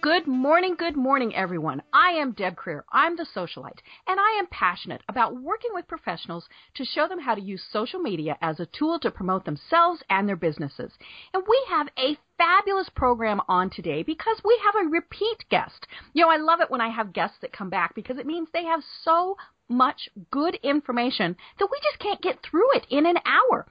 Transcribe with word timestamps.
Good 0.00 0.28
morning, 0.28 0.76
good 0.78 0.96
morning, 0.96 1.34
everyone. 1.34 1.82
I 1.92 2.10
am 2.10 2.30
Deb 2.30 2.54
Krier. 2.54 2.82
I'm 2.92 3.16
the 3.16 3.26
socialite, 3.34 3.80
and 4.06 4.20
I 4.20 4.38
am 4.38 4.46
passionate 4.46 5.02
about 5.08 5.34
working 5.34 5.72
with 5.74 5.88
professionals 5.88 6.48
to 6.74 6.84
show 6.84 7.08
them 7.08 7.18
how 7.18 7.34
to 7.34 7.40
use 7.40 7.64
social 7.72 7.98
media 7.98 8.38
as 8.40 8.60
a 8.60 8.66
tool 8.66 9.00
to 9.00 9.10
promote 9.10 9.44
themselves 9.44 10.00
and 10.08 10.28
their 10.28 10.36
businesses. 10.36 10.92
And 11.34 11.42
we 11.48 11.66
have 11.70 11.88
a 11.98 12.16
fabulous 12.36 12.88
program 12.90 13.40
on 13.48 13.70
today 13.70 14.04
because 14.04 14.40
we 14.44 14.60
have 14.64 14.76
a 14.76 14.88
repeat 14.88 15.44
guest. 15.50 15.88
You 16.12 16.22
know, 16.22 16.30
I 16.30 16.36
love 16.36 16.60
it 16.60 16.70
when 16.70 16.80
I 16.80 16.90
have 16.90 17.12
guests 17.12 17.38
that 17.40 17.52
come 17.52 17.68
back 17.68 17.96
because 17.96 18.18
it 18.18 18.26
means 18.26 18.46
they 18.52 18.66
have 18.66 18.84
so 19.02 19.36
much 19.68 20.08
good 20.30 20.54
information 20.62 21.36
that 21.58 21.68
we 21.72 21.78
just 21.82 21.98
can't 21.98 22.22
get 22.22 22.40
through 22.48 22.72
it 22.76 22.86
in 22.88 23.04
an 23.04 23.18
hour. 23.26 23.66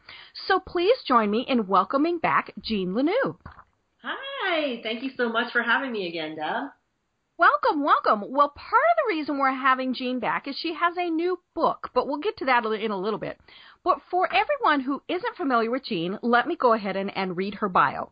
So 0.46 0.60
please 0.60 0.98
join 1.08 1.32
me 1.32 1.46
in 1.48 1.68
welcoming 1.68 2.20
back 2.20 2.52
Jean 2.62 2.90
Lanoue. 2.90 3.38
Hi, 4.10 4.80
thank 4.84 5.04
you 5.04 5.12
so 5.18 5.28
much 5.28 5.52
for 5.52 5.62
having 5.62 5.92
me 5.92 6.08
again, 6.08 6.36
Deb. 6.36 6.70
Welcome, 7.38 7.84
welcome. 7.84 8.24
Well, 8.30 8.50
part 8.50 8.72
of 8.72 8.98
the 8.98 9.16
reason 9.16 9.38
we're 9.38 9.52
having 9.52 9.94
Jean 9.94 10.20
back 10.20 10.48
is 10.48 10.56
she 10.58 10.74
has 10.74 10.96
a 10.98 11.10
new 11.10 11.40
book, 11.54 11.92
but 11.94 12.08
we'll 12.08 12.20
get 12.20 12.38
to 12.38 12.46
that 12.46 12.66
in 12.66 12.92
a 12.92 12.98
little 12.98 13.20
bit. 13.20 13.38
But 13.84 14.00
for 14.10 14.30
everyone 14.34 14.80
who 14.80 15.02
isn't 15.10 15.36
familiar 15.36 15.70
with 15.70 15.86
Jean, 15.86 16.20
let 16.22 16.48
me 16.48 16.56
go 16.56 16.72
ahead 16.74 16.96
and, 16.96 17.16
and 17.18 17.36
read 17.36 17.56
her 17.56 17.68
bio. 17.68 18.12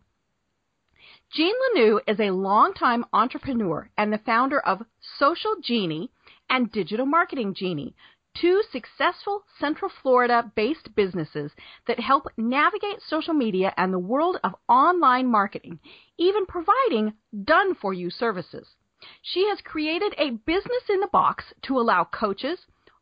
Jean 1.34 1.54
Lanoue 1.76 2.02
is 2.08 2.20
a 2.20 2.32
longtime 2.32 3.06
entrepreneur 3.14 3.90
and 3.98 4.12
the 4.12 4.20
founder 4.20 4.60
of 4.60 4.86
Social 5.18 5.56
Jeanie 5.64 6.12
and 6.50 6.72
Digital 6.72 7.06
Marketing 7.06 7.54
Genie, 7.54 7.96
two 8.36 8.62
successful 8.72 9.44
Central 9.60 9.90
Florida 10.02 10.52
based 10.56 10.94
businesses 10.96 11.52
that 11.88 12.00
help 12.00 12.28
navigate 12.38 13.02
social 13.02 13.34
media 13.34 13.74
and 13.78 13.94
the 13.94 14.00
world 14.00 14.38
of 14.44 14.56
online 14.68 15.28
marketing, 15.28 15.80
even 16.18 16.46
providing 16.46 17.14
done 17.44 17.74
for 17.76 17.94
you 17.94 18.10
services. 18.10 18.76
She 19.22 19.48
has 19.50 19.62
created 19.62 20.14
a 20.18 20.32
business 20.32 20.90
in 20.90 21.00
the 21.00 21.08
box 21.08 21.54
to 21.64 21.80
allow 21.80 22.04
coaches, 22.06 22.60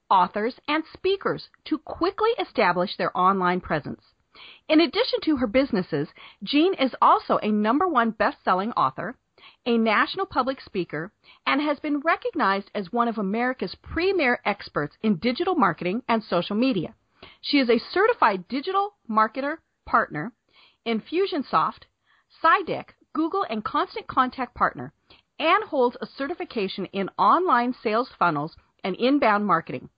authors, 0.10 0.60
and 0.68 0.84
speakers 0.94 1.50
to 1.66 1.78
quickly 1.78 2.32
establish 2.40 2.96
their 2.98 3.16
online 3.18 3.62
presence. 3.62 4.02
In 4.68 4.82
addition 4.82 5.20
to 5.24 5.38
her 5.38 5.48
businesses, 5.48 6.10
Jean 6.44 6.74
is 6.74 6.96
also 7.02 7.38
a 7.38 7.52
number 7.52 7.88
one 7.88 8.12
best 8.12 8.38
selling 8.44 8.72
author, 8.74 9.16
a 9.66 9.78
national 9.78 10.26
public 10.26 10.60
speaker, 10.62 11.12
and 11.46 11.62
has 11.62 11.80
been 11.80 12.00
recognized 12.00 12.70
as 12.74 12.92
one 12.92 13.08
of 13.08 13.18
America's 13.18 13.76
premier 13.82 14.40
experts 14.46 14.96
in 15.02 15.18
digital 15.18 15.56
marketing 15.56 16.04
and 16.08 16.24
social 16.24 16.56
media. 16.56 16.94
She 17.42 17.60
is 17.60 17.70
a 17.70 17.80
certified 17.80 18.48
digital 18.48 18.96
marketer 19.10 19.58
partner, 19.86 20.34
Infusionsoft, 20.86 21.84
Cydeck, 22.44 22.90
Google, 23.14 23.46
and 23.50 23.64
Constant 23.64 24.08
Contact 24.08 24.56
partner, 24.56 24.94
and 25.40 25.64
holds 25.66 25.98
a 26.02 26.06
certification 26.06 26.86
in 26.88 27.10
online 27.18 27.74
sales 27.84 28.10
funnels 28.18 28.56
and 28.84 28.96
inbound 28.96 29.46
marketing. 29.46 29.90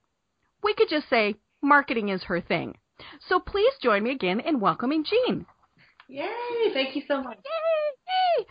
We 0.64 0.74
could 0.74 0.90
just 0.90 1.10
say 1.10 1.36
marketing 1.62 2.10
is 2.10 2.24
her 2.24 2.42
thing. 2.42 2.78
So 3.28 3.40
please 3.40 3.74
join 3.82 4.04
me 4.04 4.12
again 4.12 4.40
in 4.40 4.60
welcoming 4.60 5.04
Jean. 5.04 5.46
Yay! 6.08 6.72
Thank 6.74 6.96
you 6.96 7.02
so 7.08 7.22
much. 7.22 7.38
Yay! 7.38 8.44
Yay! 8.44 8.46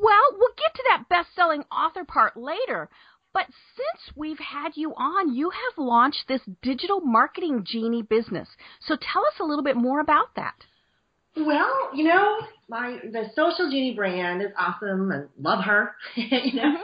Well, 0.00 0.22
we'll 0.38 0.54
get 0.56 0.74
to 0.74 0.84
that 0.90 1.08
best-selling 1.08 1.64
author 1.70 2.04
part 2.04 2.36
later. 2.36 2.88
But 3.32 3.46
since 3.76 4.16
we've 4.16 4.38
had 4.38 4.76
you 4.76 4.92
on, 4.94 5.34
you 5.34 5.50
have 5.50 5.78
launched 5.78 6.26
this 6.26 6.42
digital 6.62 7.00
marketing 7.00 7.64
genie 7.64 8.02
business. 8.02 8.48
So 8.80 8.96
tell 8.96 9.24
us 9.26 9.34
a 9.40 9.44
little 9.44 9.62
bit 9.62 9.76
more 9.76 10.00
about 10.00 10.34
that. 10.36 10.54
Well, 11.36 11.90
you 11.94 12.04
know, 12.04 12.38
my 12.68 12.98
the 13.04 13.30
Social 13.36 13.70
Jeanie 13.70 13.94
brand 13.94 14.42
is 14.42 14.50
awesome 14.58 15.12
and 15.12 15.28
love 15.38 15.64
her, 15.64 15.94
you 16.16 16.54
know. 16.54 16.76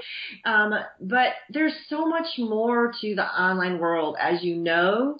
Mm-hmm. 0.47 0.50
Um, 0.50 0.81
but 1.00 1.33
there's 1.50 1.75
so 1.88 2.06
much 2.06 2.27
more 2.38 2.93
to 3.00 3.15
the 3.15 3.25
online 3.25 3.78
world, 3.78 4.16
as 4.21 4.44
you 4.44 4.54
know. 4.56 5.19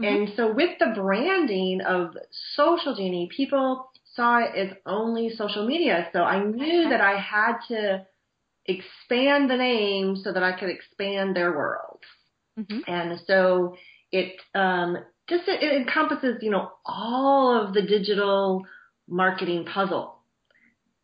Mm-hmm. 0.00 0.04
And 0.04 0.32
so 0.36 0.52
with 0.52 0.78
the 0.78 0.92
branding 0.94 1.82
of 1.82 2.16
Social 2.56 2.94
Jeanie, 2.96 3.28
people 3.36 3.90
saw 4.14 4.38
it 4.38 4.56
as 4.56 4.76
only 4.86 5.30
social 5.34 5.66
media. 5.66 6.08
So 6.12 6.22
I 6.22 6.44
knew 6.44 6.88
that 6.90 7.00
I 7.00 7.18
had 7.18 7.58
to 7.68 8.06
expand 8.66 9.50
the 9.50 9.56
name 9.56 10.16
so 10.16 10.32
that 10.32 10.42
I 10.42 10.58
could 10.58 10.70
expand 10.70 11.34
their 11.34 11.52
world. 11.52 12.00
Mm-hmm. 12.58 12.80
And 12.86 13.20
so 13.26 13.76
it 14.10 14.34
um, 14.54 14.98
just 15.28 15.48
it, 15.48 15.62
it 15.62 15.72
encompasses, 15.80 16.38
you 16.42 16.50
know, 16.50 16.70
all 16.84 17.60
of 17.60 17.74
the 17.74 17.82
digital 17.82 18.64
marketing 19.08 19.64
puzzle. 19.64 20.21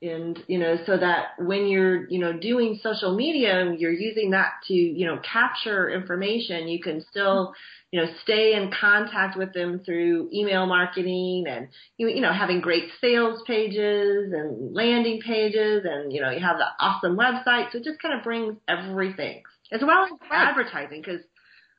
And, 0.01 0.39
you 0.47 0.59
know, 0.59 0.77
so 0.87 0.97
that 0.97 1.31
when 1.39 1.67
you're, 1.67 2.09
you 2.09 2.21
know, 2.21 2.33
doing 2.33 2.79
social 2.83 3.17
media 3.17 3.59
and 3.59 3.81
you're 3.81 3.91
using 3.91 4.31
that 4.31 4.53
to, 4.69 4.75
you 4.75 5.07
know, 5.07 5.19
capture 5.19 5.91
information, 5.91 6.69
you 6.69 6.81
can 6.81 7.05
still 7.11 7.53
you 7.91 8.01
know, 8.01 8.07
stay 8.23 8.53
in 8.55 8.71
contact 8.71 9.37
with 9.37 9.55
them 9.55 9.81
through 9.85 10.29
email 10.33 10.67
marketing 10.67 11.47
and, 11.49 11.69
you 11.97 12.09
you 12.09 12.21
know, 12.21 12.33
having 12.33 12.61
great 12.61 12.85
sales 13.01 13.43
pages 13.47 14.31
and 14.33 14.75
landing 14.75 15.21
pages 15.21 15.85
and, 15.91 16.13
you 16.13 16.21
know, 16.21 16.31
you 16.31 16.41
have 16.41 16.59
the 16.59 16.67
awesome 16.79 17.17
website. 17.17 17.73
So 17.73 17.79
it 17.79 17.85
just 17.85 18.03
kind 18.03 18.17
of 18.17 18.23
brings 18.23 18.57
everything 18.69 19.43
as 19.73 19.81
well 19.83 20.05
as 20.05 20.11
advertising 20.31 21.01
because 21.01 21.23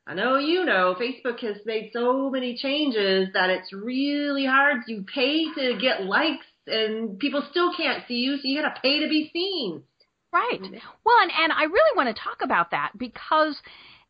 I 0.08 0.16
know 0.16 0.38
you 0.38 0.66
know 0.66 0.96
Facebook 1.00 1.40
has 1.42 1.58
made 1.66 1.92
so 1.94 2.32
many 2.32 2.58
changes 2.58 3.30
that 3.36 3.52
it's 3.52 3.72
really 3.72 4.46
hard. 4.46 4.82
You 4.88 5.06
pay 5.14 5.46
to 5.54 5.78
get 5.80 6.06
likes 6.06 6.46
and 6.70 7.20
people 7.20 7.44
still 7.50 7.74
can't 7.76 8.04
see 8.08 8.16
you, 8.16 8.38
so 8.38 8.42
you 8.44 8.62
got 8.62 8.76
to 8.76 8.82
pay 8.82 9.00
to 9.00 9.10
be 9.10 9.30
seen. 9.34 9.84
Right. 10.32 10.62
Mm-hmm. 10.62 10.76
Well, 11.06 11.16
and, 11.22 11.32
and 11.38 11.52
I 11.52 11.64
really 11.64 11.98
want 11.98 12.16
to 12.16 12.22
talk 12.22 12.42
about 12.44 12.72
that 12.72 12.92
because 12.98 13.56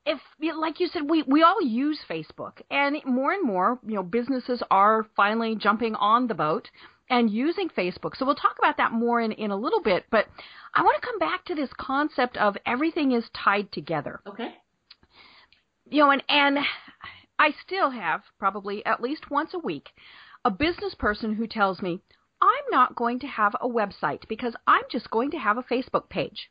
if 0.06 0.20
like 0.58 0.80
you 0.80 0.88
said 0.88 1.10
we 1.10 1.24
we 1.24 1.44
all 1.44 1.62
use 1.62 2.00
Facebook 2.10 2.62
and 2.72 2.98
more 3.06 3.32
and 3.32 3.46
more 3.46 3.80
you 3.86 3.96
know 3.96 4.04
businesses 4.04 4.64
are 4.72 5.06
finally 5.16 5.56
jumping 5.56 5.96
on 5.96 6.28
the 6.28 6.34
boat 6.34 6.70
and 7.10 7.30
using 7.30 7.70
Facebook. 7.70 8.16
So 8.16 8.26
we'll 8.26 8.36
talk 8.36 8.58
about 8.60 8.78
that 8.78 8.92
more 8.92 9.22
in 9.22 9.32
in 9.32 9.52
a 9.52 9.58
little 9.58 9.82
bit, 9.82 10.06
but 10.12 10.26
I 10.74 10.84
want 10.84 11.02
to 11.02 11.08
come 11.08 11.20
back 11.20 11.46
to 11.46 11.56
this 11.56 11.70
concept 11.78 12.38
of 12.38 12.58
everything 12.66 13.12
is 13.12 13.26
tied 13.34 13.72
together. 13.72 14.20
Okay. 14.28 14.54
You 15.86 16.04
know 16.04 16.12
and 16.12 16.24
and 16.28 16.60
I 17.38 17.52
still 17.66 17.92
have 17.92 18.22
probably 18.38 18.86
at 18.86 19.02
least 19.02 19.32
once 19.32 19.54
a 19.54 19.60
week 19.60 19.90
a 20.44 20.52
business 20.52 20.96
person 20.96 21.36
who 21.36 21.48
tells 21.48 21.82
me 21.82 22.00
I'm 22.42 22.72
not 22.72 22.96
going 22.96 23.20
to 23.20 23.28
have 23.28 23.56
a 23.60 23.68
website 23.68 24.28
because 24.28 24.56
I'm 24.68 24.84
just 24.92 25.10
going 25.12 25.32
to 25.32 25.38
have 25.38 25.58
a 25.58 25.64
Facebook 25.64 26.10
page 26.10 26.50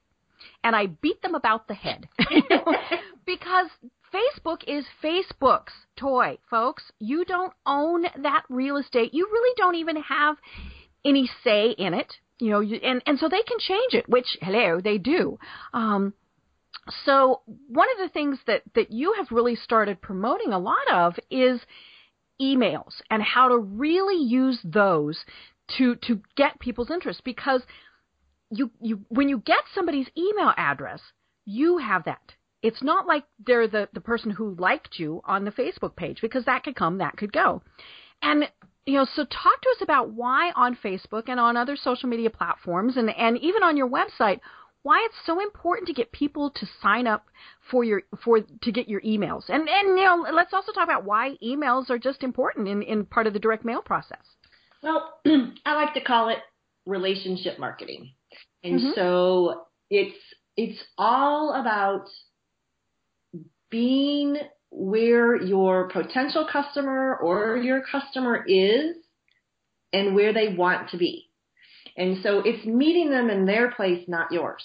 and 0.62 0.76
I 0.76 0.87
beat 0.87 1.22
them 1.22 1.34
about 1.34 1.69
the 1.69 1.75
head. 1.75 2.09
because 3.26 3.69
Facebook 4.12 4.62
is 4.66 4.84
Facebook's 5.03 5.72
toy, 5.97 6.39
folks. 6.51 6.84
You 6.98 7.24
don't 7.24 7.53
own 7.66 8.04
that 8.22 8.45
real 8.48 8.77
estate. 8.77 9.15
You 9.15 9.28
really 9.30 9.54
don't 9.57 9.77
even 9.77 9.97
have 10.03 10.36
any 11.04 11.28
say 11.45 11.71
in 11.71 11.95
it. 11.95 12.15
You 12.41 12.51
know, 12.51 12.60
and 12.62 13.03
and 13.04 13.18
so 13.18 13.28
they 13.28 13.42
can 13.42 13.59
change 13.59 13.95
it, 13.95 14.09
which 14.09 14.36
hello, 14.41 14.80
they 14.80 14.98
do. 14.98 15.39
Um, 15.74 16.15
so 17.04 17.41
one 17.68 17.89
of 17.91 18.07
the 18.07 18.12
things 18.12 18.39
that 18.47 18.62
that 18.74 18.92
you 18.92 19.15
have 19.15 19.33
really 19.33 19.57
started 19.57 20.01
promoting 20.01 20.53
a 20.53 20.59
lot 20.59 20.89
of 20.91 21.15
is 21.30 21.60
emails 22.41 22.95
and 23.10 23.22
how 23.22 23.48
to 23.48 23.59
really 23.59 24.22
use 24.22 24.60
those 24.62 25.24
to 25.76 25.97
to 25.97 26.20
get 26.36 26.59
people's 26.60 26.91
interest 26.91 27.22
because 27.24 27.62
you 28.50 28.70
you 28.80 29.00
when 29.09 29.28
you 29.28 29.38
get 29.38 29.65
somebody's 29.74 30.09
email 30.16 30.53
address, 30.56 31.00
you 31.44 31.78
have 31.78 32.04
that. 32.04 32.34
It's 32.62 32.82
not 32.82 33.06
like 33.06 33.24
they're 33.44 33.68
the 33.68 33.88
the 33.92 34.00
person 34.00 34.30
who 34.30 34.56
liked 34.59 34.98
you 34.98 35.20
on 35.24 35.44
the 35.44 35.53
Facebook 35.53 35.97
page 35.97 36.20
because 36.20 36.44
that 36.47 36.65
could 36.65 36.76
come, 36.76 36.98
that 36.98 37.16
could 37.16 37.32
go. 37.32 37.62
And 38.22 38.44
you 38.86 38.94
know, 38.94 39.04
so 39.04 39.24
talk 39.24 39.60
to 39.60 39.70
us 39.76 39.82
about 39.82 40.12
why 40.12 40.50
on 40.56 40.76
Facebook 40.82 41.24
and 41.28 41.38
on 41.38 41.56
other 41.56 41.76
social 41.76 42.09
media 42.09 42.30
platforms 42.30 42.97
and 42.97 43.10
and 43.10 43.38
even 43.38 43.62
on 43.62 43.76
your 43.76 43.88
website 43.88 44.41
why 44.82 45.04
it's 45.04 45.26
so 45.26 45.41
important 45.41 45.86
to 45.88 45.92
get 45.92 46.10
people 46.12 46.50
to 46.50 46.66
sign 46.80 47.06
up 47.06 47.26
for 47.71 47.84
your 47.84 48.03
for 48.24 48.41
to 48.41 48.72
get 48.72 48.88
your 48.88 49.00
emails. 49.03 49.42
And 49.48 49.68
and 49.68 49.98
you 49.98 50.04
know, 50.04 50.26
let's 50.32 50.54
also 50.54 50.72
talk 50.72 50.84
about 50.84 51.04
why 51.04 51.36
emails 51.42 51.91
are 51.91 51.98
just 51.98 52.22
important 52.22 52.68
in 52.68 52.82
in 52.82 53.04
part 53.04 53.26
of 53.26 53.32
the 53.32 53.38
direct 53.38 53.64
mail 53.64 53.82
process. 53.82 54.24
Well, 54.83 55.21
I 55.66 55.75
like 55.75 55.95
to 55.95 56.01
call 56.01 56.28
it 56.28 56.39
relationship 56.86 57.59
marketing. 57.59 58.13
And 58.65 58.80
Mhm. 58.80 58.95
so 58.95 59.66
it's 59.91 60.16
it's 60.57 60.83
all 60.97 61.53
about 61.54 62.07
being 63.71 64.36
where 64.71 65.36
your 65.36 65.89
potential 65.89 66.47
customer 66.51 67.16
or 67.16 67.57
your 67.57 67.83
customer 67.83 68.45
is 68.47 68.97
and 69.92 70.15
where 70.15 70.33
they 70.33 70.54
want 70.54 70.91
to 70.91 70.97
be. 70.98 71.31
And 71.97 72.22
so 72.22 72.41
it's 72.45 72.65
meeting 72.66 73.10
them 73.10 73.31
in 73.31 73.47
their 73.47 73.71
place, 73.72 74.07
not 74.09 74.33
yours. 74.33 74.65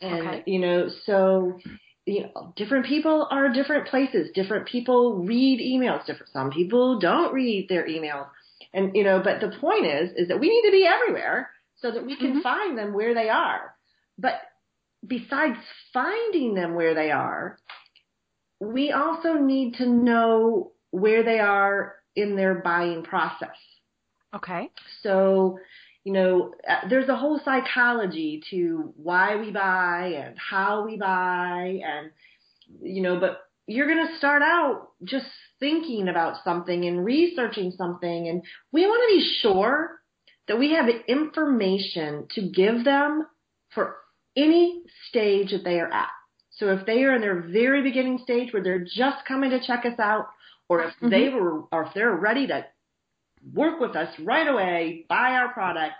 And 0.00 0.22
Okay. 0.22 0.42
you 0.46 0.58
know, 0.58 0.88
so 1.06 1.58
you 2.04 2.22
know, 2.22 2.52
different 2.56 2.86
people 2.86 3.28
are 3.30 3.48
different 3.52 3.86
places. 3.88 4.30
Different 4.34 4.66
people 4.66 5.24
read 5.24 5.60
emails. 5.60 6.04
Different 6.06 6.32
some 6.32 6.50
people 6.50 6.98
don't 6.98 7.32
read 7.32 7.68
their 7.68 7.86
emails. 7.86 8.28
And 8.72 8.94
you 8.96 9.04
know, 9.04 9.20
but 9.22 9.40
the 9.40 9.56
point 9.58 9.86
is, 9.86 10.10
is 10.16 10.28
that 10.28 10.40
we 10.40 10.48
need 10.48 10.62
to 10.66 10.72
be 10.72 10.86
everywhere 10.86 11.50
so 11.76 11.90
that 11.90 12.04
we 12.04 12.16
can 12.16 12.40
Mhm. 12.40 12.42
find 12.42 12.78
them 12.78 12.92
where 12.92 13.14
they 13.14 13.28
are. 13.28 13.74
But 14.18 14.40
besides 15.06 15.58
finding 15.92 16.54
them 16.54 16.74
where 16.74 16.94
they 16.94 17.10
are, 17.10 17.58
we 18.60 18.92
also 18.92 19.34
need 19.34 19.74
to 19.74 19.86
know 19.86 20.72
where 20.90 21.22
they 21.22 21.40
are 21.40 21.96
in 22.14 22.36
their 22.36 22.56
buying 22.56 23.02
process. 23.02 23.56
Okay. 24.34 24.70
So, 25.02 25.58
you 26.04 26.12
know, 26.12 26.54
uh, 26.68 26.88
there's 26.88 27.08
a 27.08 27.16
whole 27.16 27.38
psychology 27.44 28.42
to 28.50 28.92
why 28.96 29.36
we 29.36 29.50
buy 29.50 30.14
and 30.16 30.38
how 30.38 30.84
we 30.84 30.96
buy 30.96 31.80
and, 31.84 32.10
you 32.80 33.02
know, 33.02 33.18
but 33.18 33.40
you're 33.66 33.86
going 33.86 34.06
to 34.06 34.16
start 34.18 34.42
out 34.42 34.88
just 35.04 35.26
thinking 35.60 36.08
about 36.08 36.42
something 36.44 36.84
and 36.84 37.04
researching 37.04 37.72
something 37.76 38.28
and 38.28 38.42
we 38.72 38.86
want 38.86 39.02
to 39.08 39.18
be 39.18 39.38
sure 39.40 40.00
that 40.48 40.58
we 40.58 40.72
have 40.72 40.86
information 41.08 42.26
to 42.32 42.42
give 42.50 42.84
them 42.84 43.26
for 43.74 43.96
any 44.36 44.82
stage 45.08 45.52
that 45.52 45.64
they 45.64 45.78
are 45.78 45.92
at. 45.92 46.08
So 46.50 46.68
if 46.72 46.84
they 46.86 47.04
are 47.04 47.14
in 47.14 47.20
their 47.20 47.40
very 47.40 47.82
beginning 47.82 48.20
stage 48.22 48.52
where 48.52 48.62
they're 48.62 48.84
just 48.84 49.24
coming 49.26 49.50
to 49.50 49.64
check 49.64 49.84
us 49.84 49.98
out, 49.98 50.26
or 50.68 50.82
if 50.82 50.90
mm-hmm. 50.94 51.10
they 51.10 51.28
were, 51.28 51.62
or 51.72 51.84
if 51.84 51.94
they're 51.94 52.14
ready 52.14 52.46
to 52.48 52.64
work 53.52 53.80
with 53.80 53.96
us 53.96 54.12
right 54.20 54.46
away, 54.46 55.06
buy 55.08 55.32
our 55.32 55.52
product, 55.52 55.94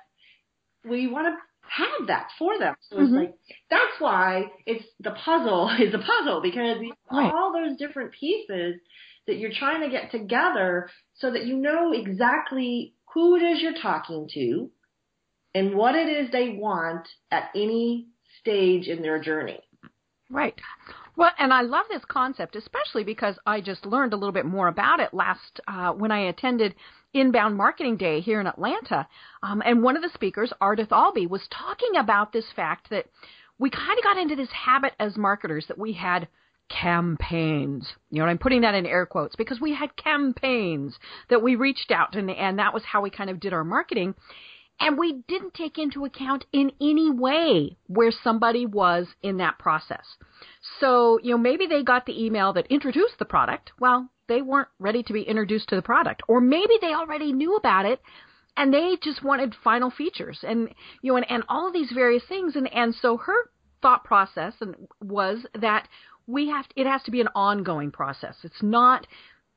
we 0.88 1.06
want 1.06 1.28
to 1.28 1.36
have 1.72 2.08
that 2.08 2.28
for 2.38 2.58
them. 2.58 2.74
So 2.80 3.00
it's 3.00 3.12
Mhm. 3.12 3.16
like 3.16 3.34
that's 3.70 3.98
why 4.00 4.50
it's 4.66 4.84
the 5.00 5.12
puzzle 5.12 5.70
is 5.80 5.94
a 5.94 5.98
puzzle 5.98 6.40
because 6.40 6.78
Right. 7.10 7.32
all 7.32 7.52
those 7.52 7.76
different 7.78 8.12
pieces 8.12 8.80
that 9.26 9.36
you're 9.38 9.52
trying 9.52 9.82
to 9.82 9.88
get 9.88 10.10
together 10.10 10.90
so 11.14 11.30
that 11.30 11.46
you 11.46 11.56
know 11.56 11.92
exactly 11.92 12.94
who 13.14 13.36
it 13.36 13.42
is 13.42 13.62
you're 13.62 13.74
talking 13.80 14.28
to 14.34 14.70
and 15.54 15.74
what 15.74 15.94
it 15.94 16.08
is 16.08 16.30
they 16.30 16.50
want 16.50 17.08
at 17.30 17.50
any 17.54 18.08
stage 18.40 18.88
in 18.88 19.02
their 19.02 19.20
journey. 19.20 19.60
Right. 20.30 20.54
Well, 21.16 21.30
and 21.38 21.52
I 21.52 21.60
love 21.60 21.84
this 21.90 22.04
concept, 22.06 22.56
especially 22.56 23.04
because 23.04 23.38
I 23.44 23.60
just 23.60 23.84
learned 23.84 24.14
a 24.14 24.16
little 24.16 24.32
bit 24.32 24.46
more 24.46 24.68
about 24.68 24.98
it 25.00 25.12
last 25.12 25.60
uh, 25.68 25.92
when 25.92 26.10
I 26.10 26.28
attended 26.28 26.74
Inbound 27.14 27.56
Marketing 27.56 27.96
Day 27.96 28.20
here 28.20 28.40
in 28.40 28.46
Atlanta. 28.46 29.06
Um, 29.42 29.62
and 29.64 29.82
one 29.82 29.96
of 29.96 30.02
the 30.02 30.10
speakers, 30.14 30.52
Ardith 30.60 30.92
Albee, 30.92 31.26
was 31.26 31.46
talking 31.50 31.96
about 31.96 32.32
this 32.32 32.46
fact 32.54 32.90
that 32.90 33.06
we 33.58 33.70
kind 33.70 33.98
of 33.98 34.04
got 34.04 34.18
into 34.18 34.36
this 34.36 34.50
habit 34.50 34.94
as 34.98 35.16
marketers 35.16 35.66
that 35.68 35.78
we 35.78 35.92
had 35.92 36.28
campaigns. 36.68 37.86
You 38.10 38.18
know, 38.18 38.24
and 38.24 38.30
I'm 38.30 38.38
putting 38.38 38.62
that 38.62 38.74
in 38.74 38.86
air 38.86 39.06
quotes 39.06 39.36
because 39.36 39.60
we 39.60 39.74
had 39.74 39.96
campaigns 39.96 40.98
that 41.28 41.42
we 41.42 41.56
reached 41.56 41.90
out 41.90 42.14
and 42.16 42.30
and 42.30 42.58
that 42.58 42.74
was 42.74 42.82
how 42.84 43.02
we 43.02 43.10
kind 43.10 43.30
of 43.30 43.40
did 43.40 43.52
our 43.52 43.64
marketing. 43.64 44.14
And 44.82 44.98
we 44.98 45.22
didn't 45.28 45.54
take 45.54 45.78
into 45.78 46.04
account 46.04 46.44
in 46.52 46.72
any 46.80 47.08
way 47.08 47.76
where 47.86 48.10
somebody 48.10 48.66
was 48.66 49.06
in 49.22 49.36
that 49.36 49.58
process. 49.58 50.04
So, 50.80 51.20
you 51.22 51.30
know, 51.30 51.38
maybe 51.38 51.68
they 51.68 51.84
got 51.84 52.04
the 52.04 52.24
email 52.24 52.52
that 52.54 52.66
introduced 52.66 53.18
the 53.20 53.24
product. 53.24 53.70
Well, 53.78 54.10
they 54.26 54.42
weren't 54.42 54.68
ready 54.80 55.04
to 55.04 55.12
be 55.12 55.22
introduced 55.22 55.68
to 55.68 55.76
the 55.76 55.82
product. 55.82 56.22
Or 56.26 56.40
maybe 56.40 56.74
they 56.80 56.94
already 56.94 57.32
knew 57.32 57.54
about 57.54 57.86
it 57.86 58.00
and 58.56 58.74
they 58.74 58.96
just 59.00 59.22
wanted 59.22 59.54
final 59.62 59.90
features 59.90 60.40
and 60.42 60.68
you 61.00 61.12
know 61.12 61.16
and, 61.16 61.30
and 61.30 61.44
all 61.48 61.68
of 61.68 61.72
these 61.72 61.90
various 61.92 62.22
things 62.28 62.54
and 62.54 62.70
and 62.72 62.94
so 62.94 63.16
her 63.16 63.50
thought 63.80 64.04
process 64.04 64.52
was 65.00 65.46
that 65.54 65.88
we 66.26 66.48
have 66.48 66.68
to, 66.68 66.80
it 66.80 66.86
has 66.86 67.02
to 67.02 67.10
be 67.10 67.20
an 67.20 67.28
ongoing 67.34 67.90
process. 67.90 68.36
It's 68.44 68.62
not 68.62 69.06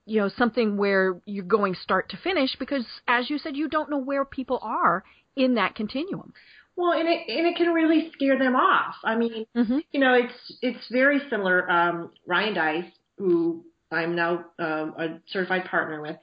you 0.05 0.21
know 0.21 0.29
something 0.29 0.77
where 0.77 1.19
you're 1.25 1.43
going 1.43 1.75
start 1.75 2.09
to 2.09 2.17
finish 2.17 2.55
because 2.59 2.85
as 3.07 3.29
you 3.29 3.37
said 3.37 3.55
you 3.55 3.67
don't 3.67 3.89
know 3.89 3.97
where 3.97 4.25
people 4.25 4.59
are 4.61 5.03
in 5.35 5.55
that 5.55 5.75
continuum. 5.75 6.33
Well, 6.77 6.91
and 6.91 7.07
it 7.07 7.21
and 7.29 7.47
it 7.47 7.55
can 7.55 7.69
really 7.73 8.11
scare 8.13 8.37
them 8.37 8.55
off. 8.55 8.95
I 9.03 9.15
mean, 9.15 9.45
Mhm. 9.55 9.81
you 9.91 9.99
know, 9.99 10.13
it's 10.13 10.57
it's 10.61 10.87
very 10.91 11.19
similar. 11.29 11.69
Um, 11.71 12.11
Ryan 12.27 12.53
Deiss, 12.53 12.85
who 13.17 13.65
I'm 13.91 14.15
now 14.15 14.45
um, 14.59 14.93
a 14.97 15.21
certified 15.27 15.65
partner 15.65 16.01
with, 16.01 16.17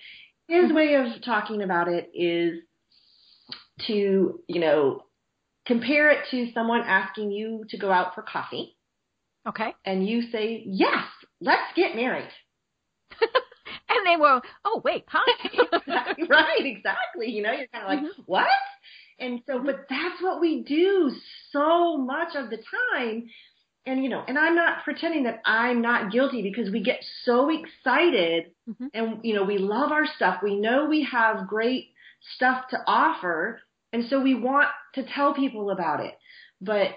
his 0.49 0.71
way 0.73 0.95
of 0.95 1.23
talking 1.25 1.63
about 1.63 1.89
it 1.89 2.11
is 2.15 2.61
to 3.87 4.41
you 4.47 4.61
know 4.61 5.05
compare 5.67 6.11
it 6.11 6.27
to 6.31 6.53
someone 6.53 6.83
asking 6.83 7.31
you 7.31 7.65
to 7.71 7.79
go 7.79 7.91
out 7.91 8.15
for 8.15 8.23
coffee, 8.23 8.77
Okay. 9.47 9.75
and 9.87 10.07
you 10.07 10.31
say 10.31 10.63
yes, 10.67 11.05
let's 11.41 11.73
get 11.75 11.97
married. 11.97 12.29
And 14.05 14.13
they 14.13 14.21
were, 14.21 14.41
oh 14.65 14.81
wait? 14.85 15.05
Exactly, 15.05 16.27
right, 16.29 16.65
exactly. 16.65 17.31
You 17.31 17.43
know, 17.43 17.53
you're 17.53 17.67
kind 17.69 17.85
of 17.85 17.89
like, 17.91 18.01
Mhm. 18.01 18.25
what? 18.27 18.47
And 19.19 19.41
so, 19.47 19.61
but 19.63 19.87
that's 19.89 20.21
what 20.21 20.41
we 20.41 20.63
do 20.63 21.13
so 21.53 21.97
much 21.99 22.35
of 22.35 22.51
the 22.51 22.59
time. 22.95 23.29
And, 23.87 24.03
you 24.03 24.09
know, 24.11 24.25
and 24.27 24.39
I'm 24.39 24.55
not 24.57 24.85
pretending 24.85 25.25
that 25.25 25.41
I'm 25.45 25.81
not 25.83 26.13
guilty 26.13 26.43
because 26.43 26.73
we 26.73 26.83
get 26.83 27.05
so 27.25 27.49
excited 27.51 28.53
Mhm. 28.69 28.91
and, 28.95 29.25
you 29.25 29.35
know, 29.35 29.45
we 29.45 29.59
love 29.59 29.93
our 29.93 30.07
stuff. 30.07 30.43
We 30.43 30.57
know 30.59 30.87
we 30.87 31.05
have 31.05 31.47
great 31.49 31.91
stuff 32.37 32.69
to 32.71 32.79
offer. 32.87 33.61
And 33.93 34.05
so 34.09 34.21
we 34.21 34.35
want 34.35 34.69
to 34.95 35.03
tell 35.05 35.35
people 35.35 35.71
about 35.71 36.01
it. 36.01 36.17
But 36.61 36.91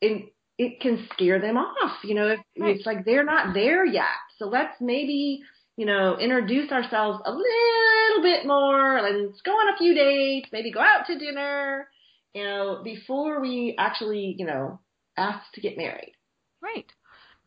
it, 0.00 0.32
it 0.58 0.80
can 0.80 1.06
scare 1.12 1.40
them 1.40 1.56
off. 1.58 2.04
You 2.04 2.14
know, 2.14 2.28
Right. 2.28 2.76
it's 2.76 2.86
like 2.86 3.04
they're 3.04 3.24
not 3.24 3.54
there 3.54 3.84
yet. 3.84 4.04
So 4.38 4.46
let's 4.46 4.74
maybe 4.80 5.42
you 5.76 5.86
know, 5.86 6.18
introduce 6.18 6.70
ourselves 6.70 7.20
a 7.24 7.30
little 7.30 8.22
bit 8.22 8.46
more. 8.46 9.00
Let's 9.02 9.40
go 9.42 9.52
on 9.52 9.74
a 9.74 9.78
few 9.78 9.94
dates, 9.94 10.48
maybe 10.52 10.72
go 10.72 10.80
out 10.80 11.06
to 11.06 11.18
dinner, 11.18 11.88
you 12.34 12.44
know, 12.44 12.80
before 12.84 13.40
we 13.40 13.74
actually, 13.78 14.34
you 14.38 14.46
know, 14.46 14.80
ask 15.16 15.40
to 15.54 15.60
get 15.60 15.76
married. 15.76 16.12
Right. 16.62 16.92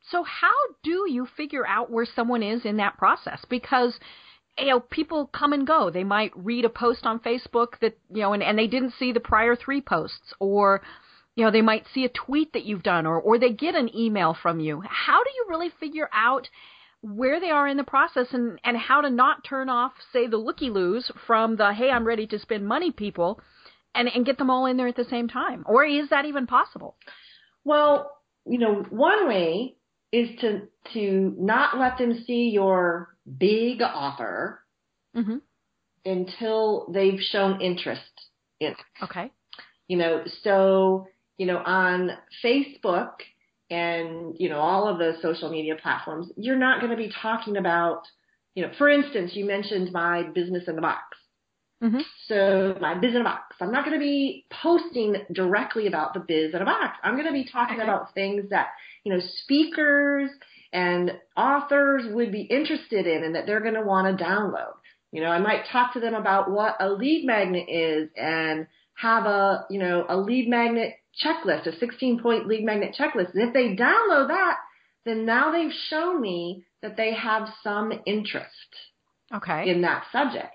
So 0.10 0.24
how 0.24 0.54
do 0.84 1.06
you 1.10 1.28
figure 1.38 1.66
out 1.66 1.92
where 1.92 2.06
someone 2.06 2.44
is 2.44 2.66
in 2.66 2.78
that 2.78 2.98
process? 2.98 3.40
Because 3.50 3.98
you 4.58 4.68
know, 4.68 4.80
people 4.80 5.28
come 5.28 5.54
and 5.54 5.66
go. 5.66 5.90
They 5.90 6.04
might 6.04 6.32
read 6.36 6.66
a 6.66 6.70
post 6.70 7.06
on 7.06 7.20
Facebook 7.20 7.80
that, 7.82 7.98
you 8.12 8.22
know, 8.22 8.34
and, 8.34 8.44
and 8.44 8.58
they 8.58 8.68
didn't 8.68 8.94
see 9.00 9.12
the 9.12 9.20
prior 9.20 9.56
three 9.56 9.82
posts 9.82 10.34
or 10.40 10.82
you 11.36 11.44
know, 11.44 11.50
they 11.50 11.64
might 11.64 11.88
see 11.92 12.06
a 12.06 12.10
tweet 12.10 12.54
that 12.54 12.64
you've 12.64 12.84
done 12.84 13.08
or 13.08 13.20
or 13.20 13.40
they 13.40 13.52
get 13.52 13.76
an 13.76 13.96
email 13.96 14.38
from 14.40 14.60
you. 14.60 14.84
How 14.88 15.24
do 15.24 15.30
you 15.36 15.46
really 15.50 15.70
figure 15.80 16.10
out 16.14 16.50
where 17.04 17.40
they 17.40 17.52
are 17.52 17.68
in 17.68 17.78
the 17.78 17.84
process 17.84 18.28
and, 18.32 18.60
and 18.64 18.78
how 18.78 19.02
to 19.02 19.10
not 19.10 19.44
turn 19.44 19.70
off, 19.70 19.92
say, 20.12 20.26
the 20.26 20.38
looky 20.38 20.70
loos 20.72 21.12
from 21.28 21.58
the 21.58 21.74
hey, 21.74 21.92
I'm 21.92 22.06
ready 22.08 22.26
to 22.28 22.40
spend 22.40 22.66
money 22.66 22.92
people 22.92 23.40
and, 23.94 24.08
and 24.08 24.26
get 24.26 24.38
them 24.38 24.50
all 24.50 24.66
in 24.66 24.78
there 24.78 24.88
at 24.88 24.96
the 24.96 25.04
same 25.06 25.28
time? 25.28 25.64
Or 25.68 25.86
is 25.86 26.10
that 26.10 26.26
even 26.26 26.48
possible? 26.48 26.96
Well, 27.64 28.12
you 28.46 28.58
know, 28.58 28.86
one 28.90 29.28
way 29.28 29.76
is 30.12 30.30
to 30.42 30.62
to 30.94 31.36
not 31.38 31.78
let 31.78 31.98
them 31.98 32.24
see 32.26 32.50
your 32.50 33.16
big 33.38 33.82
offer 33.82 34.62
Mm-hmm. 35.16 35.38
until 36.06 36.88
they've 36.92 37.20
shown 37.20 37.62
interest 37.62 38.02
in 38.60 38.72
it. 38.72 38.78
Okay. 39.04 39.32
you 39.88 39.98
know 39.98 40.24
so 40.44 41.08
you 41.38 41.46
know 41.46 41.58
on 41.58 42.12
facebook 42.44 43.14
and 43.74 44.36
you 44.40 44.50
know 44.50 44.60
all 44.60 44.88
of 44.88 45.00
those 45.00 45.16
social 45.22 45.50
media 45.50 45.76
platforms 45.82 46.28
you're 46.38 46.58
not 46.68 46.80
going 46.80 46.92
to 46.92 46.98
be 46.98 47.12
talking 47.22 47.58
about 47.58 48.04
you 48.56 48.64
know 48.64 48.72
for 48.78 48.88
instance 48.90 49.32
you 49.34 49.46
mentioned 49.46 49.92
my 49.92 50.24
business 50.36 50.64
in 50.68 50.76
the 50.76 50.82
box 50.82 51.18
Mm-hmm. 51.84 52.00
so 52.30 52.78
my 52.80 52.94
biz 52.98 53.14
in 53.14 53.20
a 53.20 53.24
box 53.26 53.58
i'm 53.60 53.72
not 53.72 53.84
going 53.84 54.00
to 54.00 54.00
be 54.00 54.46
posting 54.64 55.18
directly 55.34 55.86
about 55.88 56.14
the 56.14 56.22
biz 56.22 56.54
in 56.54 56.62
a 56.62 56.66
box 56.66 56.98
i'm 57.04 57.16
going 57.16 57.28
to 57.28 57.34
be 57.34 57.44
talking 57.52 57.76
Okay. 57.76 57.84
about 57.84 58.14
things 58.14 58.50
that 58.52 58.68
you 59.04 59.12
know 59.14 59.20
speakers 59.44 60.30
and 60.72 61.12
authors 61.36 62.04
would 62.14 62.32
be 62.32 62.44
interested 62.44 63.06
in 63.06 63.26
and 63.26 63.36
that 63.36 63.46
they're 63.46 63.60
going 63.60 63.74
to 63.74 63.82
want 63.82 64.18
to 64.18 64.24
download 64.24 64.76
you 65.12 65.20
know 65.22 65.28
i 65.28 65.40
might 65.40 65.66
talk 65.74 65.92
to 65.94 66.00
them 66.00 66.14
about 66.14 66.50
what 66.50 66.78
a 66.80 66.90
lead 66.90 67.26
magnet 67.26 67.66
is 67.68 68.10
and 68.16 68.66
have 68.96 69.26
a 69.26 69.66
you 69.70 69.80
know 69.80 70.06
a 70.08 70.16
lead 70.16 70.48
magnet 70.48 70.94
checklist, 71.24 71.68
a 71.68 71.78
16 71.78 72.22
point 72.22 72.48
lead 72.48 72.64
magnet 72.64 72.96
checklist. 72.98 73.34
And 73.34 73.48
if 73.48 73.54
they 73.54 73.76
download 73.76 74.30
that, 74.30 74.58
then 75.06 75.26
now 75.26 75.52
they've 75.52 75.74
shown 75.90 76.22
me 76.22 76.66
that 76.82 76.98
they 76.98 77.14
have 77.14 77.50
some 77.64 77.92
interest 78.06 78.50
Okay. 79.34 79.70
in 79.70 79.82
that 79.82 80.04
subject. 80.12 80.54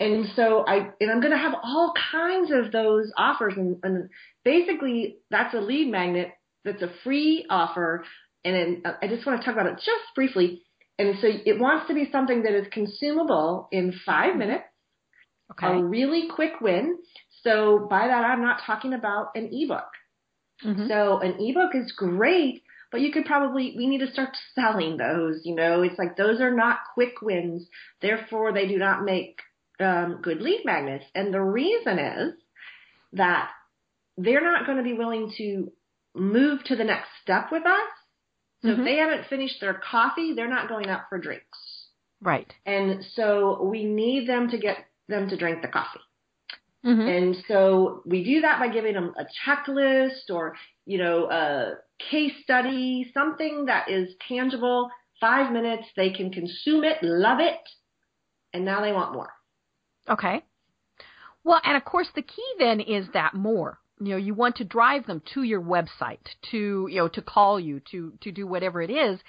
And 0.00 0.26
so 0.34 0.64
I 0.66 0.90
and 1.00 1.10
I'm 1.10 1.20
going 1.20 1.32
to 1.32 1.38
have 1.38 1.54
all 1.62 1.92
kinds 2.12 2.50
of 2.50 2.72
those 2.72 3.12
offers, 3.16 3.54
and, 3.56 3.76
and 3.84 4.10
basically 4.44 5.18
that's 5.30 5.54
a 5.54 5.60
lead 5.60 5.90
magnet 5.90 6.32
that's 6.64 6.82
a 6.82 6.90
free 7.04 7.46
offer. 7.48 8.04
And 8.44 8.54
then 8.54 8.82
uh, 8.84 8.94
I 9.00 9.08
just 9.08 9.24
want 9.24 9.40
to 9.40 9.44
talk 9.44 9.54
about 9.54 9.72
it 9.72 9.76
just 9.76 10.14
briefly. 10.14 10.62
And 10.98 11.16
so 11.20 11.28
it 11.28 11.58
wants 11.58 11.88
to 11.88 11.94
be 11.94 12.08
something 12.10 12.42
that 12.42 12.54
is 12.54 12.66
consumable 12.72 13.68
in 13.72 13.94
five 14.04 14.30
mm-hmm. 14.30 14.38
minutes, 14.40 14.64
okay. 15.52 15.66
a 15.66 15.82
really 15.82 16.28
quick 16.34 16.60
win. 16.60 16.98
So 17.44 17.86
by 17.88 18.08
that, 18.08 18.24
I'm 18.24 18.42
not 18.42 18.62
talking 18.66 18.94
about 18.94 19.30
an 19.36 19.50
ebook. 19.52 19.88
Mm-hmm. 20.64 20.88
So 20.88 21.18
an 21.18 21.36
ebook 21.40 21.74
is 21.74 21.92
great, 21.92 22.62
but 22.90 23.00
you 23.00 23.12
could 23.12 23.26
probably, 23.26 23.74
we 23.76 23.86
need 23.86 24.00
to 24.00 24.10
start 24.10 24.30
selling 24.54 24.96
those. 24.96 25.42
You 25.44 25.54
know, 25.54 25.82
it's 25.82 25.98
like 25.98 26.16
those 26.16 26.40
are 26.40 26.54
not 26.54 26.78
quick 26.94 27.20
wins. 27.22 27.66
Therefore, 28.00 28.52
they 28.52 28.66
do 28.66 28.78
not 28.78 29.04
make 29.04 29.40
um, 29.78 30.20
good 30.22 30.40
lead 30.40 30.62
magnets. 30.64 31.04
And 31.14 31.32
the 31.32 31.40
reason 31.40 31.98
is 31.98 32.32
that 33.12 33.50
they're 34.16 34.42
not 34.42 34.66
going 34.66 34.78
to 34.78 34.84
be 34.84 34.94
willing 34.94 35.32
to 35.38 35.70
move 36.14 36.62
to 36.64 36.76
the 36.76 36.84
next 36.84 37.08
step 37.22 37.48
with 37.52 37.66
us. 37.66 37.80
So 38.62 38.68
mm-hmm. 38.68 38.80
if 38.80 38.86
they 38.86 38.96
haven't 38.96 39.26
finished 39.28 39.60
their 39.60 39.74
coffee, 39.74 40.32
they're 40.32 40.48
not 40.48 40.68
going 40.68 40.88
out 40.88 41.02
for 41.08 41.18
drinks. 41.18 41.58
Right. 42.22 42.50
And 42.64 43.04
so 43.14 43.62
we 43.64 43.84
need 43.84 44.28
them 44.28 44.48
to 44.50 44.58
get 44.58 44.78
them 45.08 45.28
to 45.28 45.36
drink 45.36 45.60
the 45.60 45.68
coffee. 45.68 46.00
Mm-hmm. 46.84 47.08
And 47.08 47.36
so 47.48 48.02
we 48.04 48.22
do 48.24 48.42
that 48.42 48.58
by 48.60 48.68
giving 48.68 48.94
them 48.94 49.14
a 49.18 49.24
checklist 49.46 50.30
or, 50.30 50.54
you 50.84 50.98
know, 50.98 51.30
a 51.30 51.74
case 52.10 52.32
study, 52.42 53.10
something 53.14 53.66
that 53.66 53.88
is 53.88 54.10
tangible. 54.28 54.90
Five 55.20 55.52
minutes, 55.52 55.84
they 55.96 56.10
can 56.10 56.30
consume 56.30 56.84
it, 56.84 56.98
love 57.02 57.40
it, 57.40 57.60
and 58.52 58.64
now 58.64 58.82
they 58.82 58.92
want 58.92 59.14
more. 59.14 59.30
Okay. 60.08 60.42
Well, 61.44 61.60
and 61.64 61.76
of 61.76 61.84
course, 61.84 62.08
the 62.14 62.22
key 62.22 62.54
then 62.58 62.80
is 62.80 63.06
that 63.14 63.34
more. 63.34 63.78
You 64.00 64.10
know, 64.10 64.16
you 64.16 64.34
want 64.34 64.56
to 64.56 64.64
drive 64.64 65.06
them 65.06 65.22
to 65.34 65.42
your 65.42 65.62
website, 65.62 66.26
to 66.50 66.88
you 66.90 66.96
know, 66.96 67.08
to 67.08 67.22
call 67.22 67.60
you, 67.60 67.80
to 67.92 68.12
to 68.20 68.32
do 68.32 68.46
whatever 68.46 68.82
it 68.82 68.90
is. 68.90 69.20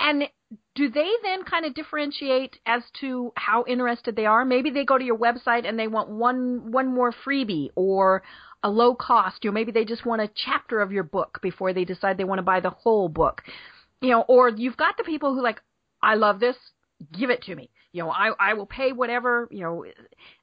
And 0.00 0.28
do 0.74 0.88
they 0.88 1.08
then 1.22 1.42
kind 1.44 1.64
of 1.64 1.74
differentiate 1.74 2.58
as 2.66 2.82
to 3.00 3.32
how 3.36 3.64
interested 3.66 4.14
they 4.14 4.26
are? 4.26 4.44
Maybe 4.44 4.70
they 4.70 4.84
go 4.84 4.98
to 4.98 5.04
your 5.04 5.18
website 5.18 5.66
and 5.66 5.78
they 5.78 5.88
want 5.88 6.10
one 6.10 6.70
one 6.70 6.94
more 6.94 7.12
freebie 7.12 7.70
or 7.74 8.22
a 8.62 8.70
low 8.70 8.94
cost. 8.94 9.42
You 9.42 9.50
know, 9.50 9.54
maybe 9.54 9.72
they 9.72 9.84
just 9.84 10.06
want 10.06 10.22
a 10.22 10.30
chapter 10.34 10.80
of 10.80 10.92
your 10.92 11.02
book 11.02 11.40
before 11.42 11.72
they 11.72 11.84
decide 11.84 12.16
they 12.16 12.24
want 12.24 12.38
to 12.38 12.44
buy 12.44 12.60
the 12.60 12.70
whole 12.70 13.08
book. 13.08 13.42
You 14.00 14.10
know, 14.10 14.22
or 14.22 14.50
you've 14.50 14.76
got 14.76 14.96
the 14.96 15.04
people 15.04 15.34
who 15.34 15.42
like, 15.42 15.60
I 16.02 16.14
love 16.14 16.40
this, 16.40 16.56
give 17.18 17.30
it 17.30 17.42
to 17.42 17.54
me. 17.54 17.70
You 17.92 18.02
know, 18.02 18.10
I 18.10 18.32
I 18.38 18.54
will 18.54 18.66
pay 18.66 18.92
whatever. 18.92 19.48
You 19.50 19.62
know, 19.62 19.84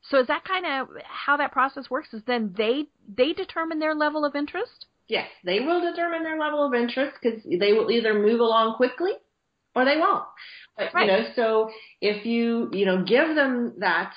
so 0.10 0.20
is 0.20 0.28
that 0.28 0.44
kind 0.44 0.66
of 0.66 0.88
how 1.06 1.38
that 1.38 1.52
process 1.52 1.90
works? 1.90 2.14
Is 2.14 2.24
then 2.26 2.54
they 2.58 2.86
they 3.16 3.34
determine 3.34 3.80
their 3.80 3.94
level 3.94 4.26
of 4.26 4.36
interest? 4.36 4.88
Yes, 5.08 5.28
they 5.44 5.60
will 5.60 5.80
determine 5.80 6.24
their 6.24 6.40
level 6.40 6.66
of 6.66 6.74
interest 6.74 7.18
because 7.22 7.40
they 7.44 7.74
will 7.74 7.92
either 7.92 8.14
move 8.14 8.40
along 8.40 8.78
quickly 8.78 9.12
or 9.76 9.86
they 9.86 9.98
won't. 9.98 10.24
But, 10.78 10.94
right. 10.94 11.06
You 11.06 11.12
know, 11.12 11.30
so 11.36 11.70
if 12.02 12.26
you 12.26 12.70
you 12.74 12.86
know 12.86 13.04
give 13.04 13.36
them 13.36 13.76
that 13.80 14.14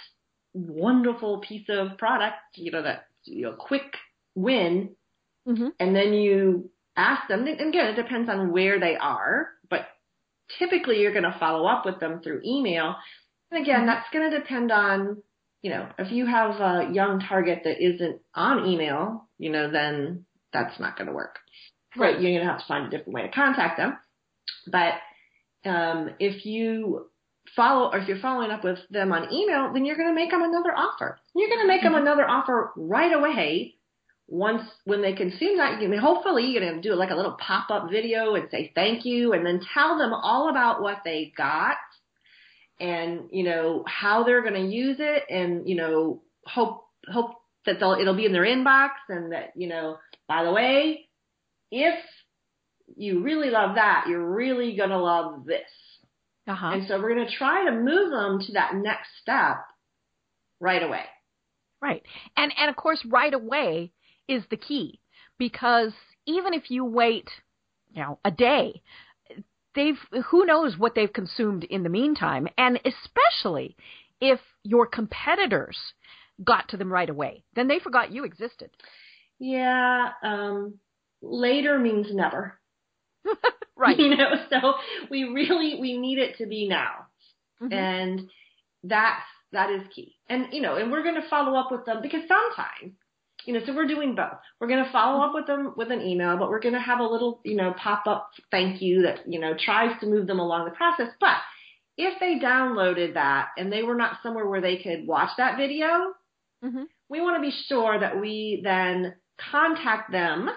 wonderful 0.54 1.40
piece 1.40 1.66
of 1.68 1.98
product, 1.98 2.36
you 2.54 2.70
know 2.70 2.82
that 2.82 3.06
you 3.24 3.42
know 3.42 3.52
quick 3.52 3.94
win, 4.34 4.90
mm-hmm. 5.46 5.68
and 5.78 5.94
then 5.94 6.14
you 6.14 6.70
ask 6.96 7.28
them. 7.28 7.46
And 7.46 7.68
again, 7.68 7.86
it 7.86 7.96
depends 7.96 8.30
on 8.30 8.52
where 8.52 8.80
they 8.80 8.96
are, 8.96 9.48
but 9.68 9.86
typically 10.58 11.00
you're 11.00 11.12
going 11.12 11.24
to 11.24 11.36
follow 11.38 11.66
up 11.66 11.84
with 11.84 12.00
them 12.00 12.20
through 12.22 12.42
email. 12.44 12.96
And 13.50 13.62
again, 13.62 13.80
mm-hmm. 13.80 13.86
that's 13.86 14.10
going 14.12 14.30
to 14.30 14.38
depend 14.38 14.72
on 14.72 15.22
you 15.62 15.70
know 15.70 15.88
if 15.98 16.10
you 16.10 16.26
have 16.26 16.60
a 16.60 16.90
young 16.92 17.20
target 17.20 17.62
that 17.64 17.84
isn't 17.84 18.20
on 18.34 18.66
email, 18.66 19.28
you 19.38 19.50
know, 19.50 19.70
then 19.70 20.24
that's 20.52 20.80
not 20.80 20.96
going 20.96 21.08
to 21.08 21.12
work. 21.12 21.38
Right. 21.96 22.20
You're 22.20 22.32
going 22.32 22.46
to 22.46 22.52
have 22.52 22.60
to 22.60 22.66
find 22.66 22.86
a 22.86 22.90
different 22.90 23.14
way 23.14 23.22
to 23.22 23.28
contact 23.28 23.78
them. 23.78 23.96
But 24.70 24.94
um, 25.66 26.10
if 26.18 26.46
you 26.46 27.06
follow 27.54 27.90
or 27.92 27.98
if 27.98 28.08
you're 28.08 28.18
following 28.18 28.50
up 28.50 28.64
with 28.64 28.78
them 28.90 29.12
on 29.12 29.32
email, 29.32 29.72
then 29.72 29.84
you're 29.84 29.96
going 29.96 30.08
to 30.08 30.14
make 30.14 30.30
them 30.30 30.42
another 30.42 30.74
offer. 30.74 31.18
You're 31.34 31.48
going 31.48 31.60
to 31.60 31.66
make 31.66 31.82
them 31.82 31.92
mm-hmm. 31.92 32.02
another 32.02 32.28
offer 32.28 32.72
right 32.76 33.12
away. 33.12 33.74
Once 34.28 34.62
when 34.84 35.02
they 35.02 35.12
consume 35.12 35.58
that, 35.58 35.80
you 35.80 36.00
hopefully 36.00 36.46
you're 36.46 36.60
going 36.60 36.82
to 36.82 36.88
do 36.88 36.94
like 36.96 37.10
a 37.10 37.14
little 37.14 37.36
pop 37.38 37.70
up 37.70 37.88
video 37.90 38.34
and 38.34 38.48
say 38.50 38.72
thank 38.74 39.04
you, 39.04 39.32
and 39.32 39.46
then 39.46 39.60
tell 39.72 39.96
them 39.96 40.12
all 40.12 40.50
about 40.50 40.82
what 40.82 40.98
they 41.04 41.32
got, 41.36 41.76
and 42.80 43.28
you 43.30 43.44
know 43.44 43.84
how 43.86 44.24
they're 44.24 44.42
going 44.42 44.54
to 44.54 44.74
use 44.74 44.96
it, 44.98 45.22
and 45.30 45.68
you 45.68 45.76
know 45.76 46.22
hope 46.44 46.86
hope 47.08 47.36
that 47.66 47.78
they'll 47.78 47.92
it'll 47.92 48.16
be 48.16 48.26
in 48.26 48.32
their 48.32 48.44
inbox, 48.44 48.88
and 49.08 49.30
that 49.30 49.52
you 49.54 49.68
know 49.68 49.96
by 50.26 50.42
the 50.42 50.52
way, 50.52 51.06
if 51.70 51.94
you 52.96 53.22
really 53.22 53.50
love 53.50 53.74
that, 53.74 54.06
you're 54.08 54.34
really 54.34 54.76
going 54.76 54.90
to 54.90 54.98
love 54.98 55.44
this. 55.44 55.70
Uh-huh. 56.48 56.70
And 56.74 56.86
so 56.86 57.00
we're 57.00 57.14
going 57.14 57.26
to 57.26 57.36
try 57.36 57.64
to 57.64 57.72
move 57.72 58.10
them 58.10 58.40
to 58.46 58.52
that 58.52 58.74
next 58.76 59.08
step 59.20 59.64
right 60.60 60.82
away. 60.82 61.02
Right. 61.82 62.02
And 62.36 62.52
and 62.56 62.70
of 62.70 62.76
course 62.76 63.04
right 63.04 63.34
away 63.34 63.92
is 64.28 64.42
the 64.50 64.56
key 64.56 65.00
because 65.38 65.92
even 66.26 66.54
if 66.54 66.70
you 66.70 66.84
wait, 66.84 67.28
you 67.92 68.02
know, 68.02 68.18
a 68.24 68.30
day, 68.30 68.82
they've 69.74 69.98
who 70.26 70.46
knows 70.46 70.78
what 70.78 70.94
they've 70.94 71.12
consumed 71.12 71.64
in 71.64 71.82
the 71.82 71.88
meantime 71.88 72.48
and 72.56 72.80
especially 72.84 73.76
if 74.20 74.40
your 74.62 74.86
competitors 74.86 75.76
got 76.42 76.68
to 76.70 76.76
them 76.76 76.92
right 76.92 77.10
away, 77.10 77.44
then 77.54 77.68
they 77.68 77.78
forgot 77.78 78.12
you 78.12 78.24
existed. 78.24 78.70
Yeah, 79.38 80.12
um 80.22 80.78
later 81.20 81.78
means 81.78 82.06
never. 82.10 82.58
right. 83.76 83.98
You 83.98 84.16
know, 84.16 84.30
so 84.50 84.74
we 85.10 85.24
really 85.24 85.78
we 85.80 85.98
need 85.98 86.18
it 86.18 86.38
to 86.38 86.46
be 86.46 86.68
now. 86.68 87.06
Mm-hmm. 87.62 87.72
And 87.72 88.28
that's 88.84 89.22
that 89.52 89.70
is 89.70 89.82
key. 89.94 90.16
And 90.28 90.46
you 90.52 90.60
know, 90.60 90.76
and 90.76 90.90
we're 90.90 91.02
going 91.02 91.20
to 91.20 91.28
follow 91.28 91.58
up 91.58 91.70
with 91.70 91.84
them 91.84 92.00
because 92.02 92.22
sometimes 92.28 92.94
you 93.46 93.52
know, 93.52 93.60
so 93.64 93.74
we're 93.74 93.86
doing 93.86 94.14
both. 94.14 94.38
We're 94.60 94.66
going 94.66 94.84
to 94.84 94.90
follow 94.90 95.24
up 95.24 95.32
with 95.34 95.46
them 95.46 95.72
with 95.76 95.92
an 95.92 96.02
email, 96.02 96.36
but 96.36 96.50
we're 96.50 96.60
going 96.60 96.74
to 96.74 96.80
have 96.80 96.98
a 96.98 97.04
little, 97.04 97.40
you 97.44 97.54
know, 97.54 97.74
pop 97.80 98.06
up 98.06 98.30
thank 98.50 98.82
you 98.82 99.02
that, 99.02 99.20
you 99.26 99.38
know, 99.38 99.54
tries 99.56 99.98
to 100.00 100.06
move 100.06 100.26
them 100.26 100.40
along 100.40 100.64
the 100.64 100.72
process. 100.72 101.08
But 101.20 101.36
if 101.96 102.18
they 102.18 102.38
downloaded 102.44 103.14
that 103.14 103.48
and 103.56 103.72
they 103.72 103.82
were 103.82 103.94
not 103.94 104.18
somewhere 104.22 104.46
where 104.46 104.60
they 104.60 104.78
could 104.78 105.06
watch 105.06 105.30
that 105.38 105.56
video, 105.56 105.86
mm-hmm. 106.64 106.84
we 107.08 107.20
want 107.20 107.36
to 107.36 107.48
be 107.48 107.56
sure 107.68 107.98
that 107.98 108.20
we 108.20 108.60
then 108.64 109.14
contact 109.50 110.10
them 110.10 110.50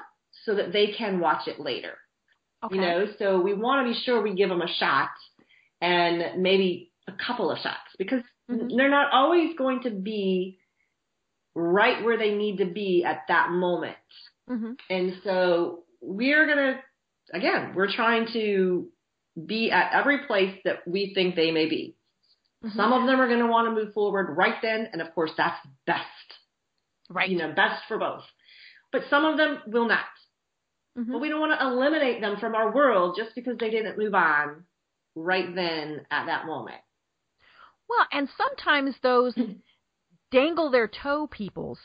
so 0.46 0.56
that 0.56 0.74
they 0.74 0.88
can 0.88 1.20
watch 1.20 1.48
it 1.48 1.60
later. 1.60 1.94
Okay. 2.64 2.76
You 2.76 2.82
know, 2.82 3.06
so 3.18 3.40
we 3.40 3.54
want 3.54 3.88
to 3.88 3.94
be 3.94 4.00
sure 4.04 4.22
we 4.22 4.36
give 4.36 4.50
them 4.50 4.62
a 4.62 4.68
shot 4.68 5.10
and 5.82 6.42
maybe 6.42 6.92
a 7.08 7.14
couple 7.26 7.52
of 7.52 7.60
shots 7.60 7.96
because 7.98 8.22
mm-hmm. 8.52 8.76
they're 8.76 8.90
not 8.90 9.12
always 9.14 9.56
going 9.58 9.84
to 9.84 9.92
be 9.92 10.60
right 11.56 12.04
where 12.04 12.18
they 12.18 12.36
need 12.36 12.58
to 12.58 12.66
be 12.66 13.04
at 13.06 13.22
that 13.28 13.52
moment. 13.52 13.96
Mm-hmm. 14.50 14.74
And 14.90 15.14
so 15.24 15.84
we're 16.02 16.46
going 16.46 16.58
to, 16.58 16.80
again, 17.34 17.74
we're 17.76 17.92
trying 17.92 18.28
to 18.34 18.88
be 19.46 19.72
at 19.72 19.94
every 19.94 20.26
place 20.26 20.56
that 20.66 20.88
we 20.88 21.14
think 21.14 21.36
they 21.36 21.52
may 21.52 21.68
be. 21.68 21.96
Mm-hmm. 22.64 22.78
Some 22.78 22.92
of 22.92 23.08
them 23.08 23.22
are 23.22 23.28
going 23.28 23.40
to 23.40 23.48
want 23.48 23.68
to 23.68 23.84
move 23.84 23.94
forward 23.94 24.36
right 24.36 24.56
then. 24.62 24.90
And 24.92 25.02
of 25.02 25.14
course, 25.16 25.32
that's 25.38 25.58
best. 25.88 26.04
Right. 27.10 27.30
You 27.30 27.38
know, 27.38 27.54
best 27.54 27.84
for 27.88 27.98
both. 27.98 28.24
But 28.92 29.04
some 29.10 29.24
of 29.24 29.38
them 29.38 29.60
will 29.68 29.88
not. 29.88 30.06
Mm-hmm. 30.98 31.12
But 31.12 31.22
we 31.22 31.30
don't 31.30 31.40
want 31.40 31.60
to 31.60 31.66
eliminate 31.66 32.22
them 32.22 32.38
from 32.38 32.56
our 32.56 32.74
world 32.74 33.16
just 33.18 33.36
because 33.36 33.58
they 33.58 33.70
didn't 33.70 33.98
move 33.98 34.14
on 34.14 34.64
right 35.16 35.54
then 35.54 36.06
at 36.12 36.26
that 36.26 36.46
moment. 36.46 36.82
Well, 37.90 38.06
and 38.12 38.30
sometimes 38.38 38.96
those 39.02 39.34
dangle 40.32 40.70
their 40.70 40.88
toe 40.88 41.28
peoples 41.28 41.80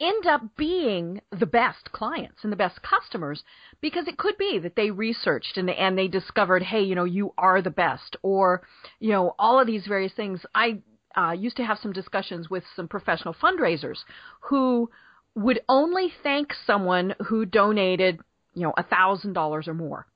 end 0.00 0.26
up 0.26 0.42
being 0.56 1.20
the 1.36 1.46
best 1.46 1.90
clients 1.92 2.38
and 2.42 2.52
the 2.52 2.56
best 2.56 2.80
customers 2.82 3.42
because 3.80 4.06
it 4.06 4.16
could 4.16 4.36
be 4.38 4.58
that 4.58 4.76
they 4.76 4.90
researched 4.90 5.56
and 5.56 5.68
and 5.70 5.98
they 5.98 6.06
discovered 6.06 6.62
hey 6.62 6.82
you 6.82 6.94
know 6.94 7.04
you 7.04 7.34
are 7.36 7.60
the 7.60 7.70
best 7.70 8.16
or 8.22 8.62
you 9.00 9.10
know 9.10 9.34
all 9.40 9.58
of 9.58 9.66
these 9.66 9.86
various 9.86 10.12
things 10.12 10.40
i 10.54 10.80
uh, 11.16 11.32
used 11.32 11.56
to 11.56 11.64
have 11.64 11.78
some 11.82 11.92
discussions 11.92 12.48
with 12.48 12.62
some 12.76 12.86
professional 12.86 13.34
fundraisers 13.34 13.98
who 14.42 14.88
would 15.34 15.60
only 15.68 16.12
thank 16.22 16.52
someone 16.64 17.14
who 17.26 17.44
donated 17.44 18.20
you 18.58 18.66
know, 18.66 18.74
a 18.76 18.82
thousand 18.82 19.32
dollars 19.32 19.68
or 19.68 19.74
more. 19.74 20.06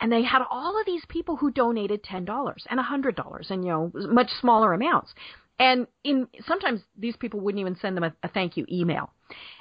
And 0.00 0.10
they 0.10 0.22
had 0.22 0.42
all 0.50 0.78
of 0.78 0.86
these 0.86 1.04
people 1.08 1.36
who 1.36 1.50
donated 1.50 2.02
ten 2.02 2.24
dollars 2.24 2.66
and 2.68 2.80
a 2.80 2.84
hundred 2.84 3.16
dollars 3.16 3.48
and 3.50 3.64
you 3.64 3.70
know 3.70 3.92
much 3.94 4.30
smaller 4.40 4.72
amounts. 4.72 5.14
And 5.58 5.86
in 6.04 6.26
sometimes 6.46 6.80
these 6.96 7.16
people 7.16 7.40
wouldn't 7.40 7.60
even 7.60 7.76
send 7.76 7.96
them 7.96 8.04
a, 8.04 8.14
a 8.22 8.28
thank 8.28 8.56
you 8.56 8.66
email. 8.70 9.10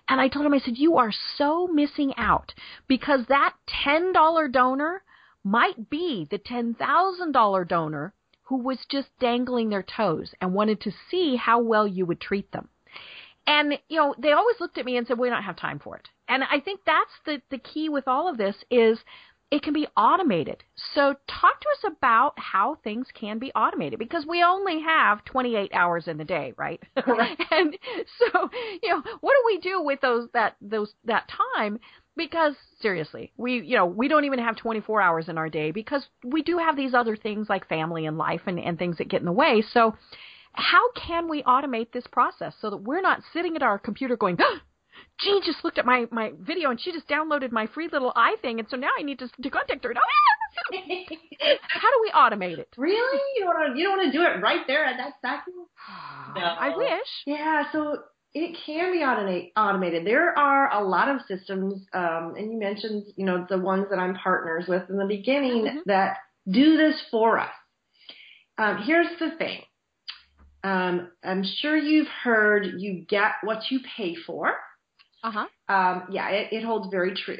And 0.07 0.19
I 0.19 0.29
told 0.29 0.45
him, 0.45 0.53
I 0.53 0.59
said, 0.59 0.77
you 0.77 0.97
are 0.97 1.11
so 1.37 1.67
missing 1.67 2.13
out 2.17 2.53
because 2.87 3.25
that 3.27 3.53
ten 3.67 4.13
dollar 4.13 4.47
donor 4.47 5.03
might 5.43 5.89
be 5.89 6.27
the 6.31 6.37
ten 6.37 6.73
thousand 6.73 7.33
dollar 7.33 7.65
donor 7.65 8.13
who 8.43 8.57
was 8.57 8.79
just 8.89 9.09
dangling 9.19 9.69
their 9.69 9.83
toes 9.83 10.33
and 10.41 10.53
wanted 10.53 10.81
to 10.81 10.91
see 11.11 11.35
how 11.35 11.59
well 11.61 11.87
you 11.87 12.05
would 12.05 12.19
treat 12.19 12.51
them. 12.51 12.67
And 13.49 13.79
you 13.89 13.97
know, 13.97 14.13
they 14.19 14.31
always 14.31 14.57
looked 14.59 14.77
at 14.77 14.85
me 14.85 14.95
and 14.95 15.07
said, 15.07 15.17
"We 15.17 15.27
don't 15.29 15.41
have 15.41 15.55
time 15.55 15.79
for 15.79 15.97
it." 15.97 16.07
And 16.27 16.43
I 16.43 16.59
think 16.59 16.81
that's 16.85 17.11
the 17.25 17.41
the 17.49 17.57
key 17.57 17.89
with 17.89 18.07
all 18.07 18.29
of 18.29 18.37
this 18.37 18.55
is 18.69 18.99
it 19.49 19.63
can 19.63 19.73
be 19.73 19.87
automated. 19.97 20.63
So 20.93 21.15
talk 21.27 21.59
to 21.61 21.69
us 21.69 21.91
about 21.97 22.33
how 22.37 22.75
things 22.83 23.07
can 23.19 23.39
be 23.39 23.51
automated 23.53 23.97
because 23.97 24.23
we 24.27 24.43
only 24.43 24.81
have 24.81 25.25
28 25.25 25.71
hours 25.73 26.07
in 26.07 26.17
the 26.17 26.23
day, 26.23 26.53
right? 26.57 26.79
Correct. 26.99 27.41
and 27.49 27.75
so, 28.19 28.49
you 28.83 28.89
know, 28.89 29.01
what 29.21 29.33
do 29.33 29.43
we 29.47 29.57
do 29.59 29.81
with 29.81 29.99
those 30.01 30.29
that 30.33 30.55
those 30.61 30.93
that 31.05 31.27
time? 31.55 31.79
Because 32.15 32.53
seriously, 32.79 33.31
we 33.35 33.61
you 33.61 33.75
know, 33.75 33.87
we 33.87 34.07
don't 34.07 34.25
even 34.25 34.37
have 34.37 34.57
24 34.57 35.01
hours 35.01 35.27
in 35.27 35.39
our 35.39 35.49
day 35.49 35.71
because 35.71 36.05
we 36.23 36.43
do 36.43 36.59
have 36.59 36.75
these 36.77 36.93
other 36.93 37.15
things 37.15 37.49
like 37.49 37.67
family 37.67 38.05
and 38.05 38.19
life 38.19 38.41
and 38.45 38.59
and 38.59 38.77
things 38.77 38.97
that 38.99 39.09
get 39.09 39.21
in 39.21 39.25
the 39.25 39.31
way. 39.31 39.63
So 39.73 39.95
how 40.59 40.91
can 40.91 41.27
we 41.29 41.43
automate 41.43 41.91
this 41.91 42.05
process 42.11 42.53
so 42.61 42.69
that 42.69 42.77
we're 42.77 43.01
not 43.01 43.21
sitting 43.33 43.55
at 43.55 43.63
our 43.63 43.79
computer 43.79 44.15
going, 44.17 44.37
oh, 44.39 44.57
Jean 45.21 45.41
just 45.43 45.63
looked 45.63 45.77
at 45.77 45.85
my 45.85 46.05
my 46.11 46.31
video 46.39 46.69
and 46.69 46.79
she 46.79 46.91
just 46.91 47.07
downloaded 47.07 47.51
my 47.51 47.67
free 47.67 47.89
little 47.91 48.11
i 48.15 48.35
thing, 48.41 48.59
and 48.59 48.67
so 48.69 48.77
now 48.77 48.89
I 48.97 49.03
need 49.03 49.19
to 49.19 49.29
to 49.41 49.49
contact 49.49 49.83
her. 49.83 49.93
How 50.71 51.89
do 51.91 51.99
we 52.01 52.11
automate 52.11 52.57
it? 52.57 52.69
Really? 52.77 53.21
You 53.35 53.45
don't 53.45 53.55
want 53.55 53.73
to? 53.73 53.79
You 53.79 53.87
don't 53.87 53.97
want 53.97 54.11
to 54.11 54.17
do 54.17 54.23
it 54.23 54.41
right 54.41 54.65
there 54.67 54.85
at 54.85 54.97
that 54.97 55.13
second? 55.21 55.53
No. 56.35 56.43
I 56.43 56.77
wish. 56.77 57.07
Yeah. 57.25 57.63
So 57.71 57.97
it 58.35 58.55
can 58.63 58.91
be 58.91 58.99
automate, 58.99 59.51
automated. 59.57 60.05
There 60.05 60.37
are 60.37 60.71
a 60.71 60.83
lot 60.83 61.09
of 61.09 61.21
systems, 61.27 61.85
um, 61.93 62.35
and 62.37 62.51
you 62.51 62.59
mentioned, 62.59 63.05
you 63.15 63.25
know, 63.25 63.47
the 63.49 63.57
ones 63.57 63.87
that 63.89 63.97
I'm 63.97 64.13
partners 64.13 64.65
with 64.67 64.83
in 64.89 64.97
the 64.97 65.07
beginning 65.07 65.65
mm-hmm. 65.65 65.77
that 65.87 66.17
do 66.47 66.77
this 66.77 67.01
for 67.09 67.39
us. 67.39 67.49
Um, 68.59 68.83
here's 68.85 69.07
the 69.19 69.31
thing. 69.39 69.61
Um, 70.63 71.11
I'm 71.23 71.43
sure 71.43 71.77
you've 71.77 72.07
heard 72.07 72.65
you 72.77 73.05
get 73.07 73.31
what 73.43 73.63
you 73.69 73.79
pay 73.97 74.15
for. 74.15 74.53
Uh-huh. 75.23 75.45
Um, 75.73 76.03
yeah, 76.11 76.29
it, 76.29 76.53
it 76.53 76.63
holds 76.63 76.87
very 76.91 77.13
true. 77.13 77.39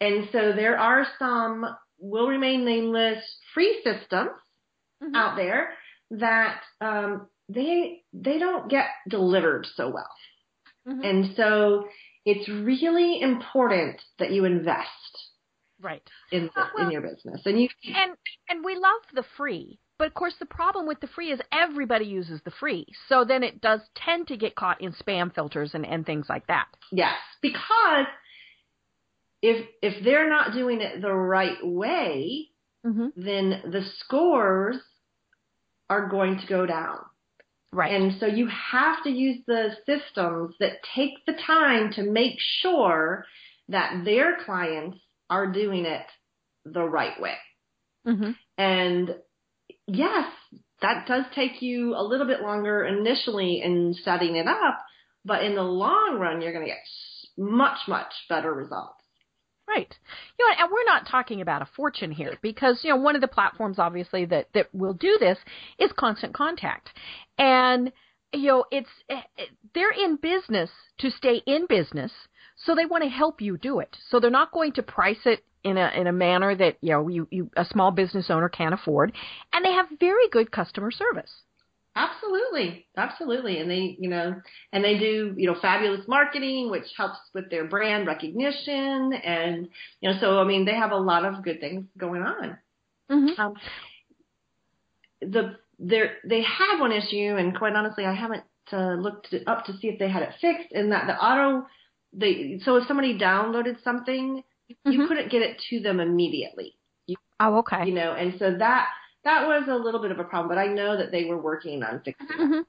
And 0.00 0.28
so 0.30 0.52
there 0.52 0.78
are 0.78 1.06
some 1.18 1.66
will 1.98 2.28
remain 2.28 2.64
nameless 2.64 3.22
free 3.54 3.80
systems 3.82 4.30
mm-hmm. 5.02 5.14
out 5.14 5.36
there 5.36 5.70
that 6.12 6.60
um, 6.80 7.28
they 7.48 8.02
they 8.12 8.38
don't 8.38 8.70
get 8.70 8.86
delivered 9.08 9.66
so 9.74 9.88
well. 9.90 10.10
Mm-hmm. 10.86 11.04
And 11.04 11.36
so 11.36 11.88
it's 12.24 12.48
really 12.48 13.20
important 13.20 14.00
that 14.18 14.30
you 14.30 14.44
invest 14.44 14.88
right 15.80 16.02
in 16.30 16.50
the, 16.54 16.62
well, 16.76 16.86
in 16.86 16.92
your 16.92 17.02
business. 17.02 17.42
And 17.44 17.60
you 17.60 17.68
and 17.84 18.12
and 18.48 18.64
we 18.64 18.74
love 18.74 19.02
the 19.14 19.24
free 19.36 19.78
but 19.98 20.06
of 20.06 20.14
course, 20.14 20.34
the 20.38 20.46
problem 20.46 20.86
with 20.86 21.00
the 21.00 21.08
free 21.08 21.32
is 21.32 21.40
everybody 21.52 22.04
uses 22.06 22.40
the 22.44 22.52
free. 22.52 22.86
So 23.08 23.24
then 23.24 23.42
it 23.42 23.60
does 23.60 23.80
tend 23.96 24.28
to 24.28 24.36
get 24.36 24.54
caught 24.54 24.80
in 24.80 24.92
spam 24.92 25.34
filters 25.34 25.72
and, 25.74 25.84
and 25.84 26.06
things 26.06 26.26
like 26.28 26.46
that. 26.46 26.66
Yes, 26.92 27.16
because 27.42 28.06
if 29.42 29.66
if 29.82 30.04
they're 30.04 30.28
not 30.28 30.52
doing 30.52 30.80
it 30.80 31.00
the 31.00 31.12
right 31.12 31.58
way, 31.62 32.48
mm-hmm. 32.86 33.08
then 33.16 33.62
the 33.70 33.82
scores 33.98 34.76
are 35.90 36.08
going 36.08 36.38
to 36.38 36.46
go 36.46 36.66
down. 36.66 36.98
Right. 37.72 37.92
And 37.92 38.18
so 38.18 38.26
you 38.26 38.48
have 38.48 39.02
to 39.04 39.10
use 39.10 39.42
the 39.46 39.70
systems 39.84 40.54
that 40.58 40.78
take 40.94 41.12
the 41.26 41.34
time 41.46 41.92
to 41.94 42.02
make 42.02 42.36
sure 42.62 43.26
that 43.68 44.04
their 44.04 44.38
clients 44.44 44.98
are 45.28 45.52
doing 45.52 45.84
it 45.84 46.06
the 46.64 46.84
right 46.84 47.20
way. 47.20 47.36
Mm-hmm. 48.06 48.30
And 48.56 49.14
yes, 49.88 50.30
that 50.82 51.06
does 51.06 51.24
take 51.34 51.60
you 51.60 51.94
a 51.96 52.02
little 52.02 52.26
bit 52.26 52.42
longer 52.42 52.84
initially 52.84 53.60
in 53.64 53.94
setting 54.04 54.36
it 54.36 54.46
up, 54.46 54.78
but 55.24 55.42
in 55.42 55.54
the 55.54 55.62
long 55.62 56.18
run, 56.20 56.40
you're 56.40 56.52
going 56.52 56.64
to 56.64 56.70
get 56.70 56.78
much, 57.36 57.78
much 57.88 58.12
better 58.28 58.52
results. 58.52 58.94
Right. 59.66 59.94
You 60.38 60.46
know, 60.46 60.54
and 60.64 60.72
we're 60.72 60.84
not 60.84 61.06
talking 61.10 61.42
about 61.42 61.60
a 61.60 61.68
fortune 61.76 62.10
here 62.10 62.38
because, 62.40 62.80
you 62.82 62.90
know, 62.90 62.96
one 62.96 63.16
of 63.16 63.20
the 63.20 63.28
platforms 63.28 63.78
obviously 63.78 64.24
that, 64.26 64.46
that 64.54 64.68
will 64.72 64.94
do 64.94 65.18
this 65.20 65.38
is 65.78 65.90
constant 65.98 66.32
contact. 66.32 66.88
And, 67.36 67.92
you 68.32 68.46
know, 68.46 68.64
it's, 68.70 68.88
eh, 69.10 69.20
eh, 69.36 69.44
they're 69.74 69.90
in 69.90 70.16
business 70.16 70.70
to 71.00 71.10
stay 71.10 71.42
in 71.46 71.66
business. 71.68 72.12
So 72.56 72.74
they 72.74 72.86
want 72.86 73.04
to 73.04 73.10
help 73.10 73.42
you 73.42 73.58
do 73.58 73.80
it. 73.80 73.94
So 74.08 74.20
they're 74.20 74.30
not 74.30 74.52
going 74.52 74.72
to 74.72 74.82
price 74.82 75.26
it 75.26 75.44
in 75.64 75.76
a 75.76 75.90
in 75.94 76.06
a 76.06 76.12
manner 76.12 76.54
that 76.54 76.76
you 76.80 76.90
know 76.90 77.08
you, 77.08 77.28
you 77.30 77.50
a 77.56 77.64
small 77.64 77.90
business 77.90 78.26
owner 78.30 78.48
can't 78.48 78.74
afford, 78.74 79.12
and 79.52 79.64
they 79.64 79.72
have 79.72 79.86
very 79.98 80.28
good 80.30 80.50
customer 80.50 80.90
service. 80.90 81.30
Absolutely, 81.94 82.86
absolutely, 82.96 83.58
and 83.58 83.70
they 83.70 83.96
you 83.98 84.08
know 84.08 84.40
and 84.72 84.84
they 84.84 84.98
do 84.98 85.34
you 85.36 85.46
know 85.46 85.56
fabulous 85.60 86.06
marketing, 86.06 86.70
which 86.70 86.86
helps 86.96 87.18
with 87.34 87.50
their 87.50 87.64
brand 87.64 88.06
recognition, 88.06 89.12
and 89.12 89.68
you 90.00 90.10
know 90.10 90.18
so 90.20 90.38
I 90.38 90.44
mean 90.44 90.64
they 90.64 90.74
have 90.74 90.92
a 90.92 90.96
lot 90.96 91.24
of 91.24 91.42
good 91.42 91.60
things 91.60 91.86
going 91.96 92.22
on. 92.22 92.58
Mm-hmm. 93.10 93.40
Um, 93.40 93.54
the 95.20 95.56
there 95.78 96.16
they 96.24 96.42
had 96.42 96.78
one 96.78 96.92
issue, 96.92 97.36
and 97.36 97.56
quite 97.56 97.74
honestly, 97.74 98.04
I 98.04 98.14
haven't 98.14 98.44
uh, 98.72 98.94
looked 98.94 99.34
up 99.46 99.64
to 99.66 99.72
see 99.78 99.88
if 99.88 99.98
they 99.98 100.08
had 100.08 100.22
it 100.22 100.34
fixed. 100.40 100.72
In 100.72 100.90
that 100.90 101.06
the 101.06 101.14
auto, 101.14 101.66
they 102.12 102.60
so 102.64 102.76
if 102.76 102.86
somebody 102.86 103.18
downloaded 103.18 103.82
something 103.82 104.42
mm-hmm. 104.70 104.92
you 104.92 105.06
couldn't 105.06 105.30
get 105.30 105.42
it 105.42 105.62
to 105.70 105.80
them 105.80 106.00
immediately. 106.00 106.74
You, 107.06 107.16
oh, 107.40 107.58
okay. 107.58 107.86
You 107.86 107.94
know, 107.94 108.12
and 108.12 108.34
so 108.38 108.56
that 108.58 108.88
that 109.24 109.46
was 109.46 109.64
a 109.68 109.74
little 109.74 110.00
bit 110.00 110.10
of 110.10 110.18
a 110.18 110.24
problem, 110.24 110.48
but 110.48 110.58
I 110.58 110.66
know 110.66 110.96
that 110.96 111.10
they 111.10 111.24
were 111.24 111.40
working 111.40 111.82
on 111.82 112.00
fixing 112.04 112.26
mm-hmm. 112.26 112.52
it. 112.54 112.66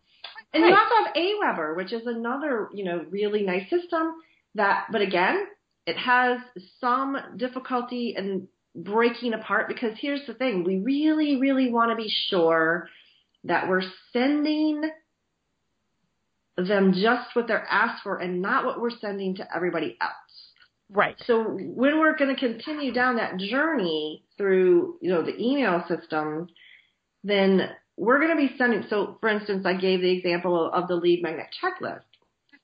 And 0.54 0.64
right. 0.64 0.70
you 0.70 0.76
also 0.76 1.06
have 1.06 1.16
AWeber, 1.16 1.76
which 1.78 1.94
is 1.94 2.08
another, 2.08 2.70
you 2.74 2.84
know, 2.84 3.06
really 3.10 3.44
nice 3.44 3.70
system 3.70 4.16
that, 4.56 4.88
but 4.92 5.02
again, 5.02 5.46
it 5.86 5.98
has 5.98 6.40
some 6.80 7.18
difficulty 7.38 8.16
in 8.18 8.48
breaking 8.76 9.34
apart 9.34 9.68
because 9.68 9.94
here's 10.00 10.26
the 10.28 10.34
thing. 10.34 10.64
We 10.64 10.80
really, 10.80 11.40
really 11.40 11.72
want 11.72 11.92
to 11.92 11.96
be 11.96 12.12
sure 12.30 12.90
that 13.44 13.70
we're 13.70 13.84
sending 14.12 14.90
them 16.58 16.94
just 16.94 17.36
what 17.36 17.48
they're 17.48 17.66
asked 17.70 18.04
for 18.04 18.18
and 18.18 18.42
not 18.42 18.66
what 18.66 18.82
we're 18.82 18.90
sending 19.00 19.36
to 19.36 19.56
everybody 19.56 19.98
else. 20.02 20.12
Right. 20.92 21.16
So 21.26 21.44
when 21.44 22.00
we're 22.00 22.18
going 22.18 22.36
to 22.36 22.40
continue 22.40 22.92
down 22.92 23.18
that 23.18 23.38
journey 23.38 24.24
through, 24.38 24.98
you 25.02 25.12
know, 25.12 25.24
the 25.24 25.38
email 25.40 25.84
system, 25.88 26.48
then 27.24 27.70
we're 27.96 28.20
going 28.20 28.32
to 28.32 28.48
be 28.48 28.56
sending. 28.58 28.84
So, 28.90 29.18
for 29.22 29.30
instance, 29.30 29.66
I 29.66 29.74
gave 29.74 30.02
the 30.02 30.12
example 30.12 30.72
of 30.74 30.88
the 30.88 30.96
lead 30.96 31.22
magnet 31.22 31.48
checklist. 31.62 32.02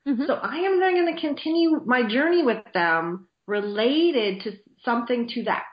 Mm-hmm. 0.07 0.25
So 0.25 0.33
I 0.33 0.57
am 0.57 0.79
then 0.79 0.95
going 0.95 1.13
to 1.13 1.21
continue 1.21 1.81
my 1.85 2.07
journey 2.07 2.43
with 2.43 2.63
them 2.73 3.27
related 3.47 4.41
to 4.41 4.53
something 4.83 5.27
to 5.29 5.43
that. 5.43 5.63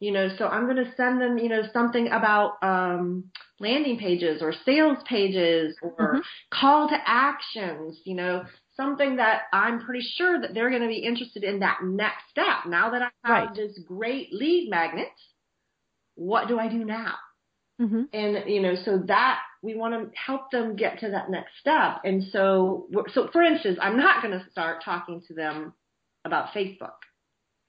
You 0.00 0.12
know, 0.12 0.28
so 0.38 0.46
I'm 0.46 0.64
going 0.64 0.76
to 0.76 0.92
send 0.96 1.20
them, 1.20 1.38
you 1.38 1.48
know, 1.48 1.62
something 1.72 2.06
about 2.06 2.62
um, 2.62 3.24
landing 3.58 3.98
pages 3.98 4.40
or 4.40 4.54
sales 4.64 4.98
pages 5.08 5.76
or 5.82 5.90
mm-hmm. 5.90 6.18
call 6.52 6.88
to 6.88 6.96
actions, 7.04 7.98
you 8.04 8.14
know, 8.14 8.44
something 8.78 9.16
that 9.16 9.42
I'm 9.52 9.84
pretty 9.84 10.06
sure 10.16 10.40
that 10.40 10.54
they're 10.54 10.70
going 10.70 10.82
to 10.82 10.88
be 10.88 10.98
interested 10.98 11.44
in 11.44 11.60
that 11.60 11.80
next 11.82 12.30
step. 12.30 12.66
Now 12.66 12.90
that 12.90 13.02
I 13.02 13.10
have 13.24 13.46
right. 13.48 13.54
this 13.54 13.78
great 13.86 14.32
lead 14.32 14.68
magnet, 14.70 15.08
what 16.14 16.48
do 16.48 16.58
I 16.58 16.68
do 16.68 16.84
now? 16.84 17.14
Mm-hmm. 17.80 18.02
And 18.12 18.50
you 18.50 18.60
know, 18.60 18.74
so 18.84 18.98
that 19.06 19.38
we 19.62 19.74
want 19.74 19.94
to 19.94 20.18
help 20.18 20.50
them 20.50 20.76
get 20.76 21.00
to 21.00 21.10
that 21.10 21.30
next 21.30 21.52
step. 21.60 22.00
And 22.04 22.24
so, 22.32 22.88
so 23.12 23.28
for 23.32 23.42
instance, 23.42 23.78
I'm 23.80 23.96
not 23.96 24.22
going 24.22 24.38
to 24.38 24.44
start 24.50 24.82
talking 24.84 25.22
to 25.28 25.34
them 25.34 25.74
about 26.24 26.52
Facebook, 26.52 26.98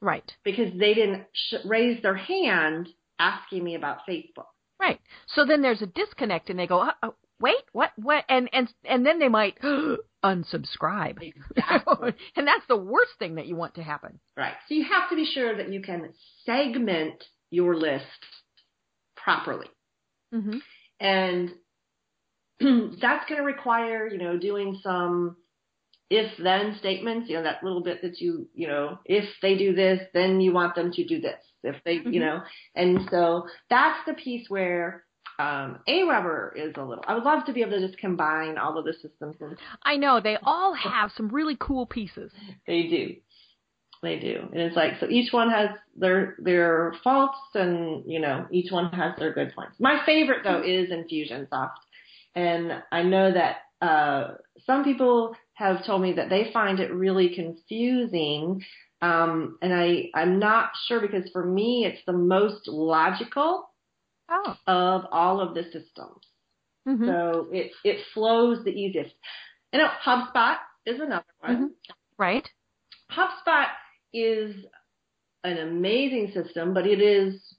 right? 0.01 0.31
Because 0.43 0.71
they 0.77 0.93
didn't 0.93 1.25
sh- 1.33 1.65
raise 1.65 2.01
their 2.01 2.15
hand 2.15 2.89
asking 3.19 3.63
me 3.63 3.75
about 3.75 3.99
Facebook. 4.07 4.45
Right. 4.79 4.99
So 5.27 5.45
then 5.45 5.61
there's 5.61 5.81
a 5.81 5.87
disconnect, 5.87 6.49
and 6.49 6.57
they 6.57 6.67
go, 6.67 6.89
oh, 7.03 7.13
"Wait, 7.39 7.63
what? 7.71 7.91
What?" 7.95 8.25
And 8.29 8.49
and 8.51 8.73
and 8.85 9.05
then 9.05 9.19
they 9.19 9.29
might 9.29 9.59
unsubscribe. 10.23 11.17
Exactly. 11.21 12.13
and 12.35 12.47
that's 12.47 12.65
the 12.67 12.77
worst 12.77 13.11
thing 13.19 13.35
that 13.35 13.47
you 13.47 13.55
want 13.55 13.75
to 13.75 13.83
happen. 13.83 14.19
Right. 14.35 14.53
So 14.67 14.75
you 14.75 14.85
have 14.85 15.09
to 15.09 15.15
be 15.15 15.25
sure 15.25 15.55
that 15.57 15.71
you 15.71 15.81
can 15.81 16.13
segment 16.45 17.23
your 17.49 17.75
list 17.75 18.03
properly. 19.15 19.67
Mm-hmm. 20.33 20.57
And 20.99 21.49
that's 23.01 23.29
going 23.29 23.39
to 23.39 23.45
require, 23.45 24.07
you 24.07 24.17
know, 24.17 24.37
doing 24.37 24.79
some 24.83 25.37
if 26.09 26.31
then 26.41 26.75
statements, 26.79 27.29
you 27.29 27.35
know, 27.35 27.43
that 27.43 27.63
little 27.63 27.83
bit 27.83 28.01
that 28.01 28.19
you, 28.19 28.47
you 28.53 28.67
know, 28.67 28.99
if 29.05 29.25
they 29.41 29.55
do 29.55 29.75
this, 29.75 29.99
then 30.13 30.41
you 30.41 30.51
want 30.51 30.75
them 30.75 30.91
to 30.91 31.05
do 31.05 31.21
this. 31.21 31.39
If 31.63 31.75
they, 31.85 31.97
mm-hmm. 31.97 32.13
you 32.13 32.19
know, 32.19 32.41
and 32.75 33.01
so 33.11 33.45
that's 33.69 33.99
the 34.07 34.13
piece 34.13 34.49
where 34.49 35.03
um, 35.39 35.79
AWeber 35.87 36.51
is 36.55 36.73
a 36.75 36.83
little. 36.83 37.03
I 37.07 37.13
would 37.15 37.23
love 37.23 37.45
to 37.45 37.53
be 37.53 37.61
able 37.61 37.71
to 37.71 37.87
just 37.87 37.97
combine 37.97 38.57
all 38.57 38.77
of 38.77 38.83
the 38.83 38.93
systems. 38.93 39.37
And, 39.39 39.57
I 39.83 39.95
know 39.95 40.19
they 40.19 40.37
all 40.43 40.73
have 40.73 41.11
some 41.15 41.29
really 41.29 41.55
cool 41.57 41.85
pieces. 41.85 42.31
They 42.67 42.83
do. 42.83 43.15
They 44.03 44.19
do. 44.19 44.41
And 44.51 44.61
it's 44.61 44.75
like 44.75 44.93
so 44.99 45.07
each 45.09 45.31
one 45.31 45.49
has 45.49 45.69
their 45.95 46.35
their 46.39 46.93
faults 47.03 47.37
and 47.53 48.03
you 48.05 48.19
know, 48.19 48.47
each 48.51 48.71
one 48.71 48.91
has 48.91 49.13
their 49.17 49.33
good 49.33 49.53
points. 49.55 49.75
My 49.79 50.01
favorite 50.05 50.43
though 50.43 50.61
is 50.61 50.89
Infusionsoft. 50.89 51.71
And 52.35 52.83
I 52.91 53.03
know 53.03 53.31
that 53.31 53.57
uh 53.81 54.35
some 54.65 54.83
people 54.83 55.35
have 55.53 55.85
told 55.85 56.01
me 56.01 56.13
that 56.13 56.29
they 56.29 56.51
find 56.53 56.79
it 56.79 56.93
really 56.93 57.33
confusing. 57.33 58.61
Um 59.01 59.57
and 59.61 59.73
I 59.73 60.09
I'm 60.13 60.39
not 60.39 60.71
sure 60.87 61.01
because 61.01 61.29
for 61.31 61.45
me 61.45 61.85
it's 61.85 62.03
the 62.05 62.13
most 62.13 62.67
logical 62.67 63.68
Oh. 64.29 64.55
of 64.67 65.05
all 65.11 65.41
of 65.41 65.53
the 65.55 65.63
systems. 65.63 66.23
Mm-hmm. 66.87 67.05
So 67.05 67.47
it 67.51 67.71
it 67.83 68.05
flows 68.13 68.63
the 68.63 68.71
easiest. 68.71 69.13
You 69.73 69.79
know, 69.79 69.89
HubSpot 70.05 70.57
is 70.85 70.99
another 70.99 71.25
one. 71.39 71.55
Mhm. 71.55 71.69
Right. 72.17 72.47
HubSpot 73.11 73.67
is 74.13 74.55
an 75.43 75.57
amazing 75.57 76.31
system, 76.33 76.73
but 76.73 76.85
it 76.87 77.01
is 77.01 77.55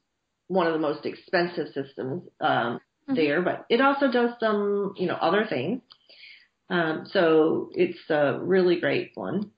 one 0.48 0.66
of 0.66 0.72
the 0.72 0.78
most 0.78 1.06
expensive 1.06 1.68
systems 1.72 2.28
um, 2.40 2.80
Mhm. 3.09 3.14
there. 3.16 3.42
But 3.42 3.66
it 3.68 3.80
also 3.80 4.11
does 4.11 4.30
some, 4.40 4.94
you 4.96 5.06
know, 5.06 5.14
other 5.14 5.46
things. 5.46 5.83
Um, 6.68 7.06
so 7.06 7.70
it's 7.74 7.98
a 8.11 8.38
really 8.40 8.78
great 8.80 9.12
one. 9.14 9.50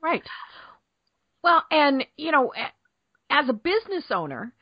Right. 0.00 0.22
Well, 1.42 1.64
and 1.70 2.04
you 2.16 2.32
know, 2.32 2.52
as 3.30 3.48
a 3.48 3.52
business 3.52 4.10
owner, 4.10 4.52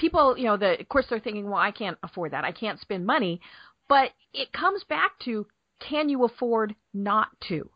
people, 0.00 0.36
you 0.36 0.44
know, 0.44 0.56
the 0.56 0.80
of 0.80 0.88
course 0.88 1.06
they're 1.08 1.20
thinking, 1.20 1.44
well, 1.44 1.60
I 1.60 1.70
can't 1.70 1.98
afford 2.02 2.32
that. 2.32 2.44
I 2.44 2.52
can't 2.52 2.80
spend 2.80 3.06
money. 3.06 3.40
But 3.88 4.10
it 4.32 4.52
comes 4.52 4.82
back 4.84 5.12
to 5.24 5.46
can 5.80 6.08
you 6.08 6.24
afford 6.24 6.74
not 6.94 7.28
to? 7.48 7.68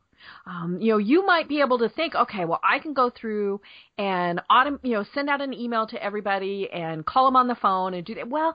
Um, 0.47 0.79
you 0.81 0.93
know, 0.93 0.99
you 0.99 1.27
might 1.27 1.49
be 1.49 1.61
able 1.61 1.79
to 1.79 1.89
think, 1.89 2.15
okay, 2.15 2.45
well, 2.47 2.61
I 2.65 2.79
can 2.79 2.95
go 2.95 3.11
through 3.11 3.61
and 3.99 4.41
autom- 4.51 4.81
you 4.83 4.93
know, 4.93 5.05
send 5.13 5.29
out 5.29 5.43
an 5.43 5.53
email 5.53 5.87
to 5.89 6.03
everybody 6.03 6.69
and 6.73 7.05
call 7.05 7.27
them 7.27 7.37
on 7.37 7.49
the 7.49 7.55
phone 7.55 7.93
and 7.93 8.07
do 8.07 8.15
that. 8.15 8.29
Well, 8.29 8.55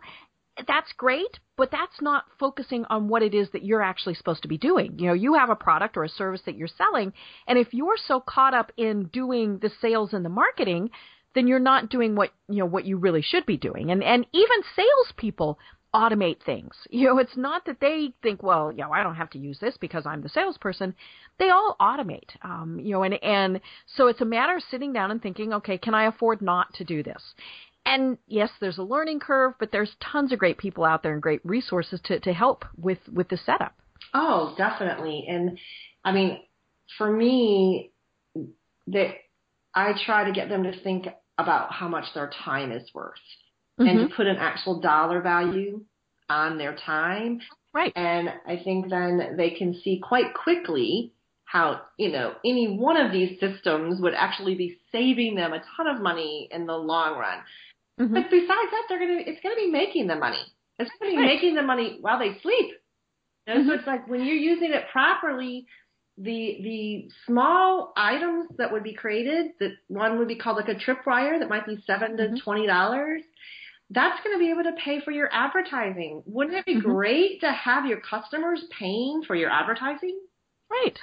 that's 0.68 0.92
great, 0.98 1.40
but 1.58 1.70
that's 1.72 2.02
not 2.02 2.26
focusing 2.40 2.86
on 2.90 3.08
what 3.08 3.22
it 3.22 3.34
is 3.34 3.50
that 3.52 3.64
you're 3.64 3.84
actually 3.84 4.16
supposed 4.16 4.42
to 4.42 4.48
be 4.48 4.58
doing. 4.58 4.98
You 4.98 5.08
know, 5.08 5.14
you 5.14 5.36
have 5.36 5.50
a 5.50 5.56
product 5.56 5.96
or 5.96 6.04
a 6.04 6.10
service 6.10 6.42
that 6.46 6.56
you're 6.56 6.68
selling, 6.68 7.14
and 7.48 7.58
if 7.58 7.74
you're 7.74 7.98
so 8.08 8.20
caught 8.20 8.54
up 8.54 8.72
in 8.78 9.06
doing 9.14 9.60
the 9.60 9.72
sales 9.82 10.14
and 10.14 10.26
the 10.26 10.30
marketing, 10.30 10.90
then 11.36 11.48
you're 11.48 11.60
not 11.60 11.90
doing 11.90 12.16
what 12.16 12.32
you 12.48 12.60
know 12.60 12.66
what 12.66 12.86
you 12.86 12.98
really 12.98 13.22
should 13.22 13.46
be 13.46 13.58
doing. 13.58 13.92
And 13.92 14.04
and 14.04 14.26
even 14.34 14.58
salespeople 14.76 15.60
automate 15.94 16.44
things. 16.44 16.74
You 16.92 17.08
know, 17.08 17.18
it's 17.20 17.38
not 17.38 17.66
that 17.66 17.80
they 17.80 18.14
think, 18.22 18.44
well, 18.44 18.72
you 18.72 18.80
know, 18.80 18.92
I 18.92 19.04
don't 19.04 19.16
have 19.16 19.30
to 19.32 19.40
use 19.40 19.58
this 19.60 19.78
because 19.78 20.06
I'm 20.06 20.22
the 20.22 20.30
salesperson. 20.30 20.94
They 21.38 21.50
all 21.50 21.76
automate. 21.80 22.30
Um, 22.44 22.80
you 22.82 22.92
know, 22.92 23.04
and 23.04 23.24
and 23.24 23.62
so 23.96 24.08
it's 24.08 24.22
a 24.22 24.26
matter 24.26 24.58
of 24.58 24.64
sitting 24.70 24.94
down 24.94 25.12
and 25.12 25.22
thinking, 25.22 25.54
okay, 25.54 25.78
can 25.78 25.94
I 25.94 26.06
afford 26.06 26.42
not 26.42 26.74
to 26.76 26.84
do 26.84 27.04
this? 27.04 27.22
And 27.86 28.18
yes, 28.28 28.50
there's 28.60 28.78
a 28.78 28.84
learning 28.84 29.20
curve, 29.20 29.54
but 29.60 29.72
there's 29.72 29.96
tons 30.00 30.32
of 30.32 30.40
great 30.40 30.58
people 30.58 30.84
out 30.84 31.02
there 31.02 31.14
and 31.14 31.22
great 31.22 31.42
resources 31.44 32.00
to, 32.06 32.20
to 32.20 32.34
help 32.34 32.66
with, 32.78 33.00
with 33.12 33.30
the 33.30 33.38
setup. 33.38 33.74
Oh, 34.14 34.54
definitely. 34.58 35.26
And 35.28 35.58
I 36.04 36.12
mean, 36.12 36.40
for 36.98 37.12
me, 37.12 37.92
that 38.88 39.16
I 39.80 39.94
try 40.06 40.26
to 40.26 40.32
get 40.32 40.50
them 40.50 40.64
to 40.64 40.74
think 40.84 41.08
about 41.38 41.72
how 41.72 41.88
much 41.88 42.06
their 42.14 42.30
time 42.46 42.72
is 42.72 42.84
worth 42.94 43.14
and 43.78 43.88
Mhm. 43.88 44.10
to 44.10 44.16
put 44.16 44.28
an 44.28 44.36
actual 44.38 44.82
dollar 44.82 45.22
value 45.22 45.86
on 46.30 46.58
their 46.58 46.76
time. 46.76 47.42
Right. 47.74 47.94
And 47.96 48.34
I 48.46 48.58
think 48.58 48.90
then 48.90 49.36
they 49.38 49.52
can 49.52 49.74
see 49.76 50.00
quite 50.00 50.34
quickly 50.34 51.14
how, 51.46 51.82
you 51.98 52.10
know, 52.10 52.36
any 52.44 52.68
one 52.68 52.98
of 52.98 53.12
these 53.12 53.40
systems 53.40 54.02
would 54.02 54.14
actually 54.14 54.56
be 54.56 54.80
saving 54.92 55.36
them 55.36 55.54
a 55.54 55.64
ton 55.76 55.88
of 55.88 56.02
money 56.02 56.48
in 56.52 56.66
the 56.66 56.78
long 56.78 57.18
run. 57.18 57.40
Mhm. 58.00 58.14
But 58.14 58.30
besides 58.30 58.72
that, 58.72 58.86
they're 58.90 59.00
gonna 59.00 59.24
it's 59.30 59.42
gonna 59.42 59.56
be 59.56 59.72
making 59.72 60.08
them 60.08 60.20
money. 60.20 60.44
It's 60.78 60.92
gonna 61.00 61.12
be 61.12 61.18
Right. 61.18 61.26
making 61.26 61.56
them 61.56 61.66
money 61.68 61.98
while 62.02 62.20
they 62.20 62.34
sleep. 62.40 62.76
You 63.48 63.54
know, 63.54 63.62
Mhm. 63.62 63.68
So 63.68 63.74
it's 63.76 63.88
like 63.88 64.08
when 64.08 64.26
you're 64.26 64.36
using 64.54 64.72
it 64.74 64.90
properly, 64.90 65.66
the 66.20 66.60
the 66.62 67.10
small 67.26 67.94
items 67.96 68.50
that 68.58 68.72
would 68.72 68.84
be 68.84 68.94
created, 68.94 69.52
that 69.60 69.72
one 69.88 70.20
would 70.20 70.28
be 70.28 70.36
called 70.36 70.58
like 70.58 70.68
a 70.70 70.76
tripwire 70.76 71.40
that 71.40 71.50
might 71.50 71.66
be 71.66 71.82
seven 71.88 72.18
to 72.18 72.28
Mhm. 72.28 72.42
twenty 72.44 72.68
dollars. 72.68 73.24
That's 73.92 74.22
going 74.24 74.36
to 74.36 74.40
be 74.40 74.52
able 74.52 74.64
to 74.64 74.74
pay 74.74 75.00
for 75.00 75.12
your 75.12 75.30
advertising. 75.34 76.22
Wouldn't 76.28 76.58
it 76.58 76.66
be 76.66 76.76
Mhm. 76.76 76.84
great 76.84 77.40
to 77.42 77.52
have 77.52 77.86
your 77.88 78.00
customers 78.02 78.64
paying 78.70 79.24
for 79.24 79.36
your 79.36 79.50
advertising? 79.50 80.20
Right. 80.70 81.00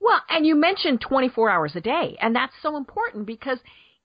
Well, 0.00 0.22
and 0.30 0.46
you 0.46 0.54
mentioned 0.54 1.00
24 1.02 1.50
hours 1.50 1.76
a 1.76 1.80
day, 1.80 2.16
and 2.20 2.34
that's 2.34 2.54
so 2.62 2.76
important 2.76 3.26
because 3.26 3.58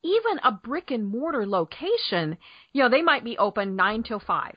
even 0.04 0.40
a 0.44 0.52
brick 0.52 0.92
and 0.92 1.06
mortar 1.06 1.46
location, 1.46 2.38
you 2.74 2.84
know, 2.84 2.90
they 2.90 3.02
might 3.02 3.24
be 3.24 3.38
open 3.38 3.76
9 3.76 4.04
till 4.04 4.20
5. 4.20 4.56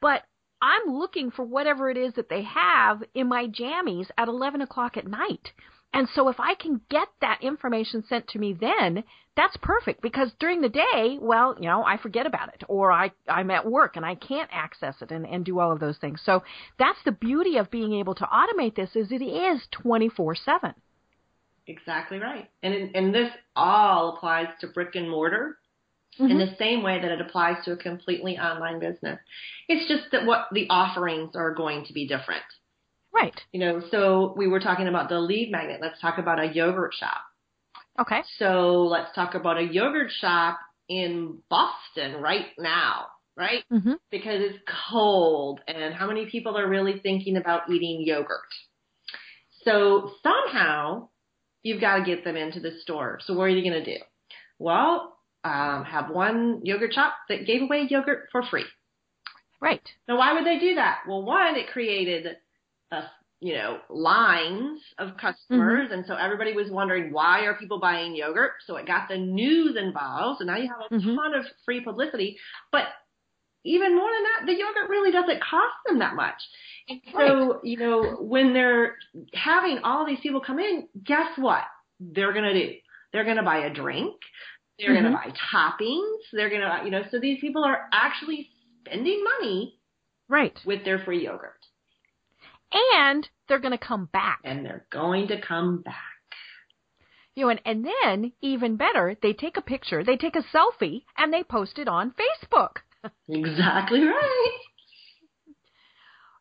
But 0.00 0.24
I'm 0.62 0.94
looking 0.94 1.32
for 1.32 1.44
whatever 1.44 1.90
it 1.90 1.96
is 1.96 2.14
that 2.14 2.28
they 2.28 2.42
have 2.42 3.02
in 3.14 3.28
my 3.28 3.48
jammies 3.48 4.06
at 4.16 4.28
11 4.28 4.60
o'clock 4.62 4.96
at 4.96 5.06
night. 5.06 5.50
And 5.92 6.08
so 6.14 6.28
if 6.28 6.40
I 6.40 6.54
can 6.54 6.80
get 6.88 7.08
that 7.20 7.42
information 7.42 8.04
sent 8.08 8.28
to 8.28 8.38
me 8.38 8.56
then, 8.58 9.04
that's 9.36 9.56
perfect 9.60 10.02
because 10.02 10.30
during 10.38 10.60
the 10.60 10.68
day, 10.68 11.18
well, 11.20 11.56
you 11.58 11.66
know, 11.66 11.84
I 11.84 11.96
forget 11.98 12.26
about 12.26 12.54
it 12.54 12.62
or 12.68 12.92
I, 12.92 13.10
I'm 13.28 13.50
at 13.50 13.68
work 13.68 13.96
and 13.96 14.06
I 14.06 14.14
can't 14.14 14.48
access 14.52 14.94
it 15.02 15.10
and, 15.10 15.26
and 15.26 15.44
do 15.44 15.58
all 15.58 15.72
of 15.72 15.80
those 15.80 15.98
things. 15.98 16.20
So 16.24 16.44
that's 16.78 16.98
the 17.04 17.12
beauty 17.12 17.56
of 17.56 17.70
being 17.70 17.94
able 17.94 18.14
to 18.14 18.24
automate 18.24 18.76
this 18.76 18.94
is 18.94 19.10
it 19.10 19.22
is 19.22 19.60
24 19.72 20.36
7. 20.36 20.74
Exactly 21.66 22.18
right. 22.18 22.50
And 22.62 22.94
and 22.94 23.14
this 23.14 23.30
all 23.54 24.16
applies 24.16 24.48
to 24.60 24.66
brick 24.66 24.94
and 24.94 25.08
mortar 25.08 25.58
in 26.18 26.38
the 26.38 26.54
same 26.58 26.82
way 26.82 27.00
that 27.00 27.10
it 27.10 27.20
applies 27.20 27.64
to 27.64 27.72
a 27.72 27.76
completely 27.76 28.38
online 28.38 28.78
business. 28.78 29.18
It's 29.68 29.88
just 29.88 30.10
that 30.12 30.26
what 30.26 30.48
the 30.52 30.66
offerings 30.68 31.34
are 31.34 31.54
going 31.54 31.84
to 31.86 31.92
be 31.92 32.06
different. 32.06 32.42
Right. 33.14 33.38
You 33.52 33.60
know, 33.60 33.82
so 33.90 34.34
we 34.36 34.46
were 34.46 34.60
talking 34.60 34.88
about 34.88 35.08
the 35.08 35.18
lead 35.18 35.50
magnet. 35.50 35.80
Let's 35.80 36.00
talk 36.00 36.18
about 36.18 36.38
a 36.38 36.46
yogurt 36.46 36.94
shop. 36.94 37.20
Okay. 38.00 38.22
So 38.38 38.84
let's 38.84 39.14
talk 39.14 39.34
about 39.34 39.58
a 39.58 39.62
yogurt 39.62 40.10
shop 40.20 40.58
in 40.88 41.38
Boston 41.48 42.20
right 42.20 42.46
now, 42.58 43.06
right? 43.36 43.64
Mhm. 43.70 43.98
Because 44.10 44.40
it's 44.40 44.58
cold 44.90 45.60
and 45.68 45.94
how 45.94 46.06
many 46.06 46.26
people 46.26 46.56
are 46.56 46.68
really 46.68 46.98
thinking 47.00 47.36
about 47.36 47.70
eating 47.70 48.02
yogurt? 48.02 48.52
So 49.64 50.12
somehow 50.22 51.08
you've 51.62 51.80
got 51.80 51.98
to 51.98 52.04
get 52.04 52.24
them 52.24 52.36
into 52.36 52.60
the 52.60 52.72
store. 52.80 53.20
So 53.24 53.34
what 53.34 53.44
are 53.44 53.48
you 53.50 53.62
going 53.62 53.84
to 53.84 53.98
do? 53.98 54.02
Well, 54.58 55.18
um, 55.44 55.84
have 55.84 56.10
one 56.10 56.60
yogurt 56.64 56.94
shop 56.94 57.14
that 57.28 57.46
gave 57.46 57.62
away 57.62 57.86
yogurt 57.88 58.28
for 58.30 58.42
free. 58.42 58.64
Right. 59.60 59.82
Now, 60.08 60.18
why 60.18 60.32
would 60.34 60.44
they 60.46 60.58
do 60.58 60.74
that? 60.76 61.00
Well, 61.08 61.22
one, 61.22 61.56
it 61.56 61.68
created, 61.72 62.36
a, 62.90 63.02
you 63.40 63.54
know, 63.54 63.78
lines 63.88 64.80
of 64.98 65.16
customers, 65.16 65.90
and 65.92 66.04
so 66.06 66.14
everybody 66.14 66.52
was 66.52 66.70
wondering 66.70 67.12
why 67.12 67.40
are 67.42 67.54
people 67.54 67.80
buying 67.80 68.14
yogurt. 68.14 68.52
So 68.66 68.76
it 68.76 68.86
got 68.86 69.08
the 69.08 69.18
news 69.18 69.76
involved, 69.76 70.38
so 70.38 70.44
now 70.44 70.56
you 70.56 70.68
have 70.68 70.90
a 70.90 70.94
Mhm. 70.94 71.16
ton 71.16 71.34
of 71.34 71.46
free 71.64 71.80
publicity. 71.80 72.38
But 72.70 72.88
even 73.64 73.94
more 73.94 74.10
than 74.10 74.22
that, 74.24 74.46
the 74.46 74.58
yogurt 74.58 74.88
really 74.90 75.12
doesn't 75.12 75.40
cost 75.40 75.74
them 75.86 76.00
that 76.00 76.14
much. 76.16 76.42
And 76.88 77.00
so, 77.12 77.60
you 77.62 77.76
know, 77.76 78.16
when 78.16 78.52
they're 78.52 78.96
having 79.34 79.78
all 79.84 80.04
these 80.04 80.18
people 80.20 80.40
come 80.40 80.58
in, 80.58 80.88
guess 81.04 81.36
what? 81.36 81.64
They're 82.00 82.32
gonna 82.32 82.54
do? 82.54 82.74
They're 83.12 83.24
gonna 83.24 83.44
buy 83.44 83.58
a 83.58 83.70
drink. 83.72 84.16
They're 84.82 84.94
Mhm. 84.96 85.02
gonna 85.02 85.16
buy 85.16 85.32
toppings. 85.52 86.18
They're 86.32 86.50
gonna, 86.50 86.82
you 86.84 86.90
know, 86.90 87.02
so 87.10 87.18
these 87.18 87.40
people 87.40 87.64
are 87.64 87.88
actually 87.92 88.50
spending 88.84 89.22
money 89.22 89.78
Right. 90.28 90.58
with 90.64 90.84
their 90.84 90.98
free 90.98 91.24
yogurt. 91.24 91.60
And 92.72 93.28
they're 93.48 93.58
going 93.58 93.78
to 93.78 93.86
come 93.86 94.06
back. 94.06 94.40
And 94.44 94.64
they're 94.64 94.86
going 94.90 95.28
to 95.28 95.38
come 95.40 95.82
back. 95.82 95.94
You 97.34 97.44
know, 97.44 97.50
and, 97.50 97.60
and 97.64 97.86
then 97.86 98.32
even 98.40 98.76
better, 98.76 99.16
they 99.22 99.32
take 99.34 99.56
a 99.56 99.62
picture, 99.62 100.02
they 100.04 100.16
take 100.16 100.36
a 100.36 100.42
selfie, 100.42 101.04
and 101.16 101.32
they 101.32 101.42
post 101.42 101.78
it 101.78 101.88
on 101.88 102.12
Facebook. 102.12 102.78
Exactly 103.28 104.00
right. 104.04 104.58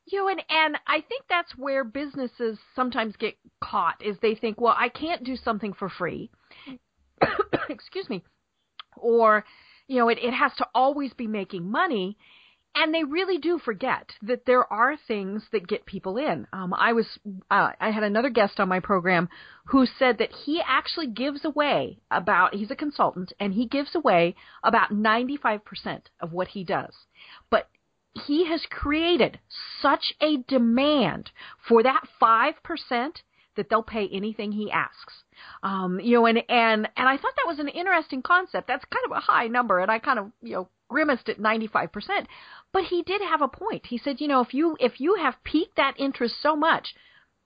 You 0.06 0.19
know, 0.19 0.27
and, 0.30 0.43
and 0.49 0.77
I 0.88 1.01
think 1.01 1.23
that's 1.30 1.56
where 1.58 1.84
businesses 1.84 2.60
sometimes 2.75 3.15
get 3.17 3.36
caught 3.63 4.04
is 4.04 4.17
they 4.21 4.36
think, 4.36 4.60
well, 4.60 4.75
I 4.77 4.89
can't 4.89 5.23
do 5.23 5.36
something 5.36 5.73
for 5.73 5.89
free. 5.89 6.32
Excuse 7.69 8.10
me. 8.10 8.23
Or, 8.97 9.45
you 9.88 9.97
know, 9.97 10.10
it, 10.10 10.19
it 10.21 10.34
has 10.34 10.51
to 10.57 10.67
always 10.73 11.13
be 11.13 11.27
making 11.27 11.69
money. 11.69 12.17
And 12.73 12.93
they 12.93 13.03
really 13.03 13.38
do 13.38 13.60
forget 13.60 14.12
that 14.21 14.45
there 14.45 14.71
are 14.71 14.95
things 14.95 15.43
that 15.51 15.67
get 15.67 15.86
people 15.86 16.17
in. 16.17 16.47
Um, 16.53 16.73
I 16.73 16.93
was, 16.93 17.05
uh, 17.49 17.71
I 17.77 17.91
had 17.91 18.03
another 18.03 18.29
guest 18.29 18.62
on 18.62 18.69
my 18.69 18.79
program 18.79 19.27
who 19.65 19.86
said 19.86 20.19
that 20.19 20.31
he 20.45 20.62
actually 20.65 21.07
gives 21.07 21.43
away 21.43 21.99
about, 22.10 22.55
he's 22.55 22.71
a 22.71 22.75
consultant, 22.77 23.34
and 23.41 23.53
he 23.53 23.67
gives 23.67 23.93
away 23.93 24.36
about 24.63 24.91
95% 24.91 25.60
of 26.21 26.31
what 26.31 26.47
he 26.47 26.63
does. 26.63 26.93
But 27.49 27.67
he 28.25 28.45
has 28.47 28.65
created 28.69 29.39
such 29.81 30.13
a 30.21 30.38
demand 30.38 31.31
for 31.67 31.84
that 31.84 32.03
5% 32.21 32.53
that 33.55 33.69
they'll 33.69 33.83
pay 33.83 34.07
anything 34.11 34.51
he 34.51 34.71
asks. 34.71 35.23
Um, 35.63 35.99
you 35.99 36.15
know, 36.15 36.25
and 36.25 36.39
and 36.49 36.87
and 36.95 37.09
I 37.09 37.17
thought 37.17 37.33
that 37.35 37.47
was 37.47 37.59
an 37.59 37.67
interesting 37.67 38.21
concept. 38.21 38.67
That's 38.67 38.85
kind 38.85 39.05
of 39.05 39.11
a 39.11 39.19
high 39.19 39.47
number, 39.47 39.79
and 39.79 39.91
I 39.91 39.99
kind 39.99 40.19
of 40.19 40.31
you 40.41 40.53
know 40.53 40.69
grimaced 40.87 41.29
at 41.29 41.39
95%. 41.39 42.25
But 42.73 42.83
he 42.83 43.01
did 43.01 43.21
have 43.21 43.41
a 43.41 43.47
point. 43.47 43.85
He 43.85 43.97
said, 43.97 44.19
you 44.19 44.27
know, 44.27 44.41
if 44.41 44.53
you 44.53 44.77
if 44.79 44.99
you 44.99 45.15
have 45.15 45.43
piqued 45.43 45.77
that 45.77 45.99
interest 45.99 46.35
so 46.41 46.55
much, 46.55 46.93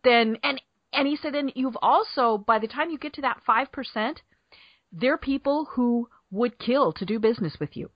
then 0.04 0.38
and 0.44 0.62
and 0.94 1.08
he 1.08 1.16
said, 1.16 1.34
then 1.34 1.52
you've 1.56 1.78
also 1.82 2.38
by 2.38 2.60
the 2.60 2.68
time 2.68 2.90
you 2.90 2.98
get 2.98 3.14
to 3.14 3.22
that 3.22 3.42
five 3.46 3.72
percent, 3.72 4.22
there 4.92 5.14
are 5.14 5.18
people 5.18 5.66
who 5.72 6.10
would 6.32 6.60
kill 6.60 6.92
to 6.94 7.06
do 7.06 7.20
business 7.20 7.58
with 7.60 7.78
you. 7.78 7.90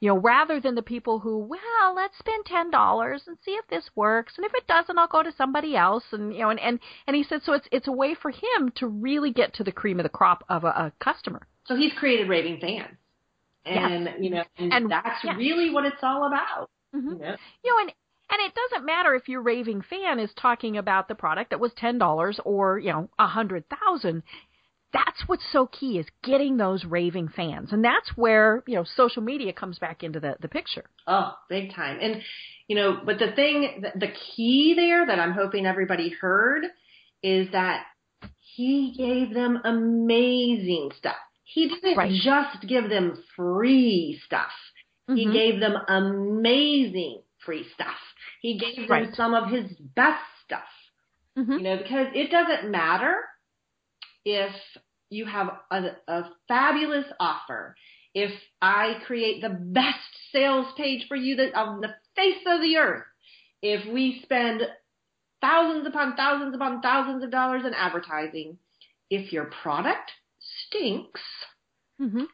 You 0.00 0.08
know, 0.08 0.18
rather 0.18 0.60
than 0.60 0.74
the 0.74 0.82
people 0.82 1.20
who, 1.20 1.38
well, 1.38 1.94
let's 1.94 2.18
spend 2.18 2.44
ten 2.46 2.70
dollars 2.70 3.22
and 3.26 3.36
see 3.44 3.52
if 3.52 3.66
this 3.68 3.90
works, 3.94 4.34
and 4.36 4.44
if 4.44 4.52
it 4.54 4.66
doesn't, 4.66 4.98
I'll 4.98 5.06
go 5.06 5.22
to 5.22 5.32
somebody 5.36 5.76
else. 5.76 6.04
And 6.12 6.32
you 6.32 6.40
know, 6.40 6.50
and 6.50 6.60
and 6.60 6.78
and 7.06 7.16
he 7.16 7.24
said, 7.24 7.42
so 7.42 7.52
it's 7.52 7.68
it's 7.72 7.88
a 7.88 7.92
way 7.92 8.14
for 8.14 8.30
him 8.30 8.72
to 8.76 8.86
really 8.86 9.32
get 9.32 9.54
to 9.54 9.64
the 9.64 9.72
cream 9.72 9.98
of 9.98 10.04
the 10.04 10.08
crop 10.10 10.44
of 10.48 10.64
a, 10.64 10.68
a 10.68 10.92
customer. 11.00 11.46
So 11.66 11.76
he's 11.76 11.92
created 11.94 12.28
raving 12.28 12.60
fans, 12.60 12.96
and 13.64 14.04
yes. 14.04 14.14
you 14.20 14.30
know, 14.30 14.44
and, 14.58 14.72
and 14.72 14.90
that's 14.90 15.24
yeah. 15.24 15.36
really 15.36 15.70
what 15.70 15.84
it's 15.86 16.02
all 16.02 16.26
about. 16.26 16.70
Mm-hmm. 16.94 17.10
You, 17.10 17.18
know? 17.18 17.36
you 17.64 17.72
know, 17.72 17.80
and 17.80 17.92
and 18.30 18.40
it 18.40 18.52
doesn't 18.54 18.86
matter 18.86 19.14
if 19.14 19.28
your 19.28 19.42
raving 19.42 19.82
fan 19.82 20.18
is 20.18 20.30
talking 20.34 20.76
about 20.76 21.08
the 21.08 21.14
product 21.14 21.50
that 21.50 21.60
was 21.60 21.72
ten 21.76 21.98
dollars 21.98 22.40
or 22.44 22.78
you 22.78 22.90
know 22.90 23.08
a 23.18 23.26
hundred 23.26 23.64
thousand 23.68 24.22
that's 24.94 25.24
what's 25.26 25.42
so 25.52 25.66
key 25.66 25.98
is 25.98 26.06
getting 26.22 26.56
those 26.56 26.84
raving 26.84 27.28
fans 27.28 27.72
and 27.72 27.84
that's 27.84 28.16
where 28.16 28.62
you 28.66 28.76
know 28.76 28.84
social 28.96 29.22
media 29.22 29.52
comes 29.52 29.78
back 29.78 30.02
into 30.02 30.20
the 30.20 30.36
the 30.40 30.48
picture 30.48 30.84
oh 31.06 31.32
big 31.50 31.74
time 31.74 31.98
and 32.00 32.22
you 32.68 32.76
know 32.76 32.98
but 33.04 33.18
the 33.18 33.32
thing 33.32 33.84
the 33.96 34.08
key 34.08 34.74
there 34.74 35.06
that 35.06 35.18
i'm 35.18 35.32
hoping 35.32 35.66
everybody 35.66 36.14
heard 36.20 36.64
is 37.22 37.50
that 37.52 37.84
he 38.38 38.94
gave 38.96 39.34
them 39.34 39.60
amazing 39.64 40.90
stuff 40.96 41.16
he 41.42 41.68
didn't 41.68 41.96
right. 41.96 42.12
just 42.22 42.66
give 42.66 42.88
them 42.88 43.22
free 43.36 44.20
stuff 44.24 44.52
mm-hmm. 45.10 45.16
he 45.16 45.32
gave 45.32 45.60
them 45.60 45.74
amazing 45.88 47.20
free 47.44 47.66
stuff 47.74 47.96
he 48.40 48.58
gave 48.58 48.88
them 48.88 48.88
right. 48.88 49.14
some 49.14 49.34
of 49.34 49.50
his 49.50 49.70
best 49.96 50.22
stuff 50.44 50.62
mm-hmm. 51.36 51.52
you 51.52 51.62
know 51.62 51.76
because 51.76 52.06
it 52.14 52.30
doesn't 52.30 52.70
matter 52.70 53.16
if 54.24 54.54
you 55.14 55.26
have 55.26 55.48
a, 55.70 55.82
a 56.08 56.24
fabulous 56.48 57.06
offer, 57.20 57.76
if 58.14 58.30
I 58.60 58.98
create 59.06 59.40
the 59.40 59.48
best 59.48 59.98
sales 60.32 60.66
page 60.76 61.06
for 61.08 61.16
you 61.16 61.36
that 61.36 61.54
on 61.54 61.80
the 61.80 61.94
face 62.16 62.42
of 62.46 62.60
the 62.60 62.76
earth, 62.76 63.04
if 63.62 63.92
we 63.92 64.20
spend 64.22 64.62
thousands 65.40 65.86
upon 65.86 66.16
thousands 66.16 66.54
upon 66.54 66.80
thousands 66.80 67.24
of 67.24 67.30
dollars 67.30 67.62
in 67.66 67.74
advertising, 67.74 68.58
if 69.10 69.32
your 69.32 69.50
product 69.62 70.10
stinks, 70.66 71.20
mm-hmm. 72.00 72.24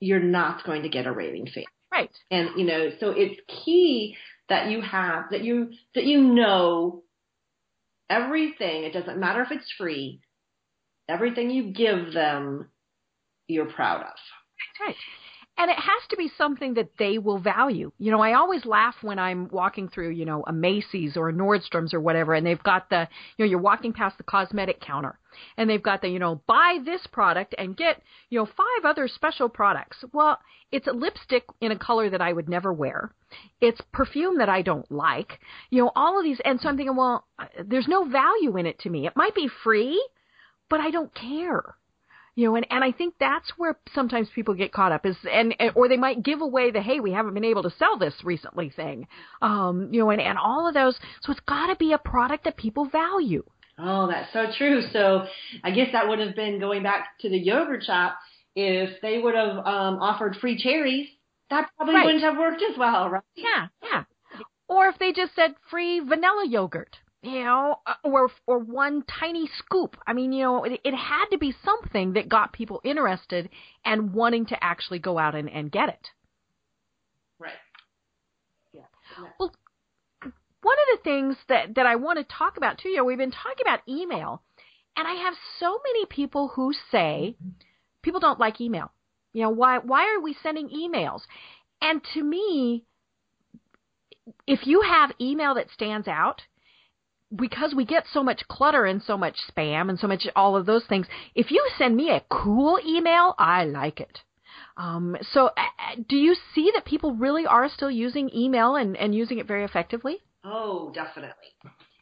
you're 0.00 0.20
not 0.20 0.64
going 0.64 0.82
to 0.82 0.88
get 0.88 1.06
a 1.06 1.12
raving 1.12 1.46
fan. 1.46 1.64
Right. 1.92 2.10
And 2.30 2.50
you 2.56 2.64
know, 2.64 2.90
so 3.00 3.10
it's 3.10 3.40
key 3.64 4.16
that 4.48 4.70
you 4.70 4.80
have 4.82 5.30
that 5.30 5.42
you 5.42 5.70
that 5.94 6.04
you 6.04 6.20
know 6.20 7.02
everything. 8.10 8.84
It 8.84 8.92
doesn't 8.92 9.18
matter 9.18 9.42
if 9.42 9.50
it's 9.50 9.72
free 9.78 10.20
everything 11.08 11.50
you 11.50 11.72
give 11.72 12.12
them, 12.12 12.70
you're 13.48 13.70
proud 13.70 14.00
of. 14.02 14.14
Right. 14.80 14.96
And 15.56 15.70
it 15.70 15.76
has 15.76 16.08
to 16.10 16.16
be 16.16 16.32
something 16.36 16.74
that 16.74 16.90
they 16.98 17.18
will 17.18 17.38
value. 17.38 17.92
You 17.98 18.10
know, 18.10 18.20
I 18.20 18.32
always 18.32 18.64
laugh 18.64 18.96
when 19.02 19.20
I'm 19.20 19.48
walking 19.52 19.88
through, 19.88 20.10
you 20.10 20.24
know, 20.24 20.42
a 20.48 20.52
Macy's 20.52 21.16
or 21.16 21.28
a 21.28 21.32
Nordstrom's 21.32 21.94
or 21.94 22.00
whatever, 22.00 22.34
and 22.34 22.44
they've 22.44 22.62
got 22.64 22.90
the, 22.90 23.06
you 23.36 23.44
know, 23.44 23.48
you're 23.48 23.60
walking 23.60 23.92
past 23.92 24.18
the 24.18 24.24
cosmetic 24.24 24.80
counter, 24.80 25.16
and 25.56 25.70
they've 25.70 25.80
got 25.80 26.02
the, 26.02 26.08
you 26.08 26.18
know, 26.18 26.42
buy 26.48 26.78
this 26.84 27.06
product 27.12 27.54
and 27.56 27.76
get, 27.76 28.02
you 28.30 28.38
know, 28.40 28.46
five 28.46 28.84
other 28.84 29.06
special 29.06 29.48
products. 29.48 29.98
Well, 30.12 30.40
it's 30.72 30.88
a 30.88 30.92
lipstick 30.92 31.44
in 31.60 31.70
a 31.70 31.78
color 31.78 32.10
that 32.10 32.20
I 32.20 32.32
would 32.32 32.48
never 32.48 32.72
wear. 32.72 33.12
It's 33.60 33.80
perfume 33.92 34.38
that 34.38 34.48
I 34.48 34.62
don't 34.62 34.90
like. 34.90 35.38
You 35.70 35.84
know, 35.84 35.92
all 35.94 36.18
of 36.18 36.24
these, 36.24 36.40
and 36.44 36.60
so 36.60 36.68
I'm 36.68 36.76
thinking, 36.76 36.96
well, 36.96 37.28
uh, 37.38 37.44
there's 37.64 37.86
no 37.86 38.08
value 38.08 38.56
in 38.56 38.66
it 38.66 38.80
to 38.80 38.90
me. 38.90 39.06
It 39.06 39.14
might 39.14 39.36
be 39.36 39.48
free, 39.62 40.04
but 40.68 40.80
I 40.80 40.90
don't 40.90 41.14
care. 41.14 41.76
You 42.36 42.48
know, 42.48 42.56
and, 42.56 42.66
and 42.68 42.82
I 42.82 42.90
think 42.90 43.14
that's 43.20 43.52
where 43.56 43.78
sometimes 43.94 44.28
people 44.34 44.54
get 44.54 44.72
caught 44.72 44.90
up 44.90 45.06
is, 45.06 45.16
and, 45.30 45.54
or 45.76 45.88
they 45.88 45.96
might 45.96 46.24
give 46.24 46.40
away 46.40 46.72
the, 46.72 46.82
hey, 46.82 46.98
we 46.98 47.12
haven't 47.12 47.34
been 47.34 47.44
able 47.44 47.62
to 47.62 47.70
sell 47.78 47.96
this 47.96 48.14
recently 48.24 48.70
thing. 48.70 49.06
Um, 49.40 49.90
you 49.92 50.00
know, 50.00 50.10
and, 50.10 50.20
and 50.20 50.36
all 50.36 50.66
of 50.66 50.74
those. 50.74 50.98
So 51.22 51.30
it's 51.30 51.40
got 51.46 51.68
to 51.68 51.76
be 51.76 51.92
a 51.92 51.98
product 51.98 52.44
that 52.44 52.56
people 52.56 52.86
value. 52.86 53.44
Oh, 53.78 54.08
that's 54.08 54.32
so 54.32 54.46
true. 54.56 54.82
So 54.92 55.26
I 55.62 55.70
guess 55.70 55.88
that 55.92 56.08
would 56.08 56.18
have 56.18 56.34
been 56.34 56.58
going 56.58 56.82
back 56.82 57.18
to 57.20 57.28
the 57.28 57.38
yogurt 57.38 57.84
shop. 57.84 58.16
If 58.56 59.00
they 59.00 59.18
would 59.18 59.34
have 59.34 59.56
um, 59.58 59.98
offered 60.00 60.36
free 60.40 60.56
cherries, 60.56 61.08
that 61.50 61.70
probably 61.76 61.94
right. 61.94 62.04
wouldn't 62.04 62.24
have 62.24 62.38
worked 62.38 62.62
as 62.62 62.76
well, 62.78 63.10
right? 63.10 63.22
Yeah, 63.36 63.66
yeah. 63.82 64.04
Or 64.68 64.88
if 64.88 64.98
they 64.98 65.12
just 65.12 65.34
said 65.34 65.54
free 65.70 66.00
vanilla 66.00 66.46
yogurt 66.48 66.96
you 67.24 67.44
know, 67.44 67.76
uh, 67.86 67.94
or 68.02 68.30
or 68.46 68.58
one 68.58 69.02
tiny 69.02 69.48
scoop. 69.58 69.96
I 70.06 70.12
mean, 70.12 70.32
you 70.32 70.44
know, 70.44 70.64
it, 70.64 70.80
it 70.84 70.94
had 70.94 71.26
to 71.30 71.38
be 71.38 71.54
something 71.64 72.12
that 72.14 72.28
got 72.28 72.52
people 72.52 72.80
interested 72.84 73.48
and 73.84 74.12
wanting 74.12 74.46
to 74.46 74.64
actually 74.64 74.98
go 74.98 75.18
out 75.18 75.34
and, 75.34 75.48
and 75.48 75.72
get 75.72 75.88
it. 75.88 76.08
Right. 77.38 77.52
Yeah. 78.72 78.82
Well, 79.38 79.52
one 80.62 80.76
of 80.90 80.98
the 80.98 81.02
things 81.02 81.36
that 81.48 81.74
that 81.76 81.86
I 81.86 81.96
want 81.96 82.18
to 82.18 82.24
talk 82.24 82.56
about 82.56 82.78
too, 82.78 82.88
you 82.88 82.96
know, 82.96 83.04
we've 83.04 83.18
been 83.18 83.30
talking 83.30 83.62
about 83.62 83.80
email, 83.88 84.42
and 84.96 85.06
I 85.06 85.14
have 85.14 85.34
so 85.58 85.78
many 85.84 86.06
people 86.06 86.48
who 86.48 86.72
say 86.90 87.36
people 88.02 88.20
don't 88.20 88.40
like 88.40 88.60
email. 88.60 88.90
You 89.32 89.42
know, 89.42 89.50
why 89.50 89.78
why 89.78 90.14
are 90.14 90.20
we 90.20 90.36
sending 90.42 90.68
emails? 90.68 91.22
And 91.80 92.00
to 92.14 92.22
me, 92.22 92.84
if 94.46 94.66
you 94.66 94.82
have 94.82 95.12
email 95.20 95.54
that 95.54 95.70
stands 95.70 96.08
out, 96.08 96.42
because 97.36 97.74
we 97.74 97.84
get 97.84 98.04
so 98.12 98.22
much 98.22 98.46
clutter 98.48 98.84
and 98.84 99.02
so 99.02 99.16
much 99.16 99.36
spam 99.50 99.88
and 99.88 99.98
so 99.98 100.06
much 100.06 100.26
all 100.36 100.56
of 100.56 100.66
those 100.66 100.84
things, 100.88 101.06
if 101.34 101.50
you 101.50 101.66
send 101.78 101.96
me 101.96 102.10
a 102.10 102.24
cool 102.30 102.78
email, 102.86 103.34
I 103.38 103.64
like 103.64 104.00
it. 104.00 104.20
Um, 104.76 105.16
so, 105.32 105.46
uh, 105.46 106.02
do 106.08 106.16
you 106.16 106.34
see 106.54 106.70
that 106.74 106.84
people 106.84 107.14
really 107.14 107.46
are 107.46 107.68
still 107.68 107.90
using 107.90 108.30
email 108.34 108.76
and, 108.76 108.96
and 108.96 109.14
using 109.14 109.38
it 109.38 109.46
very 109.46 109.64
effectively? 109.64 110.18
Oh, 110.44 110.90
definitely. 110.94 111.54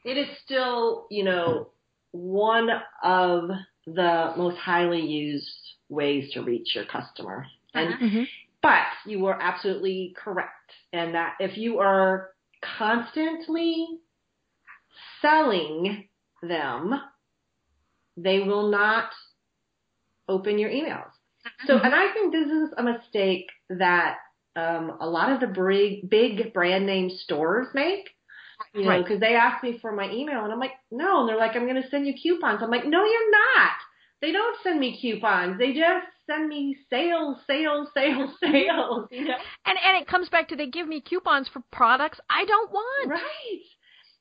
It 0.05 0.17
is 0.17 0.29
still, 0.45 1.07
you 1.11 1.25
know, 1.25 1.71
one 2.13 2.69
of 3.03 3.51
the 3.87 4.33
most 4.37 4.57
highly 4.57 5.01
used 5.01 5.47
ways 5.89 6.31
to 6.33 6.43
reach 6.43 6.75
your 6.75 6.85
customer. 6.87 7.47
And, 7.75 7.95
uh-huh. 7.95 8.05
mm-hmm. 8.05 8.23
but 8.63 8.87
you 9.07 9.21
were 9.21 9.41
absolutely 9.41 10.15
correct. 10.17 10.73
And 10.93 11.15
that 11.15 11.35
if 11.41 11.57
you 11.57 11.79
are 11.79 12.31
constantly 12.79 13.87
selling 15.23 16.09
them, 16.43 17.01
they 18.17 18.41
will 18.41 18.71
not 18.71 19.11
open 20.29 20.59
your 20.59 20.71
emails. 20.71 21.11
So, 21.67 21.77
mm-hmm. 21.77 21.87
and 21.87 21.95
I 21.95 22.13
think 22.13 22.33
this 22.33 22.49
is 22.49 22.71
a 22.77 22.83
mistake 22.83 23.47
that 23.71 24.17
um, 24.55 24.99
a 25.01 25.09
lot 25.09 25.33
of 25.33 25.41
the 25.41 25.47
big, 25.47 26.11
big 26.11 26.53
brand 26.53 26.87
name 26.87 27.11
stores 27.11 27.69
make. 27.75 28.09
You 28.75 28.85
know, 28.85 29.03
because 29.03 29.21
right. 29.21 29.31
they 29.31 29.35
ask 29.35 29.63
me 29.65 29.79
for 29.83 29.91
my 29.93 30.09
email, 30.11 30.45
and 30.45 30.53
I'm 30.53 30.61
like, 30.61 30.73
no. 30.91 31.21
And 31.21 31.29
they're 31.29 31.37
like, 31.37 31.57
I'm 31.57 31.67
going 31.67 31.83
to 31.83 31.89
send 31.89 32.07
you 32.07 32.15
coupons. 32.15 32.61
I'm 32.63 32.71
like, 32.71 32.87
no, 32.87 33.05
you're 33.05 33.31
not. 33.31 33.73
They 34.21 34.31
don't 34.31 34.57
send 34.63 34.79
me 34.79 34.99
coupons. 35.01 35.59
They 35.59 35.73
just 35.73 36.07
send 36.27 36.49
me 36.49 36.77
sales, 36.89 37.39
sales, 37.47 37.89
sales, 37.93 38.31
sales. 38.41 39.09
You 39.11 39.25
know? 39.25 39.35
And 39.67 39.79
and 39.85 40.01
it 40.01 40.07
comes 40.07 40.29
back 40.29 40.49
to 40.49 40.57
they 40.57 40.69
give 40.69 40.87
me 40.87 41.01
coupons 41.01 41.49
for 41.53 41.61
products 41.73 42.21
I 42.31 42.45
don't 42.45 42.71
want. 42.71 43.11
Right. 43.11 43.21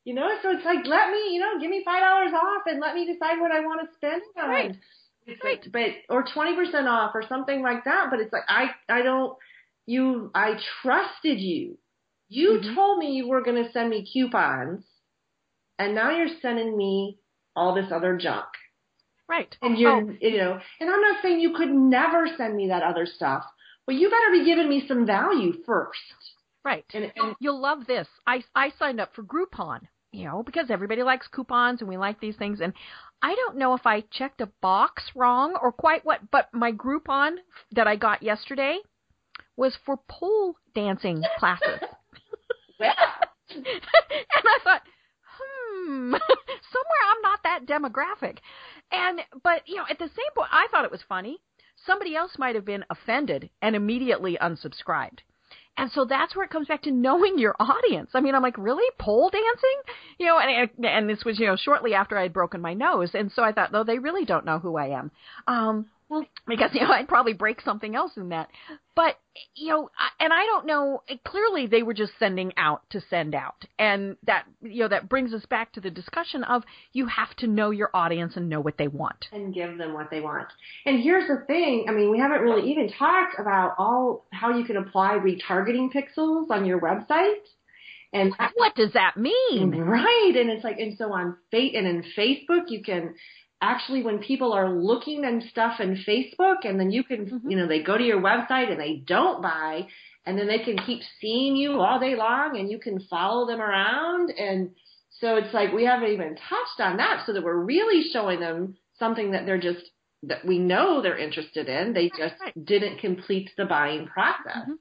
You 0.03 0.15
know, 0.15 0.29
so 0.41 0.49
it's 0.49 0.65
like 0.65 0.85
let 0.85 1.11
me, 1.11 1.33
you 1.33 1.39
know, 1.39 1.59
give 1.59 1.69
me 1.69 1.83
five 1.85 2.01
dollars 2.01 2.33
off 2.33 2.63
and 2.65 2.79
let 2.79 2.95
me 2.95 3.05
decide 3.05 3.39
what 3.39 3.51
I 3.51 3.59
want 3.59 3.81
to 3.81 3.95
spend 3.95 4.21
on. 4.41 4.49
Right. 4.49 4.75
It's 5.27 5.43
right. 5.43 5.59
Like, 5.61 5.71
but 5.71 6.13
or 6.13 6.25
twenty 6.33 6.55
percent 6.55 6.87
off 6.87 7.11
or 7.13 7.23
something 7.27 7.61
like 7.61 7.83
that. 7.85 8.07
But 8.09 8.19
it's 8.19 8.33
like 8.33 8.43
I 8.47 8.71
I 8.89 9.03
don't 9.03 9.37
you 9.85 10.31
I 10.33 10.53
trusted 10.81 11.39
you. 11.39 11.77
You 12.29 12.59
mm-hmm. 12.61 12.75
told 12.75 12.97
me 12.97 13.11
you 13.11 13.27
were 13.27 13.43
going 13.43 13.61
to 13.61 13.71
send 13.71 13.89
me 13.89 14.07
coupons, 14.11 14.85
and 15.77 15.93
now 15.93 16.11
you're 16.15 16.39
sending 16.41 16.77
me 16.77 17.19
all 17.55 17.75
this 17.75 17.91
other 17.91 18.17
junk. 18.17 18.45
Right. 19.27 19.55
And 19.61 19.77
you're, 19.77 19.91
oh. 19.91 20.13
you 20.19 20.37
know, 20.37 20.59
and 20.79 20.89
I'm 20.89 21.01
not 21.01 21.21
saying 21.21 21.39
you 21.39 21.53
could 21.53 21.71
never 21.71 22.27
send 22.37 22.55
me 22.55 22.67
that 22.69 22.83
other 22.83 23.05
stuff, 23.05 23.43
but 23.85 23.95
you 23.95 24.09
better 24.09 24.31
be 24.31 24.45
giving 24.45 24.69
me 24.69 24.85
some 24.87 25.05
value 25.05 25.53
first. 25.65 25.97
Right. 26.63 26.85
And, 26.93 27.11
and 27.15 27.35
you'll 27.39 27.61
love 27.61 27.87
this. 27.87 28.07
I 28.27 28.43
I 28.55 28.71
signed 28.77 28.99
up 28.99 29.15
for 29.15 29.23
Groupon, 29.23 29.81
you 30.11 30.25
know, 30.25 30.43
because 30.43 30.69
everybody 30.69 31.03
likes 31.03 31.27
coupons 31.27 31.81
and 31.81 31.89
we 31.89 31.97
like 31.97 32.19
these 32.19 32.35
things 32.35 32.61
and 32.61 32.73
I 33.23 33.35
don't 33.35 33.57
know 33.57 33.73
if 33.73 33.85
I 33.85 34.01
checked 34.11 34.41
a 34.41 34.49
box 34.61 35.03
wrong 35.15 35.57
or 35.61 35.71
quite 35.71 36.03
what, 36.03 36.19
but 36.31 36.49
my 36.53 36.71
Groupon 36.71 37.35
that 37.71 37.87
I 37.87 37.95
got 37.95 38.23
yesterday 38.23 38.79
was 39.55 39.77
for 39.85 39.97
pole 40.09 40.55
dancing 40.73 41.23
classes. 41.37 41.79
and 42.79 43.65
I 43.65 44.59
thought, 44.63 44.81
hmm, 45.23 46.11
somewhere 46.71 47.03
I'm 47.09 47.21
not 47.21 47.43
that 47.43 47.65
demographic. 47.65 48.37
And 48.91 49.21
but 49.43 49.67
you 49.67 49.75
know, 49.75 49.85
at 49.89 49.99
the 49.99 50.07
same 50.07 50.33
point, 50.35 50.49
I 50.51 50.67
thought 50.71 50.85
it 50.85 50.91
was 50.91 51.03
funny. 51.07 51.37
Somebody 51.85 52.15
else 52.15 52.37
might 52.37 52.55
have 52.55 52.65
been 52.65 52.85
offended 52.89 53.49
and 53.61 53.75
immediately 53.75 54.37
unsubscribed. 54.41 55.19
And 55.77 55.89
so 55.91 56.05
that's 56.05 56.35
where 56.35 56.45
it 56.45 56.51
comes 56.51 56.67
back 56.67 56.83
to 56.83 56.91
knowing 56.91 57.39
your 57.39 57.55
audience. 57.59 58.11
I 58.13 58.21
mean, 58.21 58.35
I'm 58.35 58.43
like, 58.43 58.57
really 58.57 58.83
pole 58.99 59.29
dancing? 59.29 59.95
You 60.19 60.27
know, 60.27 60.39
and 60.39 60.69
and 60.85 61.09
this 61.09 61.23
was 61.25 61.39
you 61.39 61.47
know 61.47 61.55
shortly 61.55 61.93
after 61.93 62.17
I 62.17 62.23
had 62.23 62.33
broken 62.33 62.61
my 62.61 62.73
nose, 62.73 63.11
and 63.13 63.31
so 63.31 63.43
I 63.43 63.51
thought, 63.51 63.71
though, 63.71 63.83
they 63.83 63.99
really 63.99 64.25
don't 64.25 64.45
know 64.45 64.59
who 64.59 64.77
I 64.77 64.87
am. 64.87 65.11
Um, 65.47 65.85
well, 66.09 66.25
because 66.45 66.71
you 66.73 66.81
know 66.81 66.91
I'd 66.91 67.07
probably 67.07 67.33
break 67.33 67.61
something 67.61 67.95
else 67.95 68.11
in 68.17 68.29
that. 68.29 68.49
But 68.95 69.15
you 69.55 69.69
know, 69.69 69.89
and 70.19 70.33
I 70.33 70.45
don't 70.45 70.65
know. 70.65 71.01
Eh, 71.07 71.15
clearly, 71.25 71.65
they 71.67 71.83
were 71.83 71.93
just 71.93 72.11
sending 72.19 72.51
out 72.57 72.81
to 72.89 73.01
send 73.09 73.33
out, 73.33 73.65
and 73.79 74.17
that 74.23 74.45
you 74.61 74.81
know 74.83 74.89
that 74.89 75.07
brings 75.07 75.33
us 75.33 75.45
back 75.45 75.71
to 75.73 75.81
the 75.81 75.89
discussion 75.89 76.43
of 76.43 76.63
you 76.91 77.05
have 77.05 77.33
to 77.37 77.47
know 77.47 77.71
your 77.71 77.89
audience 77.93 78.35
and 78.35 78.49
know 78.49 78.59
what 78.59 78.77
they 78.77 78.89
want 78.89 79.27
and 79.31 79.53
give 79.53 79.77
them 79.77 79.93
what 79.93 80.09
they 80.11 80.19
want. 80.19 80.47
And 80.85 81.01
here's 81.01 81.27
the 81.27 81.45
thing. 81.47 81.85
I 81.87 81.91
mean, 81.93 82.11
we 82.11 82.19
haven't 82.19 82.41
really 82.41 82.69
even 82.71 82.89
talked 82.89 83.39
about 83.39 83.75
all 83.77 84.25
how 84.33 84.57
you 84.57 84.65
can 84.65 84.75
apply 84.75 85.17
retargeting 85.17 85.89
pixels 85.93 86.49
on 86.49 86.65
your 86.65 86.81
website. 86.81 87.35
And 88.13 88.33
what 88.55 88.75
does 88.75 88.91
that 88.93 89.15
mean? 89.15 89.71
Right. 89.71 90.33
And 90.35 90.49
it's 90.49 90.65
like, 90.65 90.79
and 90.79 90.97
so 90.97 91.13
on 91.13 91.37
Fate 91.49 91.75
and 91.75 91.87
in 91.87 92.03
Facebook, 92.17 92.65
you 92.67 92.83
can 92.83 93.15
actually 93.61 94.03
when 94.03 94.19
people 94.19 94.53
are 94.53 94.73
looking 94.73 95.23
and 95.23 95.43
stuff 95.43 95.79
in 95.79 96.03
Facebook 96.07 96.63
and 96.63 96.79
then 96.79 96.91
you 96.91 97.03
can, 97.03 97.25
mm-hmm. 97.25 97.49
you 97.49 97.57
know, 97.57 97.67
they 97.67 97.81
go 97.81 97.97
to 97.97 98.03
your 98.03 98.21
website 98.21 98.71
and 98.71 98.79
they 98.79 99.03
don't 99.05 99.41
buy 99.41 99.87
and 100.25 100.37
then 100.37 100.47
they 100.47 100.59
can 100.59 100.77
keep 100.77 101.01
seeing 101.19 101.55
you 101.55 101.79
all 101.79 101.99
day 101.99 102.15
long 102.15 102.57
and 102.57 102.69
you 102.69 102.79
can 102.79 102.99
follow 103.09 103.47
them 103.47 103.61
around. 103.61 104.31
And 104.31 104.71
so 105.19 105.35
it's 105.35 105.53
like 105.53 105.71
we 105.71 105.85
haven't 105.85 106.09
even 106.09 106.35
touched 106.35 106.79
on 106.79 106.97
that 106.97 107.23
so 107.25 107.33
that 107.33 107.43
we're 107.43 107.63
really 107.63 108.09
showing 108.11 108.39
them 108.39 108.75
something 108.97 109.31
that 109.31 109.45
they're 109.45 109.59
just, 109.59 109.89
that 110.23 110.45
we 110.45 110.59
know 110.59 111.01
they're 111.01 111.17
interested 111.17 111.69
in. 111.69 111.93
They 111.93 112.09
just 112.09 112.35
didn't 112.63 112.99
complete 112.99 113.51
the 113.57 113.65
buying 113.65 114.07
process. 114.07 114.63
Mm-hmm. 114.63 114.73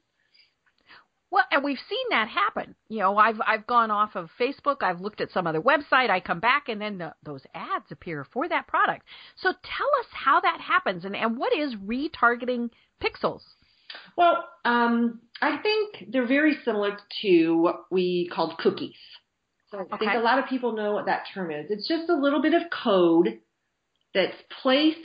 Well, 1.31 1.45
and 1.49 1.63
we've 1.63 1.79
seen 1.89 2.05
that 2.09 2.27
happen. 2.27 2.75
You 2.89 2.99
know, 2.99 3.17
I've 3.17 3.39
I've 3.45 3.65
gone 3.65 3.89
off 3.89 4.15
of 4.15 4.29
Facebook, 4.39 4.83
I've 4.83 4.99
looked 4.99 5.21
at 5.21 5.31
some 5.31 5.47
other 5.47 5.61
website, 5.61 6.09
I 6.09 6.19
come 6.19 6.41
back, 6.41 6.67
and 6.67 6.79
then 6.81 6.97
the, 6.97 7.13
those 7.23 7.41
ads 7.55 7.85
appear 7.89 8.25
for 8.33 8.49
that 8.49 8.67
product. 8.67 9.05
So 9.37 9.51
tell 9.51 9.89
us 9.99 10.07
how 10.11 10.41
that 10.41 10.59
happens, 10.59 11.05
and 11.05 11.15
and 11.15 11.37
what 11.37 11.57
is 11.57 11.75
retargeting 11.75 12.69
pixels? 13.01 13.41
Well, 14.17 14.45
um, 14.65 15.21
I 15.41 15.57
think 15.57 16.11
they're 16.11 16.27
very 16.27 16.57
similar 16.65 16.97
to 17.21 17.55
what 17.55 17.85
we 17.89 18.29
called 18.33 18.57
cookies. 18.57 18.97
So 19.69 19.79
I 19.79 19.81
okay. 19.81 19.97
think 19.99 20.11
a 20.13 20.19
lot 20.19 20.37
of 20.37 20.45
people 20.45 20.73
know 20.73 20.91
what 20.91 21.05
that 21.05 21.23
term 21.33 21.49
is. 21.49 21.67
It's 21.69 21.87
just 21.87 22.09
a 22.09 22.15
little 22.15 22.41
bit 22.41 22.53
of 22.53 22.63
code 22.69 23.39
that's 24.13 24.35
placed 24.61 24.99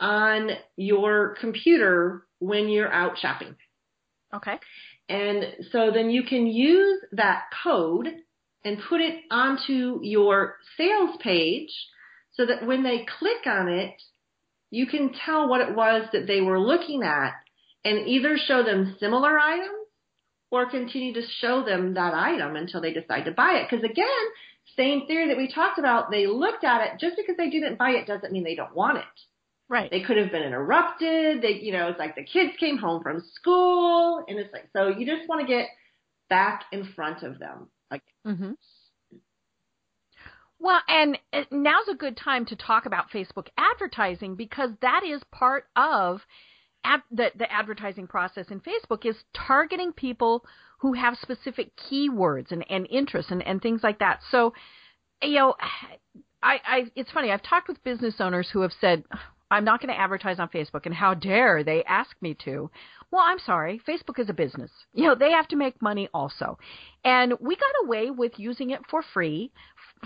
on 0.00 0.50
your 0.76 1.36
computer 1.40 2.26
when 2.38 2.68
you're 2.68 2.92
out 2.92 3.18
shopping. 3.18 3.56
Okay. 4.34 4.58
And 5.08 5.44
so 5.70 5.90
then 5.92 6.10
you 6.10 6.22
can 6.22 6.46
use 6.46 7.00
that 7.12 7.44
code 7.62 8.08
and 8.64 8.78
put 8.88 9.00
it 9.00 9.24
onto 9.30 10.00
your 10.02 10.56
sales 10.76 11.16
page 11.20 11.70
so 12.32 12.46
that 12.46 12.66
when 12.66 12.82
they 12.82 13.06
click 13.18 13.46
on 13.46 13.68
it, 13.68 13.94
you 14.70 14.86
can 14.86 15.12
tell 15.24 15.48
what 15.48 15.60
it 15.60 15.74
was 15.74 16.08
that 16.12 16.26
they 16.26 16.40
were 16.40 16.58
looking 16.58 17.02
at 17.02 17.34
and 17.84 18.08
either 18.08 18.38
show 18.38 18.62
them 18.62 18.96
similar 18.98 19.38
items 19.38 19.86
or 20.50 20.70
continue 20.70 21.12
to 21.14 21.22
show 21.40 21.64
them 21.64 21.94
that 21.94 22.14
item 22.14 22.56
until 22.56 22.80
they 22.80 22.92
decide 22.92 23.24
to 23.24 23.30
buy 23.30 23.60
it. 23.60 23.68
Because 23.68 23.84
again, 23.84 24.06
same 24.76 25.06
theory 25.06 25.28
that 25.28 25.36
we 25.36 25.52
talked 25.52 25.78
about, 25.78 26.10
they 26.10 26.26
looked 26.26 26.64
at 26.64 26.86
it. 26.86 27.00
Just 27.00 27.16
because 27.16 27.36
they 27.36 27.50
didn't 27.50 27.78
buy 27.78 27.90
it 27.90 28.06
doesn't 28.06 28.32
mean 28.32 28.44
they 28.44 28.54
don't 28.54 28.74
want 28.74 28.98
it. 28.98 29.04
Right. 29.74 29.90
They 29.90 30.02
could 30.02 30.18
have 30.18 30.30
been 30.30 30.44
interrupted. 30.44 31.42
They, 31.42 31.54
you 31.60 31.72
know, 31.72 31.88
it's 31.88 31.98
like 31.98 32.14
the 32.14 32.22
kids 32.22 32.52
came 32.60 32.78
home 32.78 33.02
from 33.02 33.24
school, 33.34 34.24
and 34.28 34.38
it's 34.38 34.52
like 34.52 34.68
so 34.72 34.86
you 34.86 35.04
just 35.04 35.28
want 35.28 35.40
to 35.40 35.52
get 35.52 35.66
back 36.30 36.66
in 36.70 36.84
front 36.94 37.24
of 37.24 37.40
them. 37.40 37.66
Like. 37.90 38.02
Mm-hmm. 38.24 38.52
Well, 40.60 40.80
and 40.86 41.18
now's 41.50 41.88
a 41.90 41.96
good 41.96 42.16
time 42.16 42.46
to 42.46 42.54
talk 42.54 42.86
about 42.86 43.10
Facebook 43.12 43.48
advertising 43.58 44.36
because 44.36 44.70
that 44.80 45.00
is 45.04 45.20
part 45.32 45.64
of 45.74 46.20
ad, 46.84 47.02
the, 47.10 47.32
the 47.36 47.50
advertising 47.52 48.06
process 48.06 48.46
in 48.50 48.60
Facebook 48.60 49.04
is 49.04 49.16
targeting 49.34 49.92
people 49.92 50.44
who 50.78 50.92
have 50.92 51.16
specific 51.20 51.72
keywords 51.76 52.52
and, 52.52 52.64
and 52.70 52.86
interests 52.88 53.32
and, 53.32 53.42
and 53.42 53.60
things 53.60 53.80
like 53.82 53.98
that. 53.98 54.20
So, 54.30 54.54
you 55.20 55.34
know, 55.34 55.56
I, 56.40 56.60
I 56.64 56.84
it's 56.94 57.10
funny. 57.10 57.32
I've 57.32 57.42
talked 57.42 57.66
with 57.66 57.82
business 57.82 58.14
owners 58.20 58.48
who 58.52 58.60
have 58.60 58.72
said, 58.80 59.02
I'm 59.50 59.64
not 59.64 59.80
going 59.80 59.94
to 59.94 60.00
advertise 60.00 60.38
on 60.40 60.48
Facebook, 60.48 60.86
and 60.86 60.94
how 60.94 61.14
dare 61.14 61.62
they 61.62 61.84
ask 61.84 62.16
me 62.20 62.34
to? 62.44 62.70
Well, 63.10 63.22
I'm 63.24 63.38
sorry. 63.38 63.80
Facebook 63.86 64.18
is 64.18 64.28
a 64.28 64.34
business. 64.34 64.70
You 64.92 65.04
know, 65.04 65.14
they 65.14 65.30
have 65.30 65.48
to 65.48 65.56
make 65.56 65.80
money 65.80 66.08
also. 66.12 66.58
And 67.04 67.34
we 67.40 67.54
got 67.54 67.86
away 67.86 68.10
with 68.10 68.32
using 68.38 68.70
it 68.70 68.80
for 68.90 69.02
free 69.02 69.52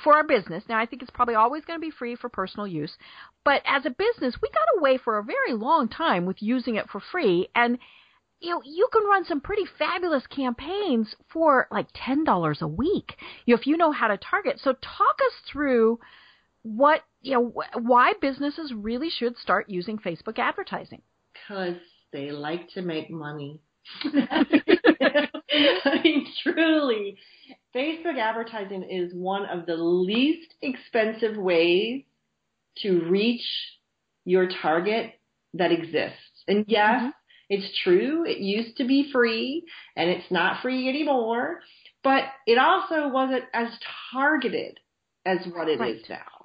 for 0.03 0.15
our 0.15 0.25
business. 0.25 0.65
Now, 0.69 0.79
I 0.79 0.87
think 0.87 1.03
it's 1.03 1.11
probably 1.11 1.35
always 1.35 1.65
going 1.65 1.79
to 1.79 1.85
be 1.87 1.91
free 1.91 2.17
for 2.17 2.29
personal 2.29 2.67
use. 2.67 2.97
But 3.45 3.63
as 3.65 3.87
a 3.87 3.91
business, 3.91 4.37
we 4.43 4.51
got 4.51 4.79
away 4.79 4.99
for 4.99 5.19
a 5.19 5.25
very 5.25 5.55
long 5.55 5.89
time 5.89 6.27
with 6.27 6.43
using 6.43 6.75
it 6.75 6.89
for 6.91 7.01
free. 7.01 7.49
And, 7.55 7.79
you 8.41 8.51
know, 8.51 8.61
you 8.65 8.89
can 8.93 9.05
run 9.05 9.25
some 9.25 9.41
pretty 9.41 9.65
fabulous 9.79 10.27
campaigns 10.27 11.15
for 11.33 11.67
like 11.71 11.87
$10 11.93 12.61
a 12.61 12.69
week 12.69 13.17
you 13.47 13.55
know, 13.55 13.59
if 13.59 13.67
you 13.67 13.77
know 13.77 13.93
how 13.93 14.09
to 14.09 14.19
target. 14.19 14.61
So 14.63 14.73
talk 14.73 15.19
us 15.27 15.51
through 15.51 15.99
what 16.63 17.03
you 17.29 17.35
know 17.35 17.53
why 17.75 18.15
businesses 18.23 18.73
really 18.75 19.11
should 19.11 19.37
start 19.37 19.69
using 19.69 19.99
Facebook 19.99 20.39
advertising. 20.39 21.03
Because 21.35 21.77
they 22.11 22.31
like 22.31 22.71
to 22.71 22.81
make 22.81 23.11
money. 23.11 23.61
I 24.05 26.01
mean, 26.03 26.27
truly, 26.43 27.19
Facebook 27.75 28.19
advertising 28.19 28.83
is 28.91 29.13
one 29.13 29.45
of 29.45 29.67
the 29.67 29.77
least 29.77 30.55
expensive 30.63 31.37
ways 31.37 32.03
to 32.79 33.03
reach 33.11 33.45
your 34.25 34.49
target 34.63 35.13
that 35.53 35.71
exists. 35.71 36.45
And 36.47 36.65
yes, 36.67 37.01
mm-hmm. 37.01 37.09
it's 37.51 37.79
true, 37.85 38.25
it 38.27 38.39
used 38.39 38.79
to 38.79 38.87
be 38.87 39.11
free 39.13 39.65
and 39.97 40.09
it's 40.09 40.31
not 40.31 40.63
free 40.63 40.89
anymore, 40.89 41.61
but 42.03 42.23
it 42.47 42.57
also 42.57 43.09
wasn't 43.09 43.45
as 43.53 43.69
targeted 44.13 44.81
as 45.27 45.39
what 45.53 45.69
it 45.69 45.79
right. 45.79 45.97
is 45.97 46.03
now. 46.09 46.38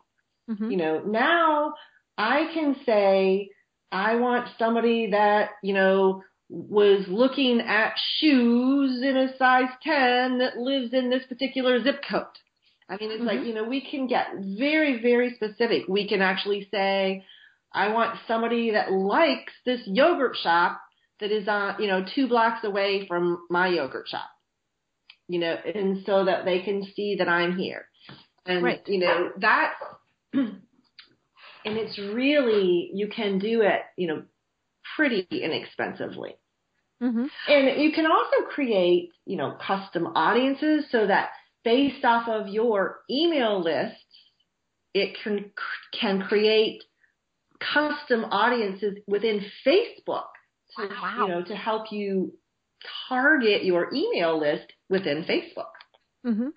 Mm-hmm. 0.50 0.72
You 0.72 0.78
know, 0.78 1.00
now 1.06 1.74
I 2.18 2.50
can 2.54 2.76
say 2.86 3.50
I 3.92 4.16
want 4.16 4.50
somebody 4.58 5.12
that, 5.12 5.52
you 5.62 5.74
know, 5.74 6.24
was 6.50 7.06
looking 7.08 7.62
at 7.62 7.94
shoes 8.18 9.02
in 9.02 9.18
a 9.18 9.36
size 9.38 9.70
10 9.82 10.40
that 10.40 10.58
lives 10.58 10.94
in 10.94 11.10
this 11.10 11.24
particular 11.28 11.82
zip 11.84 12.02
code. 12.10 12.26
I 12.90 12.98
mean, 12.98 13.12
it's 13.12 13.20
mm-hmm. 13.20 13.28
like, 13.28 13.46
you 13.46 13.54
know, 13.54 13.64
we 13.64 13.82
can 13.82 14.08
get 14.08 14.28
very, 14.38 15.02
very 15.02 15.34
specific. 15.36 15.84
We 15.88 16.08
can 16.08 16.22
actually 16.22 16.68
say, 16.70 17.26
I 17.72 17.92
want 17.92 18.20
somebody 18.28 18.72
that 18.72 18.92
likes 18.92 19.54
this 19.66 19.82
yogurt 19.86 20.36
shop 20.42 20.80
that 21.20 21.32
is 21.32 21.48
on, 21.48 21.82
you 21.82 21.88
know, 21.88 22.06
two 22.14 22.28
blocks 22.28 22.64
away 22.64 23.08
from 23.08 23.40
my 23.50 23.70
yogurt 23.70 24.08
shop. 24.08 24.30
You 25.28 25.40
know, 25.40 25.56
and 25.74 26.04
so 26.06 26.26
that 26.26 26.46
they 26.46 26.60
can 26.60 26.86
see 26.96 27.16
that 27.18 27.30
I'm 27.30 27.58
here. 27.58 27.86
And, 28.46 28.64
right. 28.64 28.82
you 28.86 29.00
know, 29.00 29.30
that's 29.38 29.82
and 31.66 31.78
it's 31.78 31.98
really 31.98 32.92
you 32.94 33.08
can 33.08 33.40
do 33.40 33.62
it, 33.62 33.82
you 33.98 34.08
know, 34.08 34.24
pretty 34.96 35.28
inexpensively. 35.32 36.36
Mm-hmm. 37.02 37.26
And 37.50 37.82
you 37.82 37.92
can 37.92 38.06
also 38.06 38.48
create, 38.50 39.10
you 39.26 39.36
know, 39.36 39.58
custom 39.66 40.08
audiences 40.16 40.86
so 40.90 41.08
that 41.08 41.30
based 41.64 42.06
off 42.06 42.28
of 42.30 42.48
your 42.48 43.00
email 43.10 43.62
lists, 43.62 44.00
it 44.94 45.18
can 45.24 45.52
can 46.00 46.22
create 46.22 46.84
custom 47.74 48.26
audiences 48.26 48.98
within 49.08 49.42
Facebook 49.66 50.26
to 50.78 50.88
wow. 50.88 51.18
you 51.22 51.28
know 51.28 51.44
to 51.44 51.56
help 51.56 51.92
you 51.92 52.34
target 53.10 53.64
your 53.64 53.94
email 53.94 54.40
list 54.40 54.72
within 54.90 55.24
Facebook. 55.24 55.72
Mm-hmm. 56.26 56.50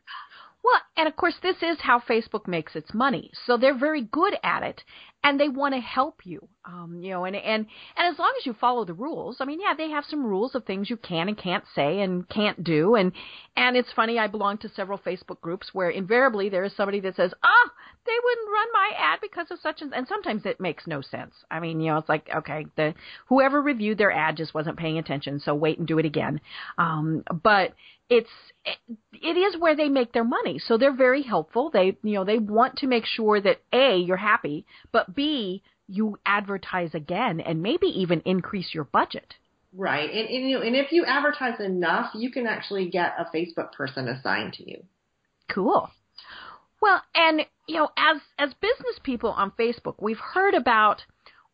Well, 0.67 0.81
and 0.97 1.07
of 1.07 1.15
course, 1.15 1.37
this 1.43 1.63
is 1.63 1.79
how 1.81 2.01
Facebook 2.01 2.49
makes 2.49 2.75
its 2.75 2.93
money. 2.93 3.31
So 3.45 3.57
they're 3.57 3.79
very 3.79 4.03
good 4.03 4.35
at 4.43 4.65
it, 4.65 4.83
and 5.23 5.39
they 5.39 5.49
want 5.49 5.75
to 5.75 5.81
help 5.81 6.23
you. 6.25 6.49
Um, 6.65 6.99
you 7.01 7.11
know, 7.11 7.25
and 7.25 7.37
and 7.37 7.67
and 7.97 8.13
as 8.13 8.19
long 8.19 8.35
as 8.37 8.47
you 8.47 8.53
follow 8.53 8.85
the 8.85 8.93
rules, 8.93 9.37
I 9.39 9.45
mean, 9.45 9.61
yeah, 9.61 9.75
they 9.79 9.91
have 9.91 10.05
some 10.07 10.27
rules 10.27 10.57
of 10.57 10.65
things 10.65 10.91
you 10.91 10.97
can 10.97 11.29
and 11.29 11.39
can't 11.39 11.63
say 11.73 12.01
and 12.01 12.29
can't 12.29 12.65
do. 12.65 12.97
And 12.97 13.13
and 13.57 13.77
it's 13.77 13.93
funny, 13.93 14.19
I 14.19 14.27
belong 14.27 14.59
to 14.59 14.69
several 14.69 14.99
Facebook 14.99 15.41
groups 15.41 15.71
where 15.73 15.91
invariably 15.91 16.49
there 16.49 16.65
is 16.65 16.75
somebody 16.75 16.99
that 17.01 17.15
says, 17.15 17.33
"Oh, 17.45 17.69
they 18.07 18.19
wouldn't 18.25 18.53
run 18.53 18.69
my 18.73 18.91
ad 18.97 19.19
because 19.21 19.51
of 19.51 19.59
such 19.61 19.83
and." 19.83 19.95
And 19.95 20.07
sometimes 20.09 20.47
it 20.47 20.61
makes 20.61 20.87
no 20.87 21.01
sense. 21.01 21.35
I 21.51 21.61
mean, 21.61 21.81
you 21.81 21.91
know, 21.91 21.99
it's 21.99 22.09
like, 22.09 22.29
okay, 22.35 22.67
the 22.77 22.95
whoever 23.27 23.61
reviewed 23.61 23.99
their 23.99 24.13
ad 24.13 24.37
just 24.37 24.55
wasn't 24.55 24.79
paying 24.79 24.99
attention, 24.99 25.41
so 25.41 25.55
wait 25.55 25.79
and 25.79 25.87
do 25.87 25.99
it 25.99 26.07
again. 26.07 26.41
Um, 26.79 27.25
but 27.43 27.75
it's 28.09 28.31
it 29.13 29.37
is 29.37 29.61
where 29.61 29.77
they 29.77 29.89
make 29.89 30.13
their 30.13 30.25
money. 30.25 30.59
So 30.59 30.79
they're 30.79 30.95
very 30.95 31.23
helpful. 31.23 31.71
They, 31.71 31.97
you 32.03 32.15
know, 32.15 32.25
they 32.25 32.39
want 32.39 32.77
to 32.79 32.87
make 32.87 33.05
sure 33.07 33.41
that 33.41 33.61
A, 33.73 33.97
you're 33.97 34.17
happy, 34.17 34.67
but 34.93 35.15
B, 35.15 35.63
you 35.89 36.19
advertise 36.25 36.95
again 36.95 37.41
and 37.41 37.63
maybe 37.63 37.87
even 37.87 38.23
increase 38.25 38.75
your 38.75 38.85
budget. 38.85 39.35
Right. 39.73 40.09
And, 40.09 40.29
and 40.29 40.49
you 40.49 40.59
know, 40.59 40.65
and 40.65 40.77
if 40.77 40.93
you 40.93 41.05
advertise 41.05 41.61
enough, 41.61 42.11
you 42.15 42.31
can 42.31 42.47
actually 42.47 42.89
get 42.89 43.15
a 43.19 43.25
Facebook 43.37 43.73
person 43.73 44.09
assigned 44.09 44.55
to 44.55 44.69
you. 44.69 44.83
Cool. 45.49 45.91
Well, 46.87 47.03
and 47.17 47.41
you 47.67 47.79
know, 47.79 47.89
as 47.97 48.21
as 48.39 48.55
business 48.61 49.01
people 49.03 49.31
on 49.31 49.51
Facebook, 49.59 49.97
we've 50.01 50.21
heard 50.21 50.55
about 50.55 51.03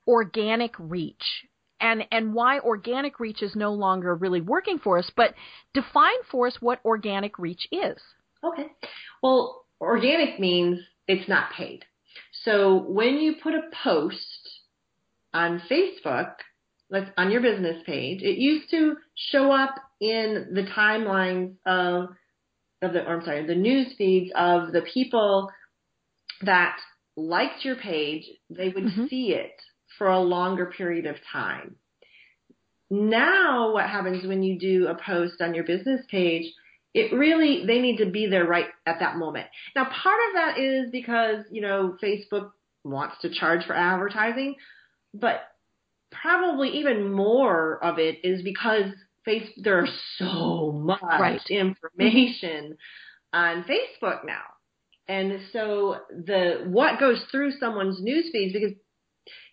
organic 0.07 0.74
reach 0.78 1.47
and 1.80 2.05
and 2.12 2.35
why 2.35 2.59
organic 2.59 3.18
reach 3.18 3.43
is 3.43 3.57
no 3.57 3.72
longer 3.72 4.14
really 4.14 4.43
working 4.43 4.78
for 4.78 4.99
us, 4.99 5.11
but 5.16 5.33
define 5.72 6.22
for 6.30 6.49
us 6.49 6.59
what 6.61 6.80
organic 6.85 7.39
reach 7.39 7.66
is. 7.72 7.97
Okay. 8.45 8.66
Well, 9.22 9.64
organic 9.80 10.39
means 10.39 10.80
it's 11.09 11.30
not 11.30 11.53
paid. 11.57 11.87
So 12.45 12.83
when 12.83 13.16
you 13.16 13.37
put 13.43 13.55
a 13.55 13.70
post 13.83 14.51
on 15.33 15.62
Facebook, 15.70 16.35
like 16.91 17.07
on 17.16 17.30
your 17.30 17.41
business 17.41 17.83
page, 17.87 18.20
it 18.20 18.37
used 18.37 18.68
to 18.72 18.97
show 19.14 19.51
up 19.51 19.76
in 19.99 20.49
the 20.53 20.64
timelines 20.76 21.55
of 21.64 22.11
of 22.83 22.93
the 22.93 23.07
or 23.07 23.16
I'm 23.18 23.24
sorry, 23.24 23.47
the 23.47 23.55
news 23.55 23.95
feeds 23.97 24.30
of 24.35 24.72
the 24.72 24.83
people 24.83 25.51
that 26.43 26.76
liked 27.16 27.64
your 27.64 27.76
page, 27.76 28.24
they 28.51 28.68
would 28.68 28.85
mm-hmm. 28.85 29.07
see 29.07 29.33
it 29.33 29.61
for 29.99 30.09
a 30.09 30.20
longer 30.20 30.66
period 30.66 31.07
of 31.07 31.16
time. 31.33 31.76
Now 32.91 33.72
what 33.72 33.89
happens 33.89 34.26
when 34.26 34.43
you 34.43 34.59
do 34.59 34.89
a 34.89 34.95
post 34.95 35.41
on 35.41 35.55
your 35.55 35.64
business 35.64 36.05
page, 36.11 36.53
it 36.95 37.12
really, 37.14 37.64
they 37.66 37.80
need 37.80 37.99
to 37.99 38.11
be 38.11 38.26
there 38.26 38.47
right 38.47 38.66
at 38.87 38.99
that 39.01 39.16
moment. 39.16 39.47
Now 39.74 39.85
part 39.85 40.20
of 40.28 40.35
that 40.35 40.59
is 40.59 40.91
because, 40.91 41.45
you 41.51 41.62
know, 41.62 41.97
Facebook 42.03 42.51
wants 42.85 43.16
to 43.22 43.33
charge 43.33 43.64
for 43.64 43.74
advertising, 43.74 44.57
but 45.14 45.43
probably 46.11 46.78
even 46.78 47.11
more 47.12 47.83
of 47.83 47.99
it 47.99 48.18
is 48.24 48.43
because 48.43 48.93
face 49.25 49.49
there's 49.57 49.93
so 50.18 50.73
much 50.73 51.01
right. 51.03 51.41
information 51.49 52.77
on 53.33 53.64
Facebook 53.64 54.25
now. 54.25 54.43
And 55.09 55.41
so 55.53 55.97
the 56.11 56.64
what 56.66 57.01
goes 57.01 57.25
through 57.31 57.53
someone's 57.53 58.01
news 58.01 58.29
feeds 58.33 58.53
because 58.53 58.73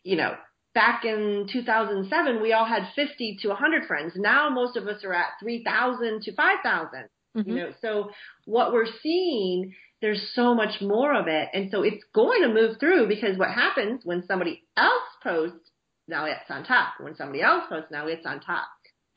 you 0.03 0.15
know, 0.15 0.33
back 0.73 1.03
in 1.05 1.47
2007 1.51 2.41
we 2.41 2.53
all 2.53 2.65
had 2.65 2.89
50 2.95 3.39
to 3.41 3.49
100 3.49 3.85
friends. 3.85 4.13
Now 4.15 4.49
most 4.49 4.77
of 4.77 4.87
us 4.87 5.03
are 5.03 5.13
at 5.13 5.27
3,000 5.41 6.21
to 6.21 6.33
5,000. 6.33 7.09
Mm-hmm. 7.37 7.49
You 7.49 7.55
know, 7.55 7.71
so 7.81 8.11
what 8.45 8.73
we're 8.73 8.87
seeing 9.01 9.73
there's 10.01 10.31
so 10.33 10.55
much 10.55 10.81
more 10.81 11.13
of 11.13 11.27
it 11.27 11.49
and 11.53 11.69
so 11.71 11.83
it's 11.83 12.03
going 12.15 12.41
to 12.41 12.47
move 12.47 12.77
through 12.79 13.07
because 13.07 13.37
what 13.37 13.49
happens 13.49 14.01
when 14.05 14.25
somebody 14.25 14.63
else 14.77 15.03
posts 15.21 15.69
now 16.09 16.25
it's 16.25 16.49
on 16.49 16.63
top. 16.63 16.95
When 16.99 17.15
somebody 17.15 17.41
else 17.41 17.63
posts 17.69 17.91
now 17.91 18.07
it's 18.07 18.25
on 18.25 18.39
top. 18.39 18.67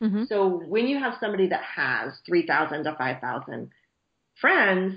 Mm-hmm. 0.02 0.24
So 0.28 0.62
when 0.66 0.88
you 0.88 0.98
have 0.98 1.14
somebody 1.20 1.48
that 1.48 1.62
has 1.76 2.12
3,000 2.26 2.84
to 2.84 2.96
5,000 2.96 3.70
friends, 4.40 4.96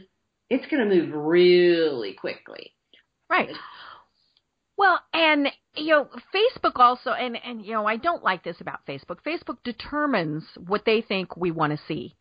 it's 0.49 0.65
going 0.67 0.87
to 0.87 0.95
move 0.95 1.13
really 1.13 2.13
quickly. 2.13 2.73
Right. 3.29 3.49
Well, 4.77 4.99
and 5.13 5.47
you 5.75 5.91
know, 5.91 6.09
Facebook 6.33 6.73
also, 6.75 7.11
and 7.11 7.37
and 7.43 7.65
you 7.65 7.73
know, 7.73 7.85
I 7.85 7.95
don't 7.95 8.23
like 8.23 8.43
this 8.43 8.59
about 8.59 8.85
Facebook. 8.85 9.19
Facebook 9.25 9.57
determines 9.63 10.43
what 10.67 10.83
they 10.85 11.01
think 11.01 11.37
we 11.37 11.51
want 11.51 11.71
to 11.71 11.85
see, 11.87 12.15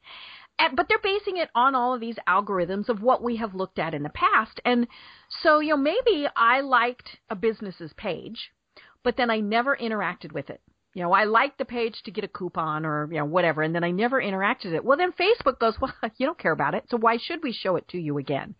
and, 0.58 0.76
but 0.76 0.86
they're 0.88 0.98
basing 1.02 1.36
it 1.38 1.50
on 1.54 1.74
all 1.74 1.94
of 1.94 2.00
these 2.00 2.16
algorithms 2.28 2.88
of 2.88 3.02
what 3.02 3.22
we 3.22 3.36
have 3.36 3.56
looked 3.56 3.80
at 3.80 3.92
in 3.92 4.04
the 4.04 4.08
past. 4.10 4.60
And 4.64 4.86
so, 5.42 5.58
you 5.58 5.70
know, 5.70 5.76
maybe 5.76 6.28
I 6.36 6.60
liked 6.60 7.18
a 7.28 7.34
business's 7.34 7.92
page, 7.96 8.52
but 9.02 9.16
then 9.16 9.30
I 9.30 9.40
never 9.40 9.76
interacted 9.76 10.32
with 10.32 10.48
it 10.48 10.60
you 10.94 11.02
know, 11.02 11.12
I 11.12 11.24
liked 11.24 11.58
the 11.58 11.64
page 11.64 12.00
to 12.04 12.10
get 12.10 12.24
a 12.24 12.28
coupon 12.28 12.86
or, 12.86 13.08
you 13.10 13.18
know, 13.18 13.24
whatever, 13.24 13.62
and 13.62 13.74
then 13.74 13.84
I 13.84 13.90
never 13.90 14.22
interacted 14.22 14.66
with 14.66 14.74
it. 14.74 14.84
Well, 14.84 14.96
then 14.96 15.12
Facebook 15.12 15.58
goes, 15.58 15.74
well, 15.80 15.92
you 16.16 16.26
don't 16.26 16.38
care 16.38 16.52
about 16.52 16.74
it, 16.74 16.84
so 16.88 16.96
why 16.96 17.18
should 17.20 17.42
we 17.42 17.52
show 17.52 17.76
it 17.76 17.88
to 17.88 17.98
you 17.98 18.18
again? 18.18 18.54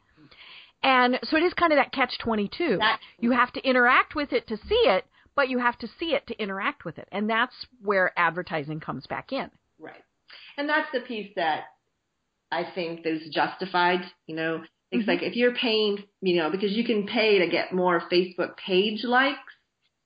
And 0.82 1.18
so 1.24 1.38
it 1.38 1.42
is 1.42 1.54
kind 1.54 1.72
of 1.72 1.78
that 1.78 1.92
catch 1.92 2.18
22. 2.18 2.78
You 3.18 3.30
have 3.30 3.52
to 3.54 3.66
interact 3.66 4.14
with 4.14 4.34
it 4.34 4.46
to 4.48 4.58
see 4.68 4.82
it, 4.84 5.06
but 5.34 5.48
you 5.48 5.58
have 5.58 5.78
to 5.78 5.88
see 5.98 6.14
it 6.14 6.26
to 6.26 6.38
interact 6.38 6.84
with 6.84 6.98
it. 6.98 7.08
And 7.10 7.30
that's 7.30 7.54
where 7.82 8.12
advertising 8.18 8.80
comes 8.80 9.06
back 9.06 9.32
in. 9.32 9.50
Right. 9.78 10.04
And 10.58 10.68
that's 10.68 10.88
the 10.92 11.00
piece 11.00 11.32
that 11.36 11.64
I 12.52 12.64
think 12.74 13.06
is 13.06 13.22
justified, 13.32 14.00
you 14.26 14.36
know. 14.36 14.62
It's 14.90 15.02
mm-hmm. 15.02 15.10
like 15.10 15.22
if 15.22 15.36
you're 15.36 15.54
paying, 15.54 16.04
you 16.20 16.36
know, 16.36 16.50
because 16.50 16.72
you 16.72 16.84
can 16.84 17.06
pay 17.06 17.38
to 17.38 17.48
get 17.48 17.72
more 17.72 18.02
Facebook 18.12 18.58
page 18.58 19.04
likes, 19.04 19.38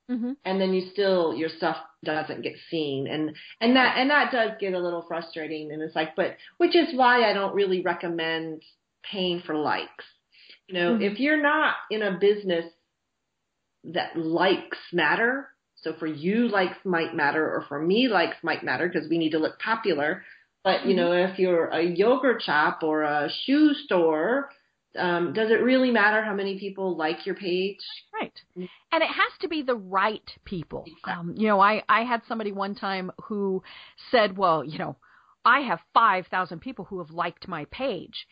mm-hmm. 0.09 0.33
and 0.45 0.61
then 0.61 0.72
you 0.72 0.89
still 0.93 1.35
your 1.35 1.51
stuff 1.51 1.76
doesn't 2.05 2.43
get 2.43 2.55
seen 2.71 3.09
and 3.09 3.35
and 3.61 3.75
that 3.75 3.97
and 3.99 4.11
that 4.11 4.31
does 4.31 4.53
get 4.61 4.73
a 4.73 4.79
little 4.79 5.05
frustrating 5.09 5.73
and 5.73 5.83
it's 5.83 5.97
like 5.97 6.15
but 6.15 6.37
which 6.59 6.77
is 6.77 6.95
why 6.95 7.29
I 7.29 7.33
don't 7.33 7.55
really 7.55 7.81
recommend 7.81 8.63
paying 9.11 9.43
for 9.45 9.55
likes. 9.55 10.05
You 10.67 10.75
know, 10.75 10.93
mm-hmm. 10.95 11.03
if 11.03 11.19
you're 11.19 11.43
not 11.43 11.75
in 11.91 12.03
a 12.03 12.19
business 12.19 12.65
that 13.85 14.17
likes 14.17 14.79
matter, 14.93 15.49
so 15.77 15.95
for 15.99 16.07
you 16.07 16.49
likes 16.49 16.77
might 16.85 17.15
matter 17.15 17.45
or 17.45 17.65
for 17.69 17.81
me 17.81 18.09
likes 18.09 18.37
might 18.43 18.65
matter 18.65 18.89
because 18.89 19.09
we 19.09 19.19
need 19.19 19.31
to 19.31 19.39
look 19.39 19.59
popular, 19.61 20.25
but 20.65 20.85
you 20.85 20.95
mm-hmm. 20.95 20.97
know, 20.97 21.13
if 21.13 21.39
you're 21.39 21.69
a 21.69 21.83
yogurt 21.83 22.43
shop 22.43 22.81
or 22.83 23.03
a 23.03 23.31
shoe 23.45 23.75
store, 23.75 24.51
um, 24.99 25.33
does 25.33 25.51
it 25.51 25.63
really 25.63 25.91
matter 25.91 26.23
how 26.23 26.35
many 26.35 26.59
people 26.59 26.97
like 26.97 27.27
your 27.27 27.35
page? 27.35 27.79
Right. 28.13 28.33
And 28.57 29.03
it 29.03 29.09
has 29.09 29.39
to 29.41 29.49
be 29.49 29.63
the 29.63 29.75
right 29.75 30.29
people. 30.45 30.85
Exactly. 30.87 31.13
Um, 31.13 31.35
you 31.37 31.49
know, 31.49 31.61
I, 31.61 31.83
I 31.89 32.03
had 32.03 32.23
somebody 32.29 32.53
one 32.53 32.75
time 32.75 33.11
who 33.25 33.63
said, 34.11 34.37
well, 34.37 34.65
you 34.65 34.79
know, 34.79 34.97
I 35.45 35.61
have 35.61 35.81
5,000 35.95 36.61
people 36.61 36.85
who 36.85 36.99
have 36.99 37.11
liked 37.11 37.49
my 37.49 37.65
page. 37.67 38.27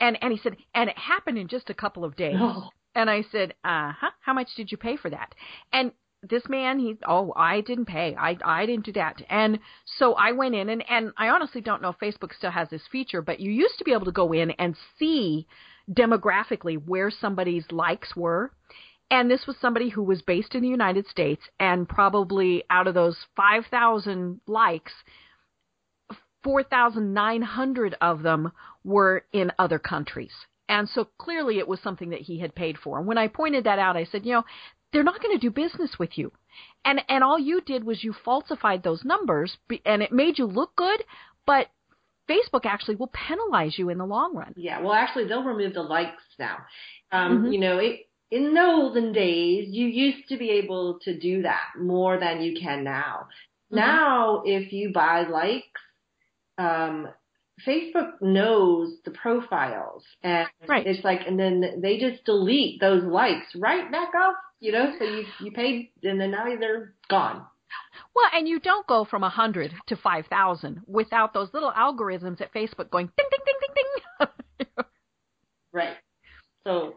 And, 0.00 0.18
and 0.22 0.32
he 0.32 0.38
said, 0.42 0.56
and 0.74 0.88
it 0.88 0.98
happened 0.98 1.38
in 1.38 1.48
just 1.48 1.70
a 1.70 1.74
couple 1.74 2.04
of 2.04 2.16
days. 2.16 2.36
Oh. 2.38 2.68
And 2.94 3.08
I 3.08 3.24
said, 3.32 3.54
uh 3.64 3.92
huh, 3.98 4.10
how 4.20 4.34
much 4.34 4.48
did 4.56 4.70
you 4.70 4.76
pay 4.76 4.96
for 4.96 5.10
that? 5.10 5.34
And 5.72 5.92
this 6.28 6.42
man 6.48 6.78
he 6.78 6.96
oh 7.06 7.32
i 7.36 7.60
didn't 7.62 7.86
pay 7.86 8.14
i 8.16 8.36
i 8.44 8.64
didn't 8.64 8.84
do 8.84 8.92
that 8.92 9.20
and 9.28 9.58
so 9.98 10.14
i 10.14 10.30
went 10.30 10.54
in 10.54 10.68
and 10.68 10.84
and 10.88 11.10
i 11.16 11.28
honestly 11.28 11.60
don't 11.60 11.82
know 11.82 11.88
if 11.88 11.98
facebook 11.98 12.32
still 12.32 12.50
has 12.50 12.68
this 12.70 12.82
feature 12.92 13.20
but 13.20 13.40
you 13.40 13.50
used 13.50 13.76
to 13.78 13.84
be 13.84 13.92
able 13.92 14.04
to 14.04 14.12
go 14.12 14.32
in 14.32 14.52
and 14.52 14.76
see 14.98 15.46
demographically 15.90 16.76
where 16.76 17.10
somebody's 17.10 17.70
likes 17.70 18.14
were. 18.16 18.52
And 19.10 19.30
this 19.30 19.46
was 19.46 19.56
somebody 19.60 19.90
who 19.90 20.02
was 20.02 20.22
based 20.22 20.54
in 20.54 20.62
the 20.62 20.68
United 20.68 21.06
States, 21.06 21.42
and 21.60 21.86
probably 21.86 22.64
out 22.70 22.86
of 22.86 22.94
those 22.94 23.18
5,000 23.36 24.40
likes, 24.46 24.92
4,900 26.42 27.96
of 28.00 28.22
them 28.22 28.52
were 28.84 29.24
in 29.32 29.52
other 29.58 29.78
countries. 29.78 30.32
And 30.68 30.88
so 30.88 31.08
clearly 31.18 31.58
it 31.58 31.68
was 31.68 31.80
something 31.80 32.10
that 32.10 32.22
he 32.22 32.38
had 32.38 32.54
paid 32.54 32.78
for. 32.78 32.98
And 32.98 33.06
when 33.06 33.18
I 33.18 33.28
pointed 33.28 33.64
that 33.64 33.78
out, 33.78 33.96
I 33.96 34.04
said, 34.04 34.24
you 34.24 34.32
know, 34.32 34.44
they're 34.92 35.02
not 35.02 35.20
going 35.22 35.38
to 35.38 35.40
do 35.40 35.50
business 35.50 35.98
with 35.98 36.16
you. 36.16 36.32
And 36.84 37.00
and 37.08 37.24
all 37.24 37.38
you 37.38 37.60
did 37.60 37.84
was 37.84 38.04
you 38.04 38.14
falsified 38.24 38.82
those 38.82 39.04
numbers 39.04 39.56
and 39.86 40.02
it 40.02 40.12
made 40.12 40.38
you 40.38 40.46
look 40.46 40.76
good, 40.76 41.02
but 41.46 41.68
Facebook 42.28 42.64
actually 42.64 42.96
will 42.96 43.10
penalize 43.28 43.78
you 43.78 43.88
in 43.88 43.98
the 43.98 44.06
long 44.06 44.34
run. 44.34 44.54
Yeah, 44.56 44.80
well, 44.80 44.92
actually, 44.92 45.26
they'll 45.26 45.42
remove 45.42 45.74
the 45.74 45.82
likes 45.82 46.22
now. 46.38 46.58
Um, 47.10 47.38
mm-hmm. 47.38 47.52
You 47.52 47.60
know, 47.60 47.78
it, 47.78 48.00
in 48.30 48.54
the 48.54 48.62
olden 48.62 49.12
days, 49.12 49.68
you 49.70 49.86
used 49.86 50.28
to 50.28 50.38
be 50.38 50.50
able 50.50 50.98
to 51.02 51.18
do 51.18 51.42
that 51.42 51.72
more 51.78 52.18
than 52.18 52.40
you 52.40 52.58
can 52.58 52.84
now. 52.84 53.26
Mm-hmm. 53.70 53.76
Now, 53.76 54.42
if 54.44 54.72
you 54.72 54.92
buy 54.92 55.26
likes, 55.28 55.66
um, 56.58 57.08
Facebook 57.66 58.20
knows 58.20 58.94
the 59.04 59.10
profiles 59.10 60.04
and 60.22 60.48
right. 60.66 60.86
it's 60.86 61.04
like, 61.04 61.20
and 61.26 61.38
then 61.38 61.80
they 61.80 61.98
just 61.98 62.24
delete 62.24 62.80
those 62.80 63.04
likes 63.04 63.46
right 63.54 63.90
back 63.92 64.14
off, 64.14 64.34
you 64.60 64.72
know, 64.72 64.92
so 64.98 65.04
you, 65.04 65.24
you 65.40 65.52
paid 65.52 65.90
and 66.02 66.20
then 66.20 66.30
now 66.30 66.44
they're 66.58 66.94
gone. 67.08 67.44
Well, 68.14 68.28
and 68.34 68.46
you 68.46 68.60
don't 68.60 68.86
go 68.86 69.04
from 69.04 69.22
a 69.22 69.26
100 69.26 69.72
to 69.86 69.96
5,000 69.96 70.82
without 70.86 71.32
those 71.32 71.48
little 71.54 71.72
algorithms 71.72 72.40
at 72.40 72.52
Facebook 72.52 72.90
going 72.90 73.10
ding, 73.16 73.26
ding, 73.30 73.40
ding, 73.46 73.74
ding, 73.74 74.26
ding. 74.58 74.84
right. 75.72 75.96
So 76.64 76.96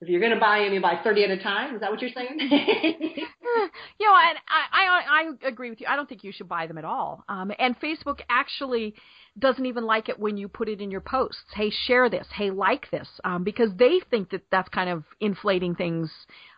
if 0.00 0.08
you're 0.08 0.20
going 0.20 0.34
to 0.34 0.40
buy 0.40 0.64
them, 0.64 0.72
you 0.72 0.80
buy 0.80 1.00
30 1.02 1.24
at 1.24 1.30
a 1.30 1.38
time. 1.38 1.76
Is 1.76 1.80
that 1.80 1.92
what 1.92 2.00
you're 2.00 2.10
saying? 2.10 2.36
you 2.40 4.06
know, 4.06 4.16
and 4.16 4.38
I, 4.48 4.64
I, 4.72 5.02
I 5.08 5.48
agree 5.48 5.70
with 5.70 5.80
you. 5.80 5.86
I 5.88 5.94
don't 5.94 6.08
think 6.08 6.24
you 6.24 6.32
should 6.32 6.48
buy 6.48 6.66
them 6.66 6.76
at 6.76 6.84
all. 6.84 7.24
Um, 7.28 7.52
and 7.60 7.78
Facebook 7.78 8.20
actually 8.28 8.94
doesn't 9.38 9.64
even 9.64 9.84
like 9.84 10.08
it 10.08 10.18
when 10.18 10.36
you 10.36 10.48
put 10.48 10.68
it 10.68 10.80
in 10.80 10.90
your 10.90 11.00
posts. 11.00 11.44
Hey, 11.54 11.70
share 11.70 12.10
this. 12.10 12.26
Hey, 12.34 12.50
like 12.50 12.90
this. 12.90 13.08
Um, 13.22 13.44
because 13.44 13.70
they 13.78 14.00
think 14.10 14.30
that 14.30 14.42
that's 14.50 14.68
kind 14.70 14.90
of 14.90 15.04
inflating 15.20 15.76
things 15.76 16.10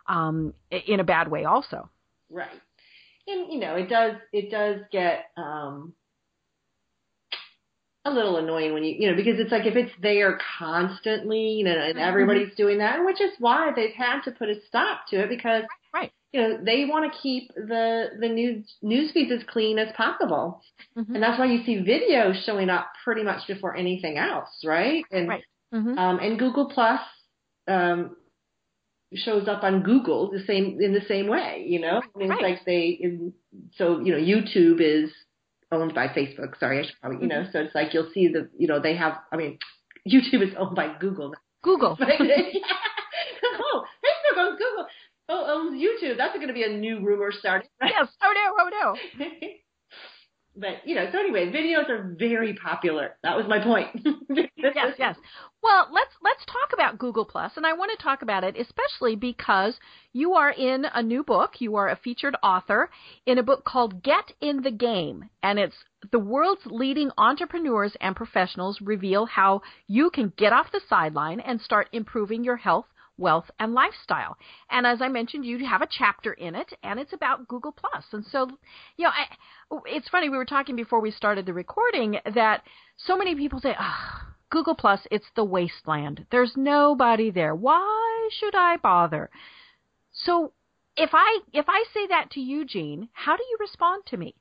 um, 0.07 0.55
in 0.71 1.01
a 1.01 1.05
bad 1.05 1.31
way 1.31 1.45
also. 1.45 1.91
Right 2.31 2.49
and 3.27 3.53
you 3.53 3.59
know 3.59 3.75
it 3.77 3.89
does 3.89 4.15
it 4.33 4.51
does 4.51 4.81
get 4.91 5.27
um 5.37 5.95
a 8.05 8.11
little 8.11 8.37
annoying 8.37 8.75
when 8.75 8.85
you, 8.85 8.97
you 8.99 9.11
know, 9.11 9.17
because 9.17 9.41
it's 9.41 9.51
like 9.51 9.67
if 9.67 9.77
it's 9.77 9.93
there 10.03 10.39
constantly, 10.59 11.53
you 11.53 11.65
know, 11.65 11.73
and 11.73 11.99
everybody's 11.99 12.49
mm-hmm. 12.49 12.63
doing 12.63 12.79
that, 12.79 13.05
which 13.05 13.21
is 13.21 13.31
why 13.39 13.73
they've 13.75 13.95
had 13.97 14.21
to 14.23 14.31
put 14.31 14.51
a 14.51 14.57
stop 14.69 15.07
to 15.09 15.23
it 15.23 15.31
because, 15.31 15.63
right. 15.95 16.13
you 16.33 16.41
know, 16.41 16.59
they 16.63 16.85
want 16.85 17.11
to 17.11 17.19
keep 17.19 17.51
the 17.55 18.11
the 18.21 18.29
news 18.29 18.67
news 18.83 19.11
feeds 19.13 19.33
as 19.33 19.41
clean 19.49 19.79
as 19.79 19.89
possible, 19.97 20.61
mm-hmm. 20.97 21.15
and 21.15 21.23
that's 21.23 21.39
why 21.39 21.47
you 21.47 21.65
see 21.65 21.77
videos 21.77 22.45
showing 22.45 22.69
up 22.69 22.89
pretty 23.05 23.23
much 23.23 23.47
before 23.47 23.75
anything 23.75 24.19
else, 24.19 24.51
right? 24.65 25.05
And 25.11 25.29
right. 25.29 25.45
Mm-hmm. 25.73 25.99
um, 25.99 26.19
and 26.19 26.39
Google 26.39 26.69
Plus 26.69 27.01
um, 27.69 28.17
shows 29.15 29.49
up 29.49 29.63
on 29.63 29.83
Google 29.83 30.31
the 30.31 30.45
same 30.47 30.79
in 30.81 30.93
the 30.93 31.05
same 31.07 31.29
way, 31.29 31.65
you 31.67 31.81
know. 31.81 32.03
I 32.03 32.19
mean, 32.19 32.29
right. 32.29 32.39
it's 32.41 32.43
like 32.43 32.67
they, 32.67 32.99
in, 33.01 33.33
so 33.77 34.01
you 34.01 34.13
know, 34.13 34.19
YouTube 34.19 34.81
is 34.81 35.11
owned 35.73 35.95
by 35.95 36.09
Facebook. 36.09 36.59
Sorry, 36.59 36.81
I 36.81 36.83
should 36.83 37.01
probably, 37.01 37.23
you 37.23 37.29
know, 37.29 37.43
mm-hmm. 37.43 37.51
so 37.53 37.61
it's 37.61 37.75
like 37.75 37.95
you'll 37.95 38.11
see 38.13 38.29
the, 38.29 38.49
you 38.57 38.67
know, 38.67 38.81
they 38.81 38.97
have, 38.97 39.19
I 39.33 39.37
mean, 39.37 39.59
YouTube 40.09 40.43
is 40.43 40.55
owned 40.59 40.77
by 40.77 40.95
Google. 40.99 41.35
Google. 41.63 41.97
oh, 42.01 43.85
Facebook 44.05 44.39
owns 44.39 44.59
Google. 44.59 44.87
Oh, 45.29 45.45
owns 45.49 45.83
YouTube. 45.83 46.19
That's 46.19 46.35
going 46.35 46.49
to 46.49 46.55
be 46.55 46.65
a 46.65 46.69
new 46.69 47.01
rumor 47.01 47.33
starting. 47.33 47.69
Right? 47.81 47.93
Yes. 47.97 48.09
Oh 48.23 48.33
no. 48.35 48.55
Oh 48.61 48.95
no. 49.19 49.27
but 50.57 50.87
you 50.87 50.95
know, 50.95 51.07
so 51.11 51.19
anyway, 51.19 51.51
videos 51.51 51.89
are 51.89 52.15
very 52.19 52.55
popular. 52.55 53.17
That 53.23 53.37
was 53.37 53.47
my 53.49 53.59
point. 53.59 53.89
yes, 54.29 54.95
yes. 54.99 55.17
Well, 55.63 55.89
let's 55.93 56.13
let's 56.23 56.45
talk 56.47 56.73
about 56.73 56.99
Google 56.99 57.25
Plus, 57.25 57.53
and 57.57 57.67
I 57.67 57.73
want 57.73 57.91
to 57.97 58.03
talk 58.03 58.23
about 58.23 58.45
it 58.45 58.57
especially 58.57 59.17
because 59.17 59.75
you 60.13 60.35
are 60.35 60.51
in 60.51 60.85
a 60.85 61.03
new 61.03 61.25
book. 61.25 61.61
You 61.61 61.77
are 61.77 61.89
a 61.89 61.97
featured 61.97 62.37
author 62.43 62.91
in 63.27 63.39
a 63.39 63.43
book 63.43 63.65
called 63.65 64.03
Get 64.03 64.33
in 64.41 64.63
the 64.63 64.71
Game, 64.71 65.29
and 65.43 65.59
it's 65.59 65.77
the 66.13 66.19
world's 66.19 66.67
leading 66.67 67.11
entrepreneurs 67.19 67.97
and 68.01 68.15
professionals 68.15 68.81
reveal 68.81 69.27
how 69.27 69.63
you 69.89 70.11
can 70.11 70.33
get 70.37 70.53
off 70.53 70.71
the 70.73 70.81
sideline 70.89 71.41
and 71.41 71.61
start 71.61 71.89
improving 71.93 72.45
your 72.45 72.57
health 72.57 72.87
wealth 73.19 73.51
and 73.59 73.75
lifestyle. 73.75 74.37
And 74.71 74.87
as 74.87 75.01
I 75.01 75.09
mentioned, 75.09 75.45
you 75.45 75.65
have 75.67 75.83
a 75.83 75.89
chapter 75.91 76.33
in 76.33 76.55
it, 76.55 76.73
and 76.83 76.99
it's 76.99 77.13
about 77.13 77.49
Google 77.49 77.73
Plus. 77.73 78.05
And 78.13 78.25
so, 78.27 78.49
you 78.97 79.05
know, 79.05 79.11
I, 79.11 79.81
it's 79.87 80.09
funny 80.09 80.29
we 80.29 80.37
were 80.37 80.45
talking 80.45 80.77
before 80.77 81.01
we 81.01 81.11
started 81.11 81.47
the 81.47 81.53
recording 81.53 82.19
that 82.35 82.63
so 82.97 83.17
many 83.17 83.35
people 83.35 83.61
say, 83.61 83.75
"Ah, 83.79 84.23
oh, 84.23 84.35
Google 84.51 84.75
Plus, 84.75 85.01
it's 85.11 85.31
the 85.37 85.45
wasteland. 85.45 86.27
There's 86.31 86.53
nobody 86.57 87.31
there. 87.31 87.55
Why 87.55 88.29
should 88.39 88.55
I 88.55 88.77
bother?" 88.77 89.31
So, 90.13 90.53
if 90.97 91.11
I 91.13 91.41
if 91.53 91.67
I 91.69 91.85
say 91.93 92.07
that 92.09 92.31
to 92.33 92.41
you, 92.41 92.65
Jean, 92.65 93.09
how 93.13 93.37
do 93.37 93.43
you 93.43 93.57
respond 93.61 94.05
to 94.07 94.17
me? 94.17 94.35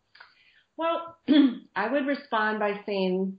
Well, 0.78 1.18
I 1.76 1.92
would 1.92 2.08
respond 2.08 2.60
by 2.60 2.80
saying 2.86 3.38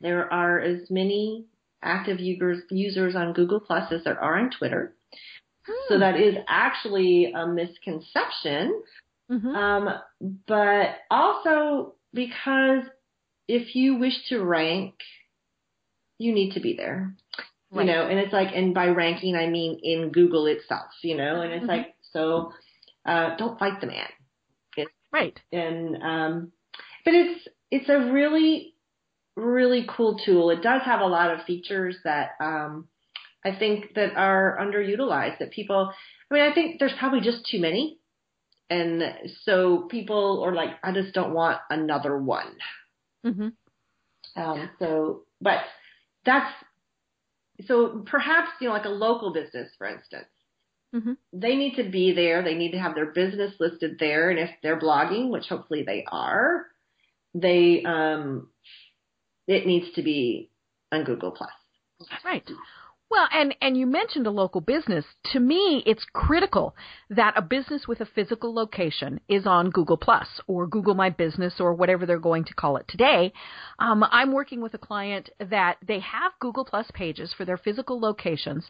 there 0.00 0.32
are 0.32 0.60
as 0.60 0.90
many 0.90 1.46
active 1.82 2.20
users, 2.20 2.62
users 2.70 3.16
on 3.16 3.32
Google 3.32 3.60
Plus 3.60 3.92
as 3.92 4.04
there 4.04 4.22
are 4.22 4.38
on 4.38 4.50
Twitter. 4.50 4.94
Hmm. 5.66 5.72
So 5.88 5.98
that 5.98 6.18
is 6.18 6.36
actually 6.48 7.32
a 7.32 7.46
misconception. 7.46 8.82
Mm-hmm. 9.30 9.48
Um, 9.48 9.88
but 10.46 10.96
also 11.10 11.94
because 12.12 12.84
if 13.48 13.74
you 13.74 13.96
wish 13.96 14.14
to 14.28 14.42
rank, 14.42 14.94
you 16.18 16.32
need 16.32 16.54
to 16.54 16.60
be 16.60 16.74
there. 16.76 17.14
Right. 17.70 17.86
You 17.86 17.92
know, 17.92 18.06
and 18.06 18.18
it's 18.18 18.32
like, 18.32 18.48
and 18.54 18.74
by 18.74 18.86
ranking, 18.88 19.34
I 19.34 19.46
mean 19.46 19.80
in 19.82 20.10
Google 20.10 20.46
itself, 20.46 20.90
you 21.02 21.16
know, 21.16 21.40
and 21.40 21.52
it's 21.52 21.60
mm-hmm. 21.62 21.70
like, 21.70 21.94
so, 22.12 22.52
uh, 23.06 23.36
don't 23.36 23.58
fight 23.58 23.80
the 23.80 23.86
man. 23.86 24.08
It's, 24.76 24.90
right. 25.10 25.38
And, 25.50 26.02
um, 26.02 26.52
but 27.04 27.14
it's, 27.14 27.48
it's 27.70 27.88
a 27.88 28.12
really 28.12 28.71
really 29.36 29.86
cool 29.88 30.18
tool. 30.24 30.50
It 30.50 30.62
does 30.62 30.82
have 30.84 31.00
a 31.00 31.06
lot 31.06 31.32
of 31.32 31.44
features 31.44 31.96
that 32.04 32.32
um, 32.40 32.88
I 33.44 33.54
think 33.56 33.94
that 33.94 34.16
are 34.16 34.58
underutilized. 34.60 35.38
That 35.38 35.50
people, 35.50 35.92
I 36.30 36.34
mean, 36.34 36.42
I 36.42 36.54
think 36.54 36.78
there's 36.78 36.94
probably 36.98 37.20
just 37.20 37.46
too 37.50 37.60
many, 37.60 37.98
and 38.70 39.02
so 39.44 39.86
people 39.90 40.42
are 40.44 40.54
like, 40.54 40.70
I 40.82 40.92
just 40.92 41.14
don't 41.14 41.34
want 41.34 41.58
another 41.70 42.16
one. 42.16 42.56
Mm-hmm. 43.24 43.48
Um, 44.40 44.70
so, 44.78 45.22
but 45.40 45.58
that's 46.24 46.52
so 47.66 48.04
perhaps 48.06 48.50
you 48.60 48.68
know, 48.68 48.74
like 48.74 48.86
a 48.86 48.90
local 48.90 49.32
business, 49.32 49.70
for 49.78 49.86
instance. 49.86 50.26
Mm-hmm. 50.94 51.12
They 51.32 51.56
need 51.56 51.76
to 51.76 51.84
be 51.84 52.12
there. 52.12 52.42
They 52.42 52.54
need 52.54 52.72
to 52.72 52.78
have 52.78 52.94
their 52.94 53.12
business 53.12 53.54
listed 53.58 53.96
there, 53.98 54.28
and 54.28 54.38
if 54.38 54.50
they're 54.62 54.78
blogging, 54.78 55.30
which 55.30 55.46
hopefully 55.48 55.84
they 55.86 56.04
are, 56.10 56.66
they 57.34 57.82
um, 57.84 58.48
it 59.46 59.66
needs 59.66 59.92
to 59.94 60.02
be 60.02 60.50
on 60.90 61.04
Google 61.04 61.30
Plus. 61.30 61.50
Right. 62.24 62.48
Well, 63.12 63.28
and 63.30 63.54
and 63.60 63.76
you 63.76 63.86
mentioned 63.86 64.26
a 64.26 64.30
local 64.30 64.62
business. 64.62 65.04
To 65.34 65.38
me, 65.38 65.82
it's 65.84 66.06
critical 66.14 66.74
that 67.10 67.34
a 67.36 67.42
business 67.42 67.86
with 67.86 68.00
a 68.00 68.06
physical 68.06 68.54
location 68.54 69.20
is 69.28 69.46
on 69.46 69.68
Google 69.68 69.98
Plus 69.98 70.40
or 70.46 70.66
Google 70.66 70.94
My 70.94 71.10
Business 71.10 71.60
or 71.60 71.74
whatever 71.74 72.06
they're 72.06 72.18
going 72.18 72.44
to 72.44 72.54
call 72.54 72.78
it 72.78 72.88
today. 72.88 73.34
Um, 73.78 74.02
I'm 74.10 74.32
working 74.32 74.62
with 74.62 74.72
a 74.72 74.78
client 74.78 75.28
that 75.38 75.76
they 75.86 76.00
have 76.00 76.32
Google 76.40 76.64
Plus 76.64 76.90
pages 76.94 77.34
for 77.36 77.44
their 77.44 77.58
physical 77.58 78.00
locations, 78.00 78.64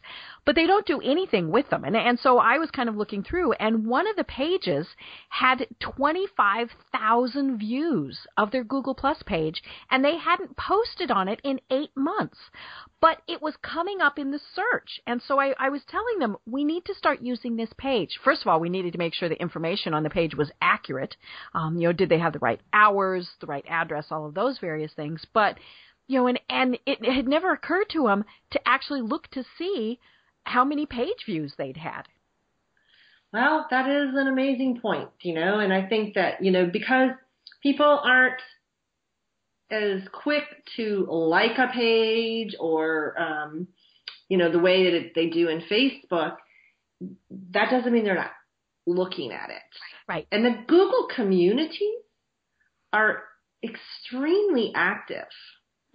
but 0.45 0.55
they 0.55 0.67
don't 0.67 0.85
do 0.85 0.99
anything 0.99 1.49
with 1.49 1.69
them. 1.69 1.85
And 1.85 1.95
and 1.95 2.19
so 2.19 2.37
I 2.37 2.57
was 2.57 2.69
kind 2.69 2.89
of 2.89 2.97
looking 2.97 3.23
through, 3.23 3.53
and 3.53 3.87
one 3.87 4.09
of 4.09 4.17
the 4.17 4.25
pages 4.25 4.87
had 5.29 5.67
25,000 5.79 7.59
views 7.59 8.19
of 8.35 8.51
their 8.51 8.65
Google 8.65 8.93
Plus 8.93 9.23
page, 9.25 9.63
and 9.89 10.03
they 10.03 10.17
hadn't 10.17 10.57
posted 10.57 11.11
on 11.11 11.29
it 11.29 11.39
in 11.45 11.61
eight 11.71 11.91
months 11.95 12.39
but 13.03 13.21
it 13.27 13.41
was 13.41 13.53
coming 13.61 13.99
up 13.99 14.17
in 14.17 14.31
the 14.33 14.39
search. 14.55 14.99
And 15.05 15.21
so 15.27 15.39
I, 15.39 15.53
I 15.59 15.69
was 15.69 15.81
telling 15.87 16.17
them, 16.19 16.35
we 16.45 16.63
need 16.63 16.83
to 16.85 16.95
start 16.95 17.21
using 17.21 17.55
this 17.55 17.69
page. 17.77 18.19
First 18.23 18.41
of 18.41 18.47
all, 18.47 18.59
we 18.59 18.69
needed 18.69 18.93
to 18.93 18.97
make 18.97 19.13
sure 19.13 19.29
the 19.29 19.39
information 19.41 19.93
on 19.93 20.01
the 20.01 20.09
page 20.09 20.35
was 20.35 20.51
accurate. 20.59 21.15
Um, 21.53 21.77
you 21.77 21.87
know, 21.87 21.93
did 21.93 22.09
they 22.09 22.17
have 22.17 22.33
the 22.33 22.39
right 22.39 22.59
hours, 22.73 23.29
the 23.39 23.47
right 23.47 23.65
address, 23.69 24.07
all 24.09 24.25
of 24.25 24.33
those 24.33 24.57
various 24.57 24.91
things. 24.93 25.23
But, 25.33 25.59
you 26.07 26.17
know, 26.17 26.27
and, 26.27 26.39
and 26.49 26.73
it, 26.85 26.97
it 27.01 27.13
had 27.13 27.27
never 27.27 27.53
occurred 27.53 27.89
to 27.91 28.03
them 28.07 28.25
to 28.51 28.59
actually 28.65 29.01
look 29.01 29.29
to 29.31 29.43
see 29.57 29.99
how 30.43 30.65
many 30.65 30.85
page 30.87 31.25
views 31.25 31.53
they'd 31.57 31.77
had. 31.77 32.03
Well, 33.31 33.67
that 33.69 33.87
is 33.87 34.15
an 34.15 34.27
amazing 34.27 34.79
point, 34.81 35.09
you 35.21 35.35
know, 35.35 35.59
and 35.59 35.71
I 35.71 35.87
think 35.87 36.15
that, 36.15 36.43
you 36.43 36.51
know, 36.51 36.65
because 36.65 37.11
people 37.61 38.01
aren't 38.03 38.41
as 39.71 40.01
quick 40.11 40.43
to 40.75 41.07
like 41.09 41.57
a 41.57 41.71
page 41.73 42.55
or 42.59 43.19
um, 43.19 43.67
you 44.29 44.37
know 44.37 44.51
the 44.51 44.59
way 44.59 44.85
that 44.85 44.93
it, 44.93 45.15
they 45.15 45.29
do 45.29 45.49
in 45.49 45.61
Facebook, 45.61 46.35
that 47.51 47.69
doesn't 47.69 47.91
mean 47.91 48.03
they're 48.03 48.15
not 48.15 48.31
looking 48.85 49.31
at 49.31 49.49
it. 49.49 49.61
Right. 50.07 50.27
And 50.31 50.45
the 50.45 50.63
Google 50.67 51.07
communities 51.15 51.79
are 52.91 53.23
extremely 53.63 54.71
active. 54.75 55.27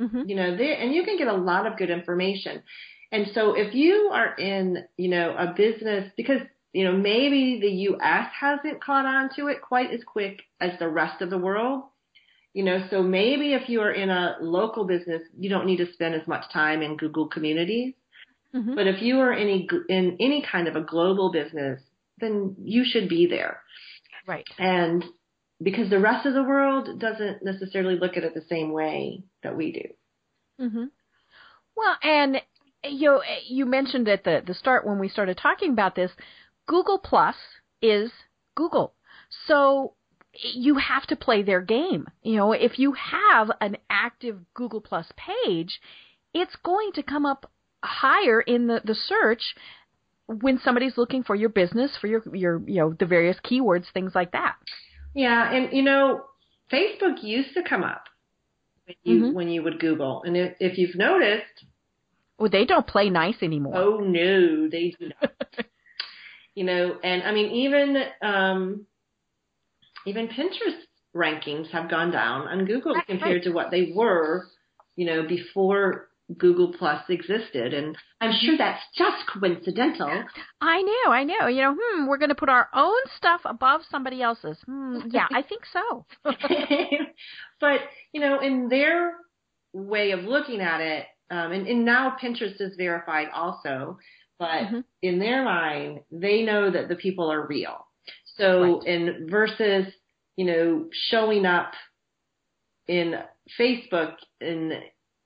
Mm-hmm. 0.01 0.23
You 0.27 0.37
know, 0.37 0.57
they, 0.57 0.77
and 0.77 0.95
you 0.95 1.05
can 1.05 1.19
get 1.19 1.29
a 1.29 1.35
lot 1.35 1.67
of 1.67 1.77
good 1.77 1.91
information. 1.91 2.63
And 3.11 3.27
so 3.35 3.55
if 3.55 3.75
you 3.75 4.11
are 4.13 4.35
in, 4.37 4.85
you 4.97 5.09
know, 5.09 5.35
a 5.37 5.53
business 5.55 6.11
because 6.17 6.41
you 6.73 6.85
know, 6.85 6.93
maybe 6.93 7.59
the 7.61 7.71
US 7.93 8.29
hasn't 8.39 8.83
caught 8.83 9.07
on 9.07 9.31
to 9.37 9.49
it 9.49 9.63
quite 9.63 9.93
as 9.93 10.01
quick 10.07 10.43
as 10.61 10.79
the 10.79 10.89
rest 10.89 11.23
of 11.23 11.31
the 11.31 11.39
world. 11.39 11.85
You 12.55 12.65
know, 12.65 12.87
so 12.91 13.03
maybe 13.03 13.53
if 13.53 13.69
you 13.69 13.81
are 13.81 13.93
in 13.93 14.11
a 14.11 14.37
local 14.41 14.85
business, 14.85 15.23
you 15.39 15.49
don't 15.49 15.67
need 15.67 15.79
to 15.79 15.93
spend 15.93 16.15
as 16.15 16.27
much 16.27 16.45
time 16.53 16.83
in 16.83 16.97
Google 16.97 17.29
communities. 17.29 17.95
Mm-hmm. 18.55 18.75
But 18.75 18.87
if 18.87 19.03
you 19.03 19.21
are 19.21 19.33
in 19.33 19.49
any, 19.49 19.69
in 19.89 20.17
any 20.21 20.45
kind 20.51 20.69
of 20.69 20.77
a 20.77 20.81
global 20.81 21.31
business, 21.31 21.81
then 22.19 22.57
you 22.63 22.85
should 22.85 23.09
be 23.09 23.27
there. 23.27 23.63
Right. 24.27 24.47
And 24.59 25.05
because 25.63 25.91
the 25.91 25.99
rest 25.99 26.27
of 26.27 26.35
the 26.35 26.43
world 26.43 27.01
doesn't 27.01 27.45
necessarily 27.45 27.97
look 27.97 28.17
at 28.17 28.25
it 28.25 28.35
the 28.35 28.45
same 28.49 28.73
way 28.73 29.25
that 29.43 29.57
we 29.57 29.73
do. 29.73 30.65
Mm-hmm. 30.65 30.85
Well, 31.77 31.97
and 32.03 32.43
you 32.85 33.21
you 33.47 33.67
mentioned 33.67 34.09
at 34.09 34.25
the 34.25 34.43
the 34.45 34.55
start 34.55 34.87
when 34.87 34.99
we 34.99 35.09
started 35.09 35.39
talking 35.39 35.73
about 35.73 35.95
this, 35.95 36.11
Google 36.67 36.99
Plus 36.99 37.37
is 37.81 38.11
Google. 38.57 38.95
So 39.47 39.95
you 40.33 40.77
have 40.77 41.07
to 41.07 41.17
play 41.17 41.43
their 41.43 41.61
game. 41.61 42.07
You 42.23 42.37
know, 42.37 42.53
if 42.53 42.79
you 42.79 42.93
have 42.93 43.51
an 43.61 43.77
active 43.89 44.39
Google 44.55 44.81
Plus 44.81 45.07
page, 45.17 45.81
it's 46.35 46.57
going 46.65 46.91
to 46.95 47.03
come 47.03 47.27
up 47.27 47.51
higher 47.83 48.41
in 48.41 48.67
the, 48.67 48.81
the 48.85 48.95
search 48.95 49.55
when 50.27 50.59
somebody's 50.63 50.97
looking 50.97 51.23
for 51.23 51.35
your 51.35 51.49
business, 51.49 51.97
for 52.01 52.07
your 52.07 52.23
your 52.35 52.63
you 52.67 52.81
know 52.81 52.93
the 52.99 53.07
various 53.07 53.37
keywords, 53.45 53.85
things 53.93 54.13
like 54.15 54.33
that. 54.33 54.57
Yeah, 55.15 55.53
and 55.53 55.73
you 55.73 55.83
know, 55.83 56.23
Facebook 56.73 57.23
used 57.23 57.55
to 57.55 57.63
come 57.63 57.83
up 57.83 58.05
when 58.87 58.97
you 59.05 59.23
mm-hmm. 59.23 59.35
when 59.35 59.49
you 59.49 59.63
would 59.63 59.81
Google, 59.81 60.23
and 60.25 60.37
if, 60.37 60.55
if 60.61 60.79
you've 60.79 60.97
noticed, 60.97 61.65
well, 62.39 62.51
they 62.51 62.65
don't 62.65 62.87
play 62.87 63.09
nice 63.09 63.43
anymore. 63.43 63.77
Oh 63.77 63.99
no, 63.99 64.69
they 64.69 64.95
do 64.99 65.11
not. 65.21 65.33
you 66.55 66.65
know, 66.65 66.99
and 67.03 67.23
I 67.23 67.33
mean 67.33 67.51
even 67.53 67.97
um 68.21 68.87
even 70.05 70.29
Pinterest 70.29 70.81
rankings 71.17 71.71
have 71.71 71.91
gone 71.91 72.11
down 72.11 72.49
on 72.49 72.67
Google 72.67 72.95
compared 73.07 73.37
right. 73.37 73.43
to 73.45 73.51
what 73.51 73.71
they 73.71 73.93
were 73.95 74.47
you 74.99 75.07
know, 75.07 75.23
before 75.23 76.08
Google 76.37 76.73
Plus 76.79 77.03
existed. 77.09 77.73
And 77.73 77.97
I'm 78.21 78.33
sure 78.39 78.57
that's 78.59 78.83
just 78.97 79.27
coincidental. 79.33 80.25
I 80.61 80.83
know, 80.83 81.13
I 81.13 81.25
know. 81.25 81.47
You 81.47 81.63
know, 81.63 81.77
hmm, 81.81 82.07
we're 82.07 82.19
going 82.19 82.29
to 82.29 82.35
put 82.35 82.49
our 82.49 82.69
own 82.75 82.99
stuff 83.17 83.41
above 83.45 83.81
somebody 83.91 84.21
else's. 84.21 84.59
Hmm, 84.67 84.99
yeah, 85.11 85.27
I 85.33 85.43
think 85.43 85.63
so. 85.73 86.05
but, 87.61 87.81
you 88.13 88.21
know, 88.21 88.41
in 88.41 88.69
their 88.69 89.15
way 89.73 90.11
of 90.11 90.21
looking 90.21 90.61
at 90.61 90.81
it, 90.81 91.07
um, 91.31 91.53
and, 91.53 91.67
and 91.67 91.85
now 91.85 92.17
Pinterest 92.23 92.61
is 92.61 92.75
verified 92.77 93.29
also, 93.35 93.99
but 94.39 94.49
mm-hmm. 94.49 94.81
in 95.03 95.19
their 95.19 95.45
mind, 95.45 96.01
they 96.11 96.43
know 96.43 96.71
that 96.71 96.89
the 96.89 96.97
people 96.97 97.31
are 97.31 97.47
real. 97.47 97.87
So, 98.37 98.79
right. 98.79 98.87
in 98.87 99.29
versus, 99.31 99.87
you 100.37 100.47
know, 100.47 100.87
showing 101.11 101.45
up 101.45 101.73
in 102.87 103.15
Facebook 103.59 104.15
and 104.41 104.73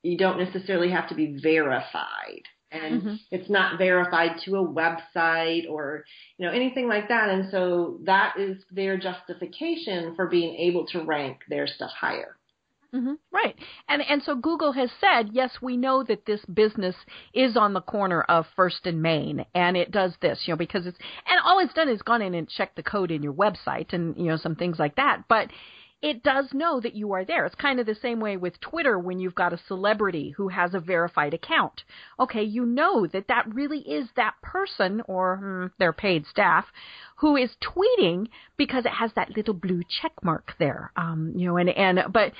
you 0.03 0.17
don't 0.17 0.39
necessarily 0.39 0.91
have 0.91 1.09
to 1.09 1.15
be 1.15 1.39
verified 1.43 2.43
and 2.71 3.03
mm-hmm. 3.03 3.15
it's 3.31 3.51
not 3.51 3.79
verified 3.79 4.41
to 4.45 4.57
a 4.57 4.67
website 4.67 5.69
or 5.69 6.05
you 6.39 6.47
know 6.47 6.53
anything 6.53 6.89
like 6.89 7.09
that 7.09 7.29
and 7.29 7.51
so 7.51 7.99
that 8.05 8.35
is 8.39 8.63
their 8.71 8.97
justification 8.97 10.15
for 10.17 10.27
being 10.27 10.55
able 10.57 10.87
to 10.87 11.05
rank 11.05 11.39
their 11.49 11.67
stuff 11.67 11.91
higher 11.91 12.37
Mm-hmm. 12.95 13.15
Right. 13.31 13.57
And 13.89 14.03
and 14.03 14.23
so 14.23 14.35
Google 14.35 14.73
has 14.73 14.91
said, 15.01 15.31
yes, 15.33 15.51
we 15.63 15.79
know 15.79 16.05
that 16.05 16.27
this 16.27 16.45
business 16.45 16.95
is 17.33 17.57
on 17.57 17.73
the 17.73 17.81
corner 17.81 18.21
of 18.23 18.45
First 18.55 18.85
and 18.85 19.01
Main, 19.01 19.47
and 19.55 19.79
it 19.79 19.91
does 19.91 20.13
this, 20.21 20.43
you 20.45 20.53
know, 20.53 20.59
because 20.59 20.85
it's 20.85 20.99
and 21.27 21.41
all 21.43 21.59
it's 21.59 21.73
done 21.73 21.89
is 21.89 22.03
gone 22.03 22.21
in 22.21 22.35
and 22.35 22.47
checked 22.47 22.77
the 22.77 22.83
code 22.83 23.11
in 23.11 23.23
your 23.23 23.33
website 23.33 23.95
and 23.95 24.15
you 24.19 24.25
know 24.25 24.37
some 24.37 24.57
things 24.57 24.79
like 24.79 24.97
that, 24.97 25.23
but 25.27 25.49
it 26.03 26.23
does 26.25 26.47
know 26.53 26.81
that 26.81 26.95
you 26.95 27.13
are 27.13 27.25
there. 27.25 27.47
It's 27.47 27.55
kind 27.55 27.79
of 27.79 27.87
the 27.87 27.95
same 27.95 28.19
way 28.19 28.37
with 28.37 28.61
Twitter 28.61 28.99
when 28.99 29.21
you've 29.21 29.37
got 29.37 29.53
a 29.53 29.61
celebrity 29.69 30.35
who 30.37 30.49
has 30.49 30.75
a 30.75 30.81
verified 30.81 31.33
account. 31.33 31.85
Okay, 32.19 32.43
you 32.43 32.67
know 32.67 33.07
that 33.07 33.29
that 33.29 33.55
really 33.55 33.79
is 33.79 34.09
that 34.17 34.35
person 34.43 35.03
or 35.07 35.37
hmm, 35.37 35.67
their 35.79 35.93
paid 35.93 36.27
staff 36.27 36.67
who 37.17 37.37
is 37.37 37.51
tweeting 37.63 38.27
because 38.57 38.85
it 38.85 38.93
has 38.93 39.13
that 39.15 39.37
little 39.37 39.55
blue 39.55 39.83
check 40.01 40.13
mark 40.23 40.55
there. 40.59 40.91
Um, 40.97 41.33
you 41.37 41.47
know, 41.47 41.57
and 41.57 41.71
and 41.71 42.01
but 42.13 42.33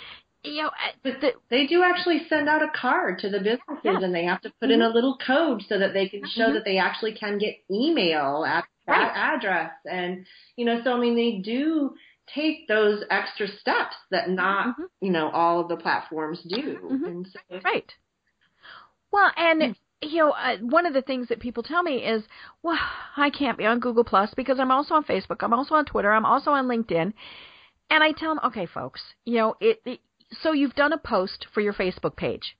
you 0.45 0.63
know, 0.63 0.71
the, 1.05 1.33
they 1.51 1.69
do 1.69 1.85
actually 1.85 2.23
send 2.29 2.49
out 2.49 2.63
a 2.63 2.69
card 2.75 3.21
to 3.21 3.29
the 3.29 3.39
businesses, 3.39 3.85
yes. 3.85 4.03
and 4.03 4.13
they 4.13 4.25
have 4.25 4.41
to 4.41 4.51
put 4.61 4.71
mm-hmm. 4.71 4.81
in 4.81 4.83
a 4.83 4.89
little 4.89 5.17
code 5.25 5.63
so 5.69 5.79
that 5.79 5.93
they 5.93 6.09
can 6.09 6.23
show 6.27 6.47
mm-hmm. 6.47 6.55
that 6.55 6.65
they 6.65 6.79
actually 6.79 7.15
can 7.15 7.39
get 7.39 7.59
email 7.71 8.45
at 8.45 8.65
that 8.89 8.93
right. 8.93 9.37
address. 9.37 9.71
And 9.85 10.27
you 10.57 10.65
know, 10.65 10.81
so 10.83 10.95
I 10.95 10.99
mean, 10.99 11.15
they 11.15 11.41
do 11.49 11.95
take 12.35 12.69
those 12.69 13.03
extra 13.11 13.47
steps 13.49 13.97
that 14.11 14.31
not 14.31 14.69
mm-hmm. 14.69 14.85
you 15.01 15.11
know 15.11 15.31
all 15.31 15.61
of 15.61 15.69
the 15.69 15.77
platforms 15.77 16.41
do. 16.49 16.79
Mm-hmm. 16.85 17.05
And 17.05 17.29
so, 17.33 17.61
right. 17.65 17.91
Well, 19.11 19.31
and 19.37 19.63
mm. 19.63 19.77
you 20.01 20.19
know, 20.19 20.31
uh, 20.31 20.57
one 20.59 20.87
of 20.87 20.95
the 20.95 21.03
things 21.03 21.29
that 21.29 21.41
people 21.41 21.63
tell 21.63 21.83
me 21.83 21.99
is, 21.99 22.25
well, 22.63 22.79
I 23.17 23.31
can't 23.31 23.59
be 23.59 23.67
on 23.67 23.81
Google 23.81 24.05
Plus 24.05 24.33
because 24.35 24.59
I'm 24.59 24.71
also 24.71 24.95
on 24.95 25.05
Facebook, 25.05 25.39
I'm 25.41 25.53
also 25.53 25.75
on 25.75 25.85
Twitter, 25.85 26.13
I'm 26.13 26.27
also 26.27 26.51
on 26.51 26.67
LinkedIn. 26.67 27.13
And 27.91 28.03
I 28.03 28.13
tell 28.13 28.35
them, 28.35 28.41
okay, 28.47 28.65
folks, 28.65 29.03
you 29.27 29.37
know, 29.37 29.55
it, 29.61 29.83
it 29.85 30.01
so 30.41 30.53
you've 30.53 30.75
done 30.75 30.95
a 30.95 30.99
post 30.99 31.47
for 31.53 31.61
your 31.61 31.75
Facebook 31.75 32.17
page. 32.17 32.57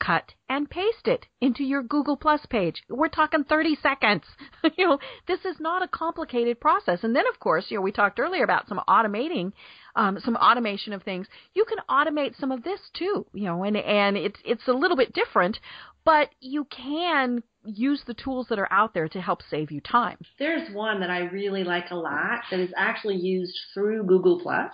Cut 0.00 0.32
and 0.48 0.68
paste 0.68 1.06
it 1.06 1.26
into 1.40 1.62
your 1.62 1.82
Google 1.82 2.16
Plus 2.16 2.44
page. 2.46 2.82
We're 2.88 3.08
talking 3.08 3.44
30 3.44 3.76
seconds. 3.82 4.24
you 4.76 4.86
know, 4.86 4.98
this 5.28 5.44
is 5.44 5.60
not 5.60 5.82
a 5.82 5.88
complicated 5.88 6.58
process. 6.58 7.04
And 7.04 7.14
then, 7.14 7.24
of 7.32 7.38
course, 7.38 7.66
you 7.68 7.76
know, 7.76 7.82
we 7.82 7.92
talked 7.92 8.18
earlier 8.18 8.42
about 8.42 8.66
some 8.66 8.80
automating, 8.88 9.52
um, 9.94 10.18
some 10.24 10.36
automation 10.36 10.94
of 10.94 11.02
things. 11.02 11.26
You 11.54 11.66
can 11.66 11.78
automate 11.88 12.38
some 12.38 12.50
of 12.50 12.62
this 12.62 12.80
too. 12.94 13.26
You 13.34 13.44
know, 13.44 13.62
and 13.62 13.76
and 13.76 14.16
it's 14.16 14.40
it's 14.44 14.66
a 14.68 14.72
little 14.72 14.96
bit 14.96 15.12
different, 15.12 15.58
but 16.04 16.30
you 16.40 16.64
can 16.64 17.42
use 17.64 18.02
the 18.06 18.14
tools 18.14 18.46
that 18.48 18.58
are 18.58 18.72
out 18.72 18.94
there 18.94 19.08
to 19.08 19.20
help 19.20 19.42
save 19.50 19.70
you 19.70 19.80
time. 19.80 20.16
There's 20.38 20.74
one 20.74 21.00
that 21.00 21.10
I 21.10 21.20
really 21.24 21.62
like 21.62 21.90
a 21.90 21.96
lot 21.96 22.40
that 22.50 22.58
is 22.58 22.72
actually 22.76 23.16
used 23.16 23.58
through 23.74 24.04
Google 24.04 24.40
Plus 24.40 24.72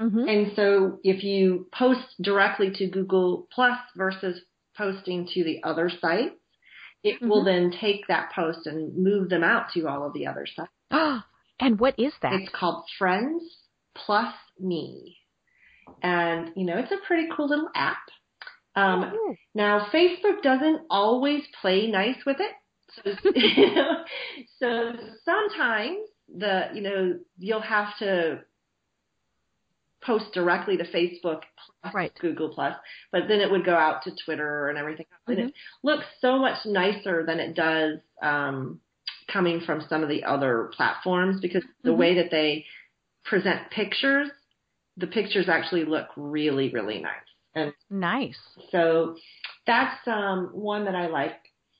Mm-hmm. 0.00 0.28
And 0.28 0.52
so 0.54 0.98
if 1.02 1.24
you 1.24 1.68
post 1.72 2.00
directly 2.20 2.70
to 2.74 2.86
Google 2.88 3.48
Plus 3.52 3.78
versus 3.96 4.40
posting 4.76 5.26
to 5.32 5.44
the 5.44 5.62
other 5.62 5.90
sites, 5.90 6.34
it 7.02 7.16
mm-hmm. 7.16 7.28
will 7.28 7.44
then 7.44 7.72
take 7.80 8.06
that 8.08 8.32
post 8.34 8.66
and 8.66 8.96
move 8.96 9.28
them 9.30 9.42
out 9.42 9.70
to 9.74 9.88
all 9.88 10.06
of 10.06 10.12
the 10.12 10.26
other 10.26 10.46
sites. 10.46 10.70
and 11.60 11.80
what 11.80 11.98
is 11.98 12.12
that? 12.22 12.34
It's 12.34 12.52
called 12.52 12.84
Friends 12.98 13.42
Plus 13.94 14.34
Me. 14.60 15.16
And, 16.02 16.50
you 16.56 16.64
know, 16.64 16.76
it's 16.78 16.92
a 16.92 17.06
pretty 17.06 17.28
cool 17.34 17.48
little 17.48 17.70
app. 17.74 18.02
Um, 18.74 19.12
oh. 19.14 19.34
Now, 19.54 19.88
Facebook 19.92 20.42
doesn't 20.42 20.80
always 20.90 21.42
play 21.62 21.86
nice 21.86 22.18
with 22.26 22.36
it. 22.40 22.52
So, 22.94 23.10
so 24.58 24.92
sometimes 25.24 25.98
the, 26.34 26.68
you 26.74 26.82
know, 26.82 27.18
you'll 27.38 27.60
have 27.60 27.96
to 28.00 28.40
post 30.02 30.26
directly 30.32 30.76
to 30.76 30.84
Facebook 30.84 31.40
plus 31.82 31.94
right. 31.94 32.12
Google 32.20 32.50
Plus, 32.50 32.74
but 33.12 33.22
then 33.28 33.40
it 33.40 33.50
would 33.50 33.64
go 33.64 33.74
out 33.74 34.02
to 34.04 34.12
Twitter 34.24 34.68
and 34.68 34.78
everything. 34.78 35.06
Mm-hmm. 35.06 35.32
And 35.32 35.40
it 35.40 35.46
mm-hmm. 35.46 35.86
looks 35.86 36.04
so 36.20 36.38
much 36.38 36.58
nicer 36.64 37.24
than 37.26 37.40
it 37.40 37.54
does 37.54 37.98
um, 38.22 38.80
coming 39.32 39.60
from 39.60 39.84
some 39.88 40.02
of 40.02 40.08
the 40.08 40.24
other 40.24 40.70
platforms 40.76 41.40
because 41.40 41.62
mm-hmm. 41.62 41.88
the 41.88 41.94
way 41.94 42.14
that 42.16 42.30
they 42.30 42.64
present 43.24 43.70
pictures, 43.70 44.28
the 44.96 45.06
pictures 45.06 45.48
actually 45.48 45.84
look 45.84 46.08
really, 46.16 46.70
really 46.70 47.00
nice. 47.00 47.12
And 47.54 47.72
nice. 47.90 48.36
So 48.70 49.16
that's 49.66 50.06
um, 50.06 50.50
one 50.52 50.84
that 50.84 50.94
I 50.94 51.06
like. 51.06 51.32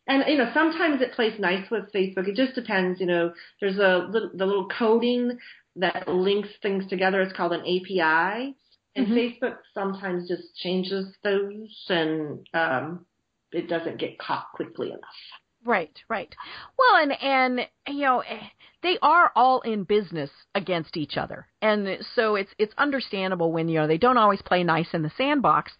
And 0.08 0.24
you 0.28 0.38
know, 0.38 0.50
sometimes 0.54 1.02
it 1.02 1.12
plays 1.12 1.38
nice 1.38 1.68
with 1.70 1.92
Facebook. 1.92 2.28
It 2.28 2.36
just 2.36 2.54
depends. 2.54 3.00
You 3.00 3.06
know, 3.06 3.32
there's 3.60 3.76
a 3.76 4.08
the 4.10 4.46
little 4.46 4.68
coding 4.68 5.38
that 5.76 6.08
links 6.08 6.48
things 6.62 6.86
together. 6.88 7.20
It's 7.20 7.36
called 7.36 7.52
an 7.52 7.60
API. 7.60 8.56
And 8.94 9.06
mm-hmm. 9.06 9.14
Facebook 9.14 9.56
sometimes 9.74 10.28
just 10.28 10.54
changes 10.56 11.14
those 11.22 11.86
and 11.88 12.46
um, 12.54 13.04
it 13.52 13.68
doesn't 13.68 13.98
get 13.98 14.18
caught 14.18 14.46
quickly 14.54 14.88
enough. 14.88 15.00
Right, 15.64 15.98
right. 16.08 16.32
Well, 16.78 16.96
and 17.02 17.12
and 17.20 17.60
you 17.88 18.02
know 18.02 18.22
they 18.84 18.98
are 19.02 19.32
all 19.34 19.62
in 19.62 19.82
business 19.82 20.30
against 20.54 20.96
each 20.96 21.16
other, 21.16 21.48
and 21.60 21.98
so 22.14 22.36
it's 22.36 22.50
it's 22.56 22.72
understandable 22.78 23.50
when 23.50 23.68
you 23.68 23.80
know 23.80 23.88
they 23.88 23.98
don't 23.98 24.16
always 24.16 24.40
play 24.42 24.62
nice 24.62 24.86
in 24.92 25.02
the 25.02 25.10
sandbox, 25.18 25.72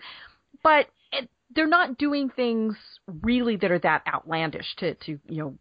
but 0.65 0.89
it, 1.13 1.31
they're 1.55 1.69
not 1.69 1.99
doing 1.99 2.31
things 2.31 2.77
really 3.23 3.57
that 3.57 3.71
are 3.71 3.79
that 3.79 4.03
outlandish 4.13 4.75
to 4.79 4.95
to 4.95 5.21
you 5.29 5.39
know 5.39 5.55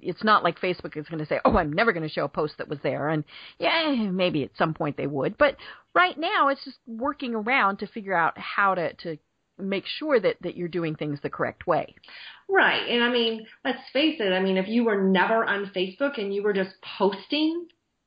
it's 0.00 0.24
not 0.24 0.42
like 0.42 0.60
Facebook 0.60 0.96
is 0.96 1.06
going 1.08 1.20
to 1.20 1.26
say, 1.26 1.40
"Oh, 1.44 1.56
I'm 1.56 1.72
never 1.72 1.92
going 1.92 2.06
to 2.06 2.12
show 2.12 2.24
a 2.24 2.28
post 2.28 2.54
that 2.58 2.68
was 2.68 2.78
there." 2.82 3.08
And 3.08 3.24
yeah, 3.58 3.94
maybe 4.10 4.44
at 4.44 4.56
some 4.56 4.74
point 4.74 4.96
they 4.96 5.06
would, 5.06 5.36
but 5.36 5.56
right 5.94 6.18
now 6.18 6.48
it's 6.48 6.64
just 6.64 6.78
working 6.86 7.34
around 7.34 7.78
to 7.78 7.86
figure 7.86 8.14
out 8.14 8.38
how 8.38 8.74
to 8.74 8.94
to 8.94 9.18
make 9.58 9.84
sure 9.86 10.18
that 10.18 10.36
that 10.42 10.56
you're 10.56 10.68
doing 10.68 10.94
things 10.94 11.18
the 11.22 11.30
correct 11.30 11.66
way. 11.66 11.94
Right. 12.48 12.88
And 12.88 13.02
I 13.02 13.10
mean, 13.10 13.46
let's 13.64 13.78
face 13.92 14.16
it. 14.20 14.32
I 14.32 14.40
mean, 14.40 14.56
if 14.56 14.68
you 14.68 14.84
were 14.84 15.02
never 15.02 15.44
on 15.44 15.70
Facebook 15.74 16.18
and 16.18 16.34
you 16.34 16.42
were 16.42 16.52
just 16.52 16.74
posting 16.98 17.66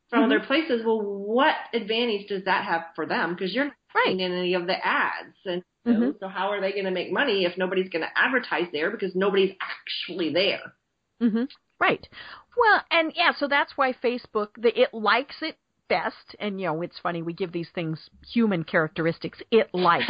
from 0.10 0.24
mm-hmm. 0.24 0.32
other 0.32 0.46
places, 0.46 0.84
well, 0.86 1.02
what 1.02 1.56
advantage 1.74 2.28
does 2.28 2.44
that 2.46 2.66
have 2.66 2.82
for 2.96 3.06
them? 3.06 3.34
Because 3.34 3.54
you're 3.54 3.66
not 3.66 3.74
right. 3.96 4.12
in 4.12 4.20
any 4.20 4.54
of 4.54 4.68
the 4.68 4.86
ads, 4.86 5.36
and 5.46 5.64
mm-hmm. 5.88 6.12
so 6.20 6.28
how 6.28 6.50
are 6.50 6.62
they 6.62 6.72
going 6.72 6.86
to 6.86 6.92
make 6.92 7.12
money 7.12 7.46
if 7.46 7.58
nobody's 7.58 7.90
going 7.90 8.04
to 8.04 8.18
advertise 8.18 8.68
there 8.72 8.92
because 8.92 9.16
nobody's 9.16 9.56
actually 9.62 10.32
there? 10.32 10.74
Mm-hmm. 11.22 11.44
Right. 11.80 12.08
Well, 12.58 12.82
and 12.90 13.12
yeah, 13.16 13.32
so 13.38 13.48
that's 13.48 13.74
why 13.76 13.94
Facebook 13.94 14.50
the, 14.58 14.80
it 14.80 14.94
likes 14.94 15.36
it 15.42 15.58
best 15.88 16.36
and 16.40 16.60
you 16.60 16.68
know 16.68 16.82
it's 16.82 16.98
funny 17.02 17.22
we 17.22 17.34
give 17.34 17.52
these 17.52 17.70
things 17.76 18.10
human 18.34 18.64
characteristics 18.64 19.40
it 19.52 19.70
likes 19.74 20.06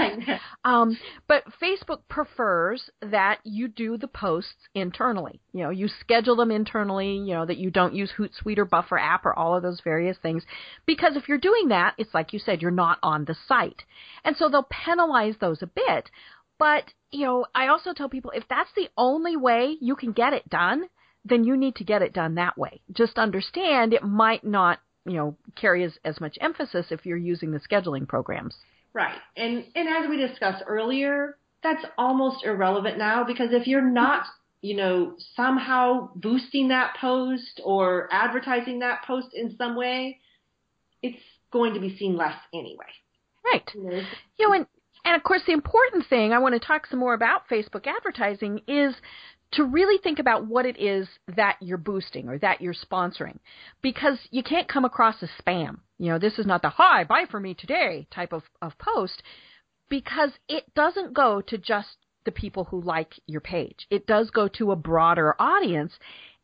um 0.63 0.97
but 1.27 1.43
facebook 1.61 1.99
prefers 2.07 2.89
that 3.01 3.39
you 3.43 3.67
do 3.67 3.97
the 3.97 4.07
posts 4.07 4.53
internally. 4.73 5.41
You 5.51 5.63
know 5.63 5.69
you 5.69 5.87
schedule 5.87 6.35
them 6.35 6.51
internally 6.51 7.17
you 7.17 7.33
know 7.33 7.45
that 7.45 7.57
you 7.57 7.71
don't 7.71 7.93
use 7.93 8.11
hootsuite 8.17 8.57
or 8.57 8.65
buffer 8.65 8.97
app 8.97 9.25
or 9.25 9.37
all 9.37 9.55
of 9.55 9.63
those 9.63 9.81
various 9.83 10.17
things 10.21 10.43
because 10.85 11.15
if 11.15 11.27
you're 11.27 11.37
doing 11.37 11.69
that 11.69 11.95
it's 11.97 12.13
like 12.13 12.33
you 12.33 12.39
said 12.39 12.61
you're 12.61 12.71
not 12.71 12.99
on 13.03 13.25
the 13.25 13.35
site. 13.47 13.83
And 14.23 14.35
so 14.37 14.49
they'll 14.49 14.67
penalize 14.69 15.35
those 15.39 15.61
a 15.61 15.67
bit 15.67 16.09
but 16.57 16.85
you 17.11 17.25
know 17.25 17.45
i 17.53 17.67
also 17.67 17.93
tell 17.93 18.09
people 18.09 18.31
if 18.31 18.43
that's 18.49 18.69
the 18.75 18.89
only 18.97 19.35
way 19.35 19.75
you 19.81 19.95
can 19.95 20.11
get 20.11 20.33
it 20.33 20.49
done 20.49 20.85
then 21.25 21.43
you 21.43 21.57
need 21.57 21.75
to 21.75 21.83
get 21.83 22.01
it 22.01 22.13
done 22.13 22.35
that 22.35 22.57
way. 22.57 22.81
Just 22.93 23.17
understand 23.17 23.93
it 23.93 24.03
might 24.03 24.43
not, 24.43 24.79
you 25.05 25.13
know, 25.13 25.35
carry 25.55 25.83
as, 25.83 25.97
as 26.05 26.21
much 26.21 26.37
emphasis 26.39 26.87
if 26.91 27.05
you're 27.05 27.17
using 27.17 27.51
the 27.51 27.59
scheduling 27.59 28.07
programs. 28.07 28.55
Right. 28.93 29.17
And 29.35 29.65
and 29.75 29.89
as 29.89 30.09
we 30.09 30.17
discussed 30.17 30.63
earlier, 30.67 31.37
that's 31.63 31.83
almost 31.97 32.45
irrelevant 32.45 32.97
now 32.97 33.25
because 33.25 33.49
if 33.51 33.67
you're 33.67 33.81
not, 33.81 34.25
you 34.61 34.77
know, 34.77 35.15
somehow 35.35 36.11
boosting 36.15 36.69
that 36.69 36.95
post 37.01 37.59
or 37.63 38.07
advertising 38.11 38.79
that 38.79 39.03
post 39.05 39.27
in 39.33 39.55
some 39.57 39.75
way, 39.75 40.19
it's 41.01 41.21
going 41.51 41.73
to 41.73 41.79
be 41.79 41.97
seen 41.97 42.15
less 42.15 42.35
anyway. 42.53 42.85
Right. 43.43 43.69
You 43.73 43.83
know, 43.83 44.01
you 44.37 44.47
know 44.47 44.53
and 44.53 44.67
And 45.03 45.15
of 45.15 45.23
course, 45.23 45.41
the 45.45 45.53
important 45.53 46.05
thing 46.07 46.33
I 46.33 46.39
want 46.39 46.53
to 46.53 46.65
talk 46.65 46.85
some 46.87 46.99
more 46.99 47.13
about 47.13 47.49
Facebook 47.49 47.87
advertising 47.87 48.61
is 48.67 48.95
to 49.55 49.63
really 49.63 49.97
think 50.01 50.19
about 50.19 50.45
what 50.45 50.65
it 50.65 50.79
is 50.79 51.07
that 51.35 51.57
you're 51.61 51.77
boosting 51.77 52.29
or 52.29 52.37
that 52.39 52.61
you're 52.61 52.73
sponsoring 52.73 53.37
because 53.81 54.17
you 54.31 54.43
can't 54.43 54.67
come 54.67 54.85
across 54.85 55.15
as 55.21 55.29
spam. 55.41 55.79
You 55.97 56.11
know, 56.11 56.19
this 56.19 56.37
is 56.37 56.45
not 56.45 56.61
the 56.61 56.69
hi, 56.69 57.03
buy 57.03 57.25
for 57.29 57.39
me 57.39 57.53
today 57.53 58.07
type 58.13 58.33
of, 58.33 58.43
of 58.61 58.77
post 58.77 59.23
because 59.89 60.31
it 60.49 60.65
doesn't 60.75 61.13
go 61.13 61.41
to 61.47 61.57
just 61.57 61.97
the 62.25 62.31
people 62.31 62.65
who 62.65 62.81
like 62.81 63.13
your 63.27 63.41
page. 63.41 63.87
It 63.89 64.05
does 64.05 64.29
go 64.29 64.47
to 64.49 64.71
a 64.71 64.75
broader 64.75 65.35
audience. 65.39 65.93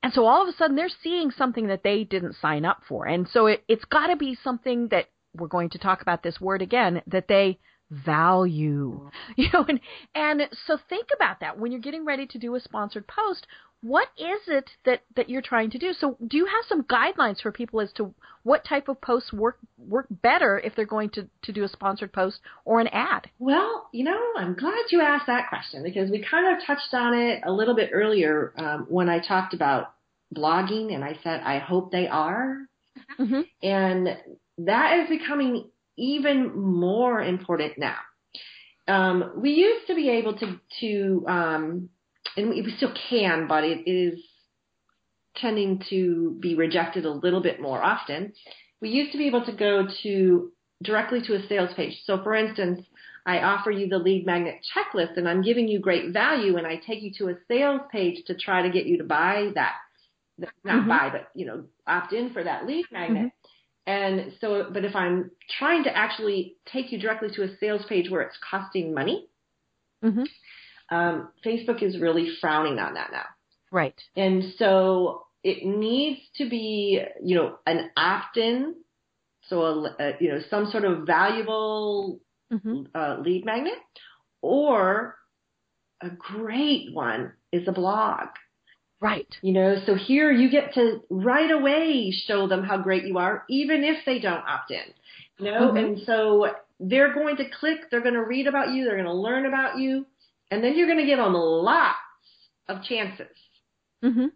And 0.03 0.13
so 0.13 0.25
all 0.25 0.41
of 0.41 0.47
a 0.47 0.57
sudden 0.57 0.75
they're 0.75 0.89
seeing 1.03 1.31
something 1.31 1.67
that 1.67 1.83
they 1.83 2.03
didn't 2.03 2.37
sign 2.41 2.65
up 2.65 2.81
for. 2.87 3.07
And 3.07 3.27
so 3.27 3.47
it, 3.47 3.63
it's 3.67 3.85
got 3.85 4.07
to 4.07 4.15
be 4.15 4.37
something 4.41 4.87
that 4.89 5.07
we're 5.35 5.47
going 5.47 5.69
to 5.71 5.79
talk 5.79 6.01
about 6.01 6.23
this 6.23 6.39
word 6.39 6.61
again 6.61 7.01
that 7.07 7.27
they 7.27 7.59
value. 7.91 9.09
You 9.37 9.47
know, 9.53 9.65
and 9.67 9.79
and 10.13 10.41
so 10.67 10.77
think 10.89 11.07
about 11.15 11.39
that 11.39 11.57
when 11.57 11.71
you're 11.71 11.81
getting 11.81 12.05
ready 12.05 12.25
to 12.27 12.37
do 12.37 12.55
a 12.55 12.59
sponsored 12.59 13.07
post. 13.07 13.47
What 13.81 14.09
is 14.15 14.41
it 14.47 14.69
that 14.85 15.01
that 15.15 15.29
you're 15.29 15.41
trying 15.41 15.71
to 15.71 15.79
do? 15.79 15.93
So, 15.93 16.15
do 16.27 16.37
you 16.37 16.45
have 16.45 16.65
some 16.69 16.83
guidelines 16.83 17.41
for 17.41 17.51
people 17.51 17.81
as 17.81 17.91
to 17.93 18.13
what 18.43 18.63
type 18.63 18.87
of 18.87 19.01
posts 19.01 19.33
work 19.33 19.57
work 19.77 20.05
better 20.09 20.59
if 20.59 20.75
they're 20.75 20.85
going 20.85 21.09
to 21.11 21.27
to 21.43 21.51
do 21.51 21.63
a 21.63 21.67
sponsored 21.67 22.13
post 22.13 22.39
or 22.63 22.79
an 22.79 22.87
ad? 22.87 23.29
Well, 23.39 23.89
you 23.91 24.03
know, 24.03 24.19
I'm 24.37 24.53
glad 24.55 24.83
you 24.91 25.01
asked 25.01 25.27
that 25.27 25.49
question 25.49 25.81
because 25.81 26.11
we 26.11 26.23
kind 26.29 26.55
of 26.55 26.65
touched 26.65 26.93
on 26.93 27.17
it 27.17 27.41
a 27.43 27.51
little 27.51 27.75
bit 27.75 27.89
earlier 27.91 28.53
um, 28.57 28.85
when 28.87 29.09
I 29.09 29.19
talked 29.19 29.55
about 29.55 29.93
blogging, 30.35 30.93
and 30.93 31.03
I 31.03 31.17
said 31.23 31.41
I 31.41 31.57
hope 31.57 31.91
they 31.91 32.07
are, 32.07 32.57
mm-hmm. 33.19 33.41
and 33.63 34.09
that 34.59 34.99
is 34.99 35.09
becoming 35.09 35.71
even 35.97 36.59
more 36.59 37.21
important 37.21 37.73
now. 37.77 37.97
Um, 38.87 39.33
we 39.37 39.51
used 39.51 39.87
to 39.87 39.95
be 39.95 40.09
able 40.09 40.37
to, 40.37 40.59
to 40.79 41.25
um, 41.27 41.89
and 42.35 42.49
we 42.49 42.73
still 42.77 42.93
can, 43.09 43.47
but 43.47 43.63
it 43.63 43.89
is 43.89 44.19
tending 45.35 45.81
to 45.89 46.37
be 46.41 46.55
rejected 46.55 47.05
a 47.05 47.11
little 47.11 47.41
bit 47.41 47.61
more 47.61 47.81
often. 47.81 48.33
We 48.81 48.89
used 48.89 49.11
to 49.11 49.17
be 49.17 49.27
able 49.27 49.45
to 49.45 49.53
go 49.53 49.87
to 50.03 50.51
directly 50.83 51.21
to 51.21 51.35
a 51.35 51.47
sales 51.47 51.69
page. 51.75 52.01
So, 52.05 52.21
for 52.23 52.35
instance, 52.35 52.81
I 53.25 53.39
offer 53.39 53.69
you 53.69 53.87
the 53.87 53.99
lead 53.99 54.25
magnet 54.25 54.55
checklist 54.75 55.17
and 55.17 55.29
I'm 55.29 55.43
giving 55.43 55.67
you 55.67 55.79
great 55.79 56.11
value 56.11 56.57
and 56.57 56.65
I 56.65 56.77
take 56.77 57.01
you 57.01 57.11
to 57.19 57.29
a 57.29 57.35
sales 57.47 57.81
page 57.91 58.23
to 58.25 58.35
try 58.35 58.63
to 58.63 58.71
get 58.71 58.85
you 58.85 58.97
to 58.97 59.03
buy 59.03 59.51
that. 59.55 59.75
Not 60.63 60.81
mm-hmm. 60.81 60.89
buy, 60.89 61.09
but, 61.11 61.27
you 61.35 61.45
know, 61.45 61.65
opt 61.85 62.13
in 62.13 62.33
for 62.33 62.43
that 62.43 62.65
lead 62.65 62.85
magnet. 62.91 63.25
Mm-hmm. 63.27 63.40
And 63.91 64.31
so, 64.39 64.67
but 64.71 64.85
if 64.85 64.95
I'm 64.95 65.31
trying 65.59 65.83
to 65.83 65.95
actually 65.95 66.55
take 66.71 66.93
you 66.93 66.97
directly 66.97 67.27
to 67.35 67.43
a 67.43 67.57
sales 67.57 67.81
page 67.89 68.09
where 68.09 68.21
it's 68.21 68.37
costing 68.49 68.93
money, 68.93 69.27
mm-hmm. 70.01 70.23
um, 70.95 71.27
Facebook 71.45 71.83
is 71.83 71.99
really 71.99 72.29
frowning 72.39 72.79
on 72.79 72.93
that 72.93 73.09
now. 73.11 73.25
Right. 73.69 73.99
And 74.15 74.53
so 74.57 75.25
it 75.43 75.65
needs 75.65 76.21
to 76.37 76.49
be, 76.49 77.01
you 77.21 77.35
know, 77.35 77.57
an 77.65 77.91
opt-in, 77.97 78.75
so 79.49 79.61
a, 79.61 79.95
a 79.99 80.11
you 80.21 80.29
know 80.29 80.39
some 80.49 80.67
sort 80.71 80.85
of 80.85 81.05
valuable 81.05 82.21
mm-hmm. 82.51 82.83
uh, 82.95 83.17
lead 83.19 83.43
magnet, 83.43 83.73
or 84.41 85.17
a 86.01 86.09
great 86.09 86.93
one 86.93 87.33
is 87.51 87.67
a 87.67 87.73
blog. 87.73 88.27
Right. 89.01 89.27
You 89.41 89.53
know, 89.53 89.81
so 89.87 89.95
here 89.95 90.31
you 90.31 90.49
get 90.51 90.75
to 90.75 91.01
right 91.09 91.49
away 91.49 92.13
show 92.27 92.47
them 92.47 92.63
how 92.63 92.77
great 92.77 93.05
you 93.05 93.17
are, 93.17 93.43
even 93.49 93.83
if 93.83 93.97
they 94.05 94.19
don't 94.19 94.47
opt 94.47 94.69
in. 94.69 94.93
You 95.39 95.51
know, 95.51 95.67
mm-hmm. 95.69 95.77
and 95.77 95.99
so 96.05 96.47
they're 96.79 97.13
going 97.13 97.37
to 97.37 97.49
click, 97.59 97.89
they're 97.89 98.01
going 98.01 98.13
to 98.13 98.23
read 98.23 98.45
about 98.45 98.71
you, 98.71 98.85
they're 98.85 98.95
going 98.95 99.05
to 99.05 99.13
learn 99.13 99.47
about 99.47 99.79
you, 99.79 100.05
and 100.51 100.63
then 100.63 100.77
you're 100.77 100.85
going 100.85 100.99
to 100.99 101.05
give 101.05 101.17
them 101.17 101.33
lots 101.33 101.97
of 102.69 102.83
chances 102.83 103.35
mm-hmm. 104.03 104.27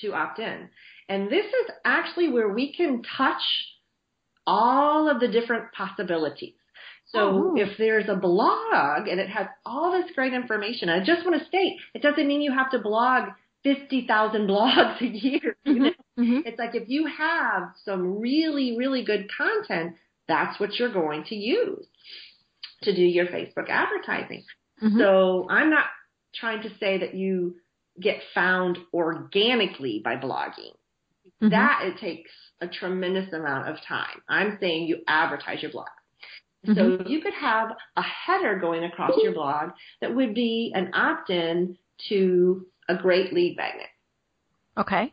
to 0.00 0.14
opt 0.14 0.38
in. 0.38 0.70
And 1.10 1.30
this 1.30 1.44
is 1.44 1.70
actually 1.84 2.30
where 2.30 2.48
we 2.48 2.72
can 2.72 3.02
touch 3.18 3.42
all 4.46 5.10
of 5.10 5.20
the 5.20 5.28
different 5.28 5.72
possibilities. 5.72 6.54
So 7.12 7.18
oh. 7.18 7.54
if 7.56 7.76
there's 7.76 8.08
a 8.08 8.16
blog 8.16 9.08
and 9.08 9.20
it 9.20 9.28
has 9.28 9.46
all 9.64 9.92
this 9.92 10.10
great 10.14 10.32
information, 10.32 10.88
I 10.88 11.04
just 11.04 11.24
want 11.24 11.38
to 11.40 11.46
state, 11.46 11.76
it 11.94 12.02
doesn't 12.02 12.26
mean 12.26 12.40
you 12.40 12.52
have 12.52 12.70
to 12.70 12.78
blog 12.78 13.28
50,000 13.66 14.48
blogs 14.48 15.00
a 15.00 15.06
year. 15.06 15.56
You 15.64 15.72
mm-hmm. 15.72 15.82
know? 15.82 15.90
mm-hmm. 16.18 16.40
It's 16.44 16.58
like 16.58 16.74
if 16.74 16.88
you 16.88 17.06
have 17.06 17.70
some 17.84 18.20
really, 18.20 18.76
really 18.78 19.04
good 19.04 19.28
content, 19.36 19.96
that's 20.28 20.58
what 20.60 20.78
you're 20.78 20.92
going 20.92 21.24
to 21.24 21.34
use 21.34 21.86
to 22.82 22.94
do 22.94 23.02
your 23.02 23.26
Facebook 23.26 23.68
advertising. 23.68 24.44
Mm-hmm. 24.82 24.98
So 24.98 25.46
I'm 25.50 25.70
not 25.70 25.86
trying 26.34 26.62
to 26.62 26.70
say 26.78 26.98
that 26.98 27.14
you 27.14 27.56
get 28.00 28.20
found 28.34 28.78
organically 28.92 30.00
by 30.04 30.16
blogging. 30.16 30.74
Mm-hmm. 31.42 31.50
That 31.50 31.80
it 31.84 31.98
takes 31.98 32.30
a 32.60 32.68
tremendous 32.68 33.32
amount 33.32 33.68
of 33.68 33.76
time. 33.86 34.22
I'm 34.28 34.58
saying 34.60 34.86
you 34.86 34.98
advertise 35.08 35.60
your 35.62 35.72
blog. 35.72 35.88
So 36.66 36.72
mm-hmm. 36.72 37.08
you 37.08 37.20
could 37.20 37.34
have 37.34 37.70
a 37.96 38.02
header 38.02 38.58
going 38.58 38.84
across 38.84 39.12
your 39.22 39.32
blog 39.32 39.70
that 40.00 40.14
would 40.14 40.34
be 40.34 40.72
an 40.74 40.90
opt-in 40.94 41.76
to 42.08 42.66
a 42.88 42.96
great 42.96 43.32
lead 43.32 43.56
magnet. 43.56 43.88
Okay. 44.78 45.12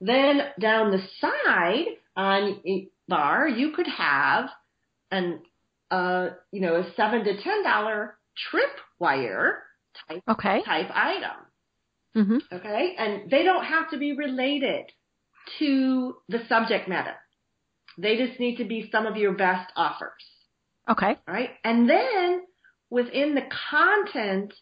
Then 0.00 0.42
down 0.60 0.90
the 0.90 1.02
side 1.20 1.86
on 2.16 2.60
bar, 3.08 3.48
you 3.48 3.72
could 3.72 3.86
have 3.86 4.48
an, 5.10 5.40
uh, 5.90 6.28
you 6.52 6.60
know, 6.60 6.76
a 6.76 6.94
seven 6.96 7.24
to 7.24 7.42
ten 7.42 7.62
dollar 7.62 8.18
tripwire 8.52 9.58
type 10.08 10.22
okay. 10.28 10.62
type 10.64 10.90
item. 10.92 11.30
Mm-hmm. 12.16 12.54
Okay, 12.54 12.94
and 12.98 13.30
they 13.30 13.42
don't 13.42 13.64
have 13.64 13.90
to 13.90 13.98
be 13.98 14.16
related 14.16 14.86
to 15.58 16.16
the 16.28 16.42
subject 16.48 16.88
matter. 16.88 17.14
They 17.98 18.16
just 18.16 18.40
need 18.40 18.56
to 18.56 18.64
be 18.64 18.88
some 18.90 19.06
of 19.06 19.16
your 19.16 19.32
best 19.32 19.70
offers. 19.76 20.10
Okay. 20.88 21.16
All 21.28 21.34
right, 21.34 21.50
and 21.64 21.88
then 21.88 22.42
within 22.90 23.34
the 23.34 23.46
content 23.70 24.52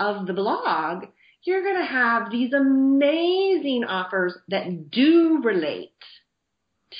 of 0.00 0.26
the 0.26 0.32
blog, 0.32 1.04
you're 1.44 1.62
going 1.62 1.78
to 1.78 1.84
have 1.84 2.30
these 2.30 2.52
amazing 2.52 3.84
offers 3.84 4.36
that 4.48 4.90
do 4.90 5.40
relate 5.42 5.90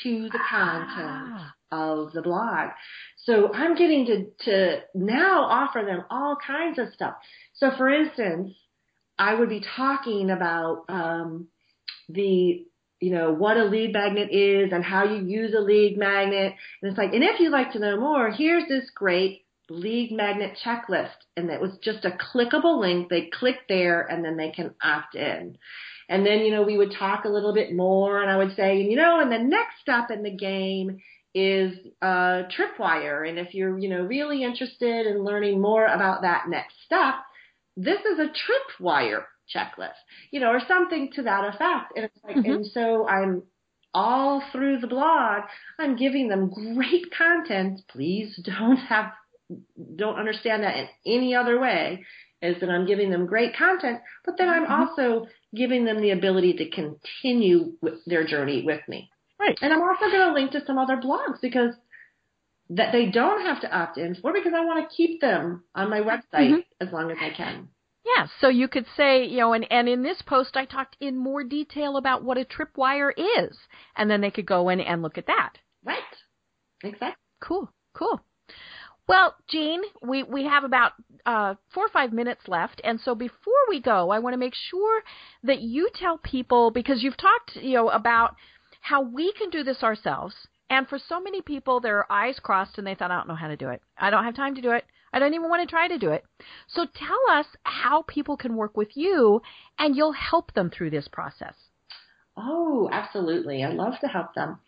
to 0.02 0.28
the 0.30 0.40
content 0.50 1.34
ah. 1.34 1.54
of 1.70 2.12
the 2.12 2.22
blog. 2.22 2.70
So 3.24 3.52
I'm 3.52 3.76
getting 3.76 4.06
to, 4.06 4.26
to 4.44 4.80
now 4.94 5.44
offer 5.44 5.82
them 5.86 6.04
all 6.10 6.36
kinds 6.44 6.78
of 6.78 6.92
stuff. 6.92 7.14
So 7.54 7.70
for 7.76 7.88
instance, 7.88 8.54
I 9.18 9.34
would 9.34 9.48
be 9.48 9.62
talking 9.76 10.30
about 10.30 10.84
um, 10.88 11.48
the 12.08 12.66
you 13.00 13.10
know 13.10 13.32
what 13.32 13.56
a 13.56 13.64
lead 13.64 13.92
magnet 13.92 14.32
is 14.32 14.72
and 14.72 14.84
how 14.84 15.04
you 15.04 15.24
use 15.26 15.54
a 15.54 15.60
lead 15.60 15.98
magnet 15.98 16.54
and 16.80 16.90
it's 16.90 16.96
like 16.96 17.12
and 17.12 17.24
if 17.24 17.40
you'd 17.40 17.50
like 17.50 17.72
to 17.72 17.80
know 17.80 17.98
more 17.98 18.30
here's 18.30 18.68
this 18.68 18.88
great 18.94 19.44
lead 19.70 20.12
magnet 20.12 20.58
checklist 20.64 21.10
and 21.36 21.50
it 21.50 21.60
was 21.60 21.78
just 21.82 22.04
a 22.04 22.10
clickable 22.10 22.80
link. 22.80 23.08
They 23.08 23.30
click 23.32 23.56
there 23.68 24.02
and 24.02 24.24
then 24.24 24.36
they 24.36 24.50
can 24.50 24.74
opt 24.82 25.14
in. 25.14 25.56
And 26.08 26.26
then, 26.26 26.40
you 26.40 26.50
know, 26.50 26.62
we 26.62 26.76
would 26.76 26.94
talk 26.98 27.24
a 27.24 27.30
little 27.30 27.54
bit 27.54 27.74
more 27.74 28.22
and 28.22 28.30
I 28.30 28.36
would 28.36 28.54
say, 28.56 28.82
you 28.82 28.96
know, 28.96 29.20
and 29.20 29.32
the 29.32 29.38
next 29.38 29.80
step 29.80 30.10
in 30.10 30.22
the 30.22 30.36
game 30.36 30.98
is 31.34 31.74
uh, 32.02 32.42
Tripwire. 32.50 33.28
And 33.28 33.38
if 33.38 33.54
you're, 33.54 33.78
you 33.78 33.88
know, 33.88 34.02
really 34.02 34.42
interested 34.42 35.06
in 35.06 35.24
learning 35.24 35.60
more 35.60 35.86
about 35.86 36.22
that 36.22 36.48
next 36.48 36.74
step, 36.84 37.14
this 37.76 38.00
is 38.00 38.18
a 38.18 38.28
Tripwire 38.82 39.24
checklist, 39.54 39.92
you 40.30 40.40
know, 40.40 40.48
or 40.48 40.60
something 40.66 41.10
to 41.14 41.22
that 41.22 41.44
effect. 41.44 41.92
And 41.96 42.04
it's 42.04 42.18
like, 42.24 42.36
mm-hmm. 42.36 42.50
and 42.50 42.66
so 42.66 43.06
I'm 43.08 43.42
all 43.94 44.42
through 44.52 44.78
the 44.78 44.86
blog, 44.86 45.42
I'm 45.78 45.96
giving 45.96 46.28
them 46.28 46.50
great 46.50 47.12
content. 47.16 47.82
Please 47.88 48.40
don't 48.42 48.76
have 48.88 49.12
don't 49.96 50.18
understand 50.18 50.62
that 50.62 50.76
in 50.76 50.88
any 51.06 51.34
other 51.34 51.60
way 51.60 52.04
is 52.40 52.60
that 52.60 52.70
I'm 52.70 52.86
giving 52.86 53.10
them 53.10 53.26
great 53.26 53.56
content, 53.56 54.00
but 54.24 54.36
then 54.36 54.48
I'm 54.48 54.64
mm-hmm. 54.64 54.72
also 54.72 55.26
giving 55.54 55.84
them 55.84 56.00
the 56.00 56.10
ability 56.10 56.54
to 56.54 56.70
continue 56.70 57.74
with 57.80 58.04
their 58.06 58.26
journey 58.26 58.62
with 58.64 58.80
me. 58.88 59.10
Right. 59.38 59.58
And 59.60 59.72
I'm 59.72 59.82
also 59.82 60.06
going 60.06 60.28
to 60.28 60.32
link 60.32 60.52
to 60.52 60.64
some 60.66 60.78
other 60.78 60.96
blogs 60.96 61.40
because 61.40 61.74
that 62.70 62.92
they 62.92 63.06
don't 63.06 63.42
have 63.42 63.60
to 63.60 63.76
opt 63.76 63.98
in 63.98 64.14
for 64.14 64.32
because 64.32 64.52
I 64.56 64.64
want 64.64 64.88
to 64.88 64.96
keep 64.96 65.20
them 65.20 65.64
on 65.74 65.90
my 65.90 66.00
website 66.00 66.50
mm-hmm. 66.50 66.60
as 66.80 66.92
long 66.92 67.10
as 67.10 67.18
I 67.20 67.30
can. 67.30 67.68
Yeah, 68.04 68.26
so 68.40 68.48
you 68.48 68.66
could 68.66 68.86
say, 68.96 69.26
you 69.26 69.38
know, 69.38 69.52
and, 69.52 69.66
and 69.70 69.88
in 69.88 70.02
this 70.02 70.22
post 70.22 70.56
I 70.56 70.64
talked 70.64 70.96
in 71.00 71.16
more 71.16 71.44
detail 71.44 71.96
about 71.96 72.24
what 72.24 72.38
a 72.38 72.44
tripwire 72.44 73.12
is, 73.16 73.56
and 73.96 74.10
then 74.10 74.20
they 74.20 74.30
could 74.30 74.46
go 74.46 74.68
in 74.70 74.80
and 74.80 75.02
look 75.02 75.18
at 75.18 75.26
that. 75.26 75.52
Right. 75.84 75.98
Exactly. 76.82 77.14
Cool. 77.40 77.70
Cool. 77.94 78.20
Well, 79.08 79.34
Jean, 79.48 79.82
we, 80.00 80.22
we 80.22 80.44
have 80.44 80.64
about 80.64 80.92
uh, 81.26 81.54
four 81.74 81.86
or 81.86 81.90
five 81.90 82.12
minutes 82.12 82.42
left, 82.46 82.80
and 82.84 83.00
so 83.00 83.14
before 83.14 83.52
we 83.68 83.80
go, 83.80 84.10
I 84.10 84.20
want 84.20 84.34
to 84.34 84.38
make 84.38 84.54
sure 84.54 85.02
that 85.42 85.60
you 85.60 85.90
tell 85.94 86.18
people 86.18 86.70
because 86.70 87.02
you've 87.02 87.16
talked, 87.16 87.56
you 87.56 87.74
know, 87.74 87.88
about 87.88 88.36
how 88.80 89.02
we 89.02 89.32
can 89.32 89.50
do 89.50 89.64
this 89.64 89.82
ourselves. 89.82 90.34
And 90.70 90.88
for 90.88 90.98
so 90.98 91.20
many 91.20 91.42
people, 91.42 91.80
their 91.80 92.10
eyes 92.10 92.38
crossed 92.42 92.78
and 92.78 92.86
they 92.86 92.94
thought, 92.94 93.10
I 93.10 93.16
don't 93.16 93.28
know 93.28 93.34
how 93.34 93.48
to 93.48 93.56
do 93.56 93.68
it. 93.68 93.82
I 93.98 94.10
don't 94.10 94.24
have 94.24 94.34
time 94.34 94.54
to 94.54 94.62
do 94.62 94.70
it. 94.70 94.84
I 95.12 95.18
don't 95.18 95.34
even 95.34 95.50
want 95.50 95.68
to 95.68 95.70
try 95.70 95.86
to 95.88 95.98
do 95.98 96.10
it. 96.10 96.24
So 96.68 96.86
tell 96.86 97.38
us 97.38 97.46
how 97.64 98.02
people 98.08 98.36
can 98.36 98.56
work 98.56 98.76
with 98.76 98.88
you 98.94 99.42
and 99.78 99.94
you'll 99.94 100.12
help 100.12 100.54
them 100.54 100.70
through 100.70 100.90
this 100.90 101.08
process. 101.08 101.54
Oh, 102.36 102.88
absolutely. 102.90 103.62
I 103.62 103.70
love 103.70 103.94
to 104.00 104.08
help 104.08 104.34
them. 104.34 104.58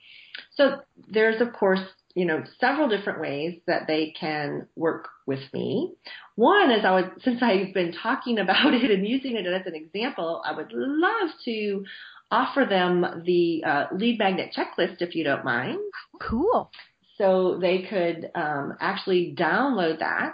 So 0.54 0.80
there's, 1.08 1.40
of 1.40 1.54
course, 1.54 1.80
you 2.14 2.24
know, 2.24 2.44
several 2.60 2.88
different 2.88 3.20
ways 3.20 3.60
that 3.66 3.86
they 3.86 4.14
can 4.18 4.68
work 4.76 5.08
with 5.26 5.40
me. 5.52 5.92
One 6.36 6.70
is 6.70 6.84
I 6.84 6.94
would, 6.94 7.10
since 7.24 7.42
I've 7.42 7.74
been 7.74 7.92
talking 7.92 8.38
about 8.44 8.72
it 8.72 8.90
and 8.90 9.06
using 9.06 9.36
it 9.36 9.46
as 9.46 9.66
an 9.66 9.74
example, 9.74 10.42
I 10.44 10.52
would 10.52 10.72
love 10.72 11.30
to 11.44 11.84
offer 12.30 12.66
them 12.68 13.22
the 13.24 13.62
uh, 13.64 13.86
lead 13.94 14.18
magnet 14.18 14.56
checklist 14.56 14.96
if 15.00 15.14
you 15.14 15.24
don't 15.24 15.44
mind. 15.44 15.78
Cool. 16.20 16.70
So 17.18 17.58
they 17.60 17.86
could 17.88 18.30
um, 18.34 18.74
actually 18.80 19.34
download 19.38 20.00
that. 20.00 20.32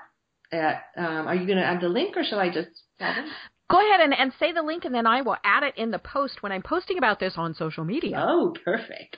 At, 0.52 0.82
um, 0.96 1.28
are 1.28 1.34
you 1.34 1.46
going 1.46 1.58
to 1.58 1.64
add 1.64 1.80
the 1.80 1.88
link 1.88 2.16
or 2.16 2.24
shall 2.24 2.40
I 2.40 2.48
just? 2.48 2.68
Go 2.98 3.78
ahead 3.78 4.00
and, 4.00 4.12
and 4.12 4.32
say 4.40 4.52
the 4.52 4.62
link, 4.62 4.84
and 4.84 4.92
then 4.92 5.06
I 5.06 5.22
will 5.22 5.36
add 5.44 5.62
it 5.62 5.78
in 5.78 5.92
the 5.92 6.00
post 6.00 6.42
when 6.42 6.50
I'm 6.50 6.62
posting 6.62 6.98
about 6.98 7.20
this 7.20 7.34
on 7.36 7.54
social 7.54 7.84
media. 7.84 8.16
Oh, 8.18 8.52
perfect. 8.64 9.16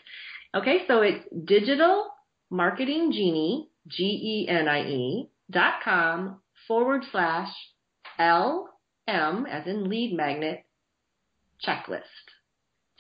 Okay, 0.55 0.83
so 0.87 1.01
it's 1.01 1.25
digital 1.47 2.11
marketing 2.53 3.11
genie, 3.11 3.69
G 3.89 4.05
E 4.05 4.49
N 4.49 4.69
I 4.69 4.83
E, 4.83 5.31
dot 5.51 5.83
com 5.83 6.41
forward 6.69 7.03
slash 7.11 7.49
L 8.19 8.69
M 9.09 9.47
as 9.51 9.67
in 9.67 9.89
lead 9.89 10.15
magnet 10.15 10.65
checklist. 11.67 12.03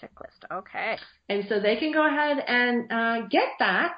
Checklist. 0.03 0.43
Okay. 0.51 0.97
And 1.29 1.45
so 1.49 1.61
they 1.61 1.77
can 1.77 1.93
go 1.93 2.05
ahead 2.05 2.39
and 2.47 2.91
uh, 2.91 3.27
get 3.29 3.49
that, 3.59 3.93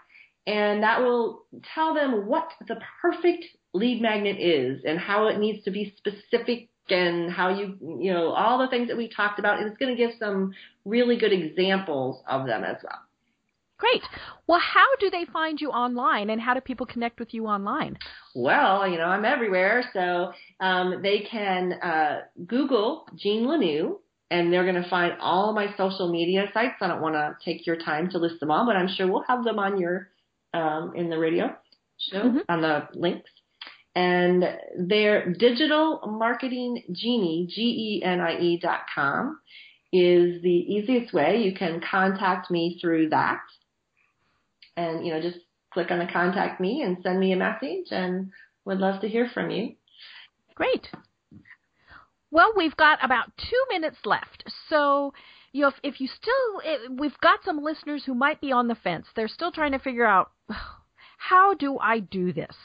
and 0.47 0.83
that 0.83 1.01
will 1.01 1.45
tell 1.75 1.95
them 1.95 2.27
what 2.27 2.49
the 2.69 2.77
perfect 3.01 3.45
lead 3.73 4.03
magnet 4.03 4.37
is 4.39 4.83
and 4.85 4.99
how 4.99 5.29
it 5.29 5.39
needs 5.39 5.65
to 5.65 5.71
be 5.71 5.95
specific 5.97 6.69
and 6.91 7.31
how 7.31 7.49
you, 7.49 7.79
you 8.01 8.13
know, 8.13 8.31
all 8.31 8.59
the 8.59 8.69
things 8.69 8.89
that 8.89 8.97
we 8.97 9.09
talked 9.09 9.39
about. 9.39 9.59
And 9.59 9.69
it's 9.69 9.79
going 9.79 9.97
to 9.97 10.03
give 10.03 10.13
some 10.19 10.53
really 10.85 11.17
good 11.17 11.33
examples 11.33 12.23
of 12.29 12.47
them 12.47 12.65
as 12.65 12.77
well. 12.83 12.99
Great. 13.79 14.03
Well, 14.47 14.61
how 14.61 14.87
do 15.01 15.11
they 15.11 15.25
find 15.33 15.61
you 15.61 15.71
online 15.71 16.31
and 16.31 16.41
how 16.41 16.55
do 16.55 16.61
people 16.61 16.87
connect 16.87 17.19
with 17.19 17.35
you 17.35 17.47
online? 17.47 17.99
Well, 18.35 18.87
you 18.89 18.99
know, 18.99 19.05
I'm 19.05 19.25
everywhere. 19.25 19.85
So 19.93 20.33
um, 20.61 21.03
they 21.03 21.27
can 21.31 21.73
uh, 21.73 22.21
Google 22.47 23.07
Jean 23.17 23.47
Lanoue 23.47 23.97
and 24.31 24.53
they're 24.53 24.71
going 24.71 24.83
to 24.83 24.89
find 24.89 25.15
all 25.21 25.53
my 25.53 25.75
social 25.77 26.11
media 26.11 26.47
sites. 26.55 26.75
I 26.81 26.89
don't 26.89 27.03
want 27.03 27.15
to 27.15 27.37
take 27.45 27.67
your 27.67 27.77
time 27.77 28.11
to 28.11 28.19
list 28.19 28.41
them 28.41 28.51
all, 28.51 28.65
but 28.65 28.77
I'm 28.77 28.89
sure 28.89 29.11
we'll 29.11 29.25
have 29.29 29.45
them 29.45 29.59
on 29.59 29.79
your, 29.79 30.09
um, 30.53 30.93
in 30.95 31.11
the 31.11 31.19
radio 31.19 31.55
show, 31.99 32.23
mm-hmm. 32.23 32.39
on 32.49 32.61
the 32.61 32.89
links. 32.95 33.31
And 33.97 34.45
their 34.79 35.33
digital 35.33 36.01
marketing 36.07 36.83
genie, 36.93 37.47
G-E-N-I-E 37.49 38.59
dot 38.61 38.81
com 38.93 39.39
is 39.93 40.43
the 40.43 40.49
easiest 40.49 41.13
way. 41.13 41.43
You 41.43 41.55
can 41.55 41.81
contact 41.81 42.51
me 42.51 42.79
through 42.81 43.11
that 43.11 43.41
and 44.77 45.07
you 45.07 45.13
know 45.13 45.21
just 45.21 45.39
click 45.73 45.91
on 45.91 45.99
the 45.99 46.07
contact 46.07 46.61
me 46.61 46.83
and 46.83 46.99
send 47.03 47.19
me 47.19 47.33
a 47.33 47.37
message 47.37 47.87
and 47.91 48.31
would 48.65 48.79
love 48.79 49.01
to 49.01 49.09
hear 49.09 49.29
from 49.35 49.51
you. 49.51 49.75
Great. 50.55 50.89
Well, 52.31 52.53
we've 52.57 52.77
got 52.77 53.05
about 53.05 53.31
two 53.37 53.65
minutes 53.69 53.99
left. 54.05 54.45
So, 54.69 55.13
you 55.53 55.63
know, 55.63 55.69
if, 55.69 55.75
if 55.83 56.01
you 56.01 56.09
still, 56.09 56.61
if, 56.65 56.91
we've 56.91 57.21
got 57.21 57.41
some 57.45 57.63
listeners 57.63 58.05
who 58.05 58.15
might 58.15 58.41
be 58.41 58.53
on 58.53 58.69
the 58.69 58.75
fence. 58.75 59.07
They're 59.15 59.29
still 59.29 59.53
trying 59.53 59.73
to 59.73 59.79
figure 59.79 60.07
out 60.07 60.31
how 61.19 61.55
do 61.55 61.79
I 61.79 62.01
do 62.01 62.33
this? 62.33 62.57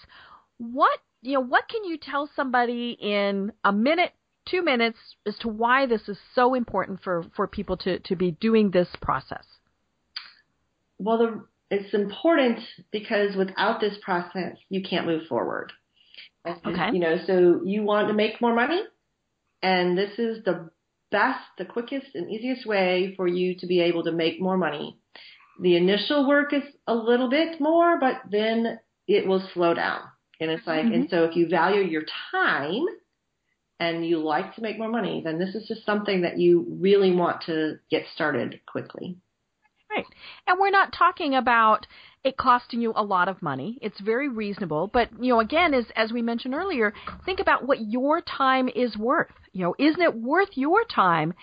What, 0.57 0.99
you 1.21 1.33
know, 1.33 1.41
what 1.41 1.67
can 1.67 1.83
you 1.83 1.97
tell 1.97 2.29
somebody 2.35 2.97
in 2.99 3.51
a 3.63 3.71
minute, 3.71 4.13
two 4.47 4.63
minutes 4.63 4.97
as 5.25 5.37
to 5.39 5.47
why 5.47 5.85
this 5.85 6.07
is 6.07 6.17
so 6.33 6.53
important 6.53 7.01
for, 7.03 7.25
for 7.35 7.47
people 7.47 7.77
to, 7.77 7.99
to 7.99 8.15
be 8.15 8.31
doing 8.31 8.71
this 8.71 8.87
process? 9.01 9.45
Well, 10.97 11.17
the 11.17 11.43
it's 11.69 11.93
important 11.93 12.59
because 12.91 13.35
without 13.35 13.79
this 13.79 13.95
process, 14.01 14.57
you 14.69 14.81
can't 14.81 15.05
move 15.05 15.27
forward. 15.27 15.71
Okay. 16.45 16.89
You 16.93 16.99
know, 16.99 17.17
so 17.27 17.61
you 17.63 17.83
want 17.83 18.07
to 18.07 18.13
make 18.13 18.41
more 18.41 18.55
money, 18.55 18.81
and 19.61 19.97
this 19.97 20.17
is 20.17 20.43
the 20.45 20.69
best, 21.11 21.39
the 21.57 21.65
quickest, 21.65 22.07
and 22.15 22.31
easiest 22.31 22.65
way 22.65 23.13
for 23.15 23.27
you 23.27 23.55
to 23.59 23.67
be 23.67 23.81
able 23.81 24.03
to 24.03 24.11
make 24.11 24.41
more 24.41 24.57
money. 24.57 24.97
The 25.61 25.75
initial 25.75 26.27
work 26.27 26.53
is 26.53 26.63
a 26.87 26.95
little 26.95 27.29
bit 27.29 27.59
more, 27.59 27.99
but 27.99 28.21
then 28.31 28.79
it 29.07 29.27
will 29.27 29.47
slow 29.53 29.73
down. 29.73 30.01
And 30.39 30.49
it's 30.49 30.65
like, 30.65 30.85
mm-hmm. 30.85 30.93
and 30.93 31.09
so 31.09 31.25
if 31.25 31.35
you 31.35 31.49
value 31.49 31.81
your 31.81 32.05
time 32.31 32.85
and 33.79 34.05
you 34.05 34.19
like 34.19 34.55
to 34.55 34.61
make 34.61 34.77
more 34.77 34.89
money, 34.89 35.21
then 35.23 35.37
this 35.37 35.55
is 35.55 35.67
just 35.67 35.85
something 35.85 36.21
that 36.21 36.39
you 36.39 36.65
really 36.79 37.13
want 37.13 37.43
to 37.47 37.79
get 37.91 38.03
started 38.13 38.61
quickly. 38.65 39.17
Right. 39.89 40.05
And 40.47 40.59
we're 40.59 40.69
not 40.69 40.93
talking 40.93 41.35
about 41.35 41.87
it 42.23 42.37
costing 42.37 42.81
you 42.81 42.93
a 42.95 43.03
lot 43.03 43.27
of 43.27 43.41
money. 43.41 43.79
It's 43.81 43.99
very 43.99 44.27
reasonable. 44.27 44.87
But, 44.87 45.09
you 45.19 45.33
know, 45.33 45.39
again, 45.39 45.73
as, 45.73 45.85
as 45.95 46.11
we 46.11 46.21
mentioned 46.21 46.53
earlier, 46.53 46.93
think 47.25 47.39
about 47.39 47.65
what 47.65 47.79
your 47.81 48.21
time 48.21 48.69
is 48.69 48.97
worth. 48.97 49.31
You 49.53 49.63
know, 49.63 49.75
isn't 49.79 50.01
it 50.01 50.15
worth 50.15 50.49
your 50.53 50.83
time 50.83 51.33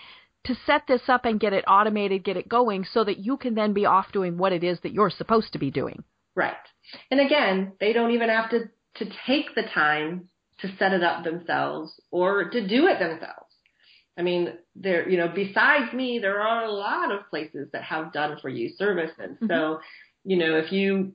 to 0.45 0.55
set 0.65 0.83
this 0.87 1.01
up 1.07 1.25
and 1.25 1.39
get 1.39 1.53
it 1.53 1.65
automated, 1.67 2.23
get 2.23 2.37
it 2.37 2.47
going 2.47 2.85
so 2.85 3.03
that 3.03 3.17
you 3.17 3.37
can 3.37 3.55
then 3.55 3.73
be 3.73 3.85
off 3.85 4.11
doing 4.13 4.37
what 4.37 4.53
it 4.53 4.63
is 4.63 4.79
that 4.81 4.93
you're 4.93 5.09
supposed 5.09 5.51
to 5.53 5.59
be 5.59 5.71
doing? 5.71 6.03
Right. 6.35 6.53
And 7.11 7.19
again, 7.19 7.73
they 7.79 7.91
don't 7.91 8.11
even 8.11 8.29
have 8.29 8.51
to, 8.51 8.69
to 8.95 9.11
take 9.25 9.55
the 9.55 9.63
time 9.73 10.29
to 10.59 10.69
set 10.77 10.93
it 10.93 11.03
up 11.03 11.23
themselves 11.23 11.99
or 12.11 12.49
to 12.49 12.67
do 12.67 12.87
it 12.87 12.99
themselves. 12.99 13.46
I 14.17 14.23
mean, 14.23 14.53
there, 14.75 15.07
you 15.07 15.17
know, 15.17 15.27
besides 15.33 15.93
me, 15.93 16.19
there 16.19 16.41
are 16.41 16.65
a 16.65 16.71
lot 16.71 17.11
of 17.11 17.29
places 17.29 17.67
that 17.71 17.83
have 17.83 18.11
done 18.11 18.37
for 18.41 18.49
you 18.49 18.71
services. 18.77 19.15
Mm-hmm. 19.19 19.47
So, 19.47 19.79
you 20.23 20.37
know, 20.37 20.57
if 20.57 20.71
you, 20.71 21.13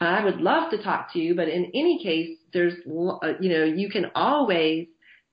I 0.00 0.24
would 0.24 0.40
love 0.40 0.70
to 0.72 0.82
talk 0.82 1.12
to 1.12 1.20
you, 1.20 1.34
but 1.34 1.48
in 1.48 1.66
any 1.74 2.02
case, 2.02 2.36
there's, 2.52 2.74
uh, 2.74 3.34
you 3.40 3.50
know, 3.50 3.64
you 3.64 3.88
can 3.88 4.10
always 4.14 4.88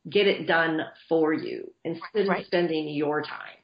get 0.10 0.28
it 0.28 0.48
done 0.48 0.82
for 1.10 1.34
you 1.34 1.74
instead 1.84 2.28
right. 2.28 2.42
of 2.42 2.46
spending 2.46 2.90
your 2.90 3.22
time. 3.22 3.58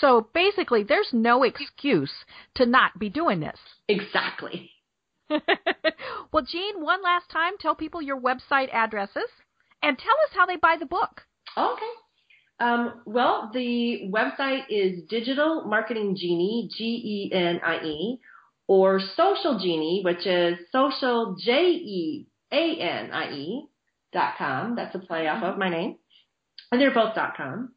So 0.00 0.28
basically, 0.32 0.84
there's 0.84 1.10
no 1.12 1.42
excuse 1.42 2.12
to 2.54 2.66
not 2.66 2.98
be 2.98 3.10
doing 3.10 3.40
this. 3.40 3.58
Exactly. 3.88 4.70
well, 5.28 6.44
Jean, 6.46 6.82
one 6.82 7.02
last 7.02 7.28
time, 7.30 7.54
tell 7.58 7.74
people 7.74 8.00
your 8.00 8.20
website 8.20 8.72
addresses 8.72 9.28
and 9.82 9.98
tell 9.98 10.14
us 10.26 10.34
how 10.34 10.46
they 10.46 10.56
buy 10.56 10.76
the 10.78 10.86
book. 10.86 11.22
Okay. 11.56 11.82
Um, 12.60 13.02
well, 13.04 13.50
the 13.52 14.10
website 14.12 14.64
is 14.70 15.02
Digital 15.08 15.64
Marketing 15.64 16.16
Genie, 16.16 16.68
G 16.76 16.84
E 16.84 17.34
N 17.34 17.60
I 17.64 17.84
E, 17.84 18.20
or 18.68 19.00
Social 19.00 19.58
Jeanie, 19.58 20.02
which 20.04 20.26
is 20.26 20.58
Social 20.70 21.36
J 21.38 21.52
E 21.72 22.26
A 22.52 22.76
N 22.80 23.10
I 23.10 23.32
E 23.32 23.66
dot 24.12 24.34
com. 24.38 24.76
That's 24.76 24.94
a 24.94 25.00
play 25.00 25.26
off 25.26 25.42
of 25.42 25.58
my 25.58 25.68
name, 25.68 25.96
and 26.70 26.80
they're 26.80 26.94
both 26.94 27.14
dot 27.14 27.36
com. 27.36 27.72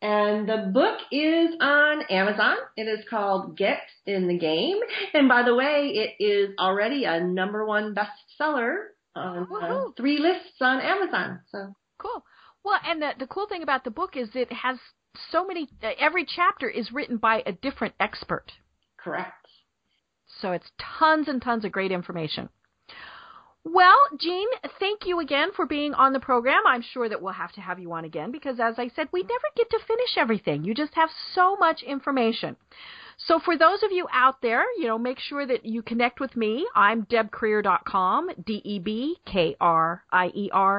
And 0.00 0.48
the 0.48 0.70
book 0.72 1.00
is 1.10 1.56
on 1.60 2.02
Amazon. 2.08 2.56
It 2.76 2.84
is 2.84 3.04
called 3.10 3.58
Get 3.58 3.80
in 4.06 4.28
the 4.28 4.38
Game. 4.38 4.78
And 5.12 5.28
by 5.28 5.42
the 5.42 5.56
way, 5.56 5.92
it 5.92 6.22
is 6.22 6.54
already 6.56 7.04
a 7.04 7.20
number 7.20 7.66
one 7.66 7.96
bestseller 7.96 8.76
on 9.16 9.48
uh, 9.60 9.90
three 9.96 10.18
lists 10.18 10.60
on 10.60 10.80
Amazon. 10.80 11.40
So 11.50 11.74
cool. 11.98 12.22
Well, 12.68 12.80
and 12.84 13.00
the 13.00 13.12
the 13.18 13.26
cool 13.26 13.46
thing 13.46 13.62
about 13.62 13.84
the 13.84 13.90
book 13.90 14.14
is 14.14 14.28
it 14.34 14.52
has 14.52 14.78
so 15.30 15.46
many. 15.46 15.70
Every 15.82 16.26
chapter 16.26 16.68
is 16.68 16.92
written 16.92 17.16
by 17.16 17.42
a 17.46 17.52
different 17.52 17.94
expert. 17.98 18.52
Correct. 18.98 19.46
So 20.42 20.52
it's 20.52 20.70
tons 20.78 21.28
and 21.28 21.40
tons 21.40 21.64
of 21.64 21.72
great 21.72 21.90
information. 21.90 22.50
Well, 23.64 23.98
Jean, 24.20 24.48
thank 24.78 25.06
you 25.06 25.18
again 25.18 25.48
for 25.56 25.64
being 25.64 25.94
on 25.94 26.12
the 26.12 26.20
program. 26.20 26.60
I'm 26.66 26.82
sure 26.82 27.08
that 27.08 27.22
we'll 27.22 27.32
have 27.32 27.52
to 27.52 27.62
have 27.62 27.78
you 27.78 27.90
on 27.94 28.04
again 28.04 28.30
because, 28.30 28.60
as 28.60 28.78
I 28.78 28.88
said, 28.88 29.08
we 29.12 29.22
never 29.22 29.48
get 29.56 29.70
to 29.70 29.78
finish 29.86 30.18
everything. 30.18 30.64
You 30.64 30.74
just 30.74 30.94
have 30.94 31.10
so 31.34 31.56
much 31.56 31.82
information. 31.82 32.56
So 33.26 33.40
for 33.44 33.58
those 33.58 33.82
of 33.82 33.90
you 33.90 34.06
out 34.12 34.40
there, 34.42 34.62
you 34.78 34.86
know, 34.86 34.98
make 34.98 35.18
sure 35.18 35.44
that 35.44 35.66
you 35.66 35.82
connect 35.82 36.20
with 36.20 36.36
me. 36.36 36.68
I'm 36.74 37.04
debkrier.com, 37.06 38.30
D-E-B-K-R-I-E-R 38.46 39.24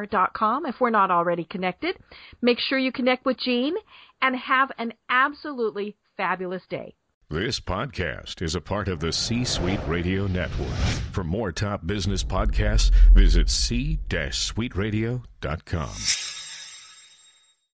dot 0.05 0.33
com, 0.33 0.65
if 0.65 0.79
we're 0.79 0.89
not 0.89 1.11
already 1.11 1.43
connected. 1.43 1.97
Make 2.41 2.59
sure 2.59 2.79
you 2.79 2.93
connect 2.93 3.25
with 3.25 3.37
Jean 3.37 3.75
and 4.21 4.35
have 4.35 4.71
an 4.77 4.93
absolutely 5.09 5.97
fabulous 6.15 6.63
day. 6.69 6.95
This 7.29 7.59
podcast 7.59 8.41
is 8.41 8.55
a 8.55 8.61
part 8.61 8.87
of 8.87 9.01
the 9.01 9.13
C 9.13 9.43
Suite 9.43 9.81
Radio 9.85 10.25
Network. 10.25 10.73
For 11.11 11.23
more 11.23 11.51
top 11.51 11.85
business 11.85 12.23
podcasts, 12.23 12.89
visit 13.13 13.49
c-suiteradio.com. 13.49 16.38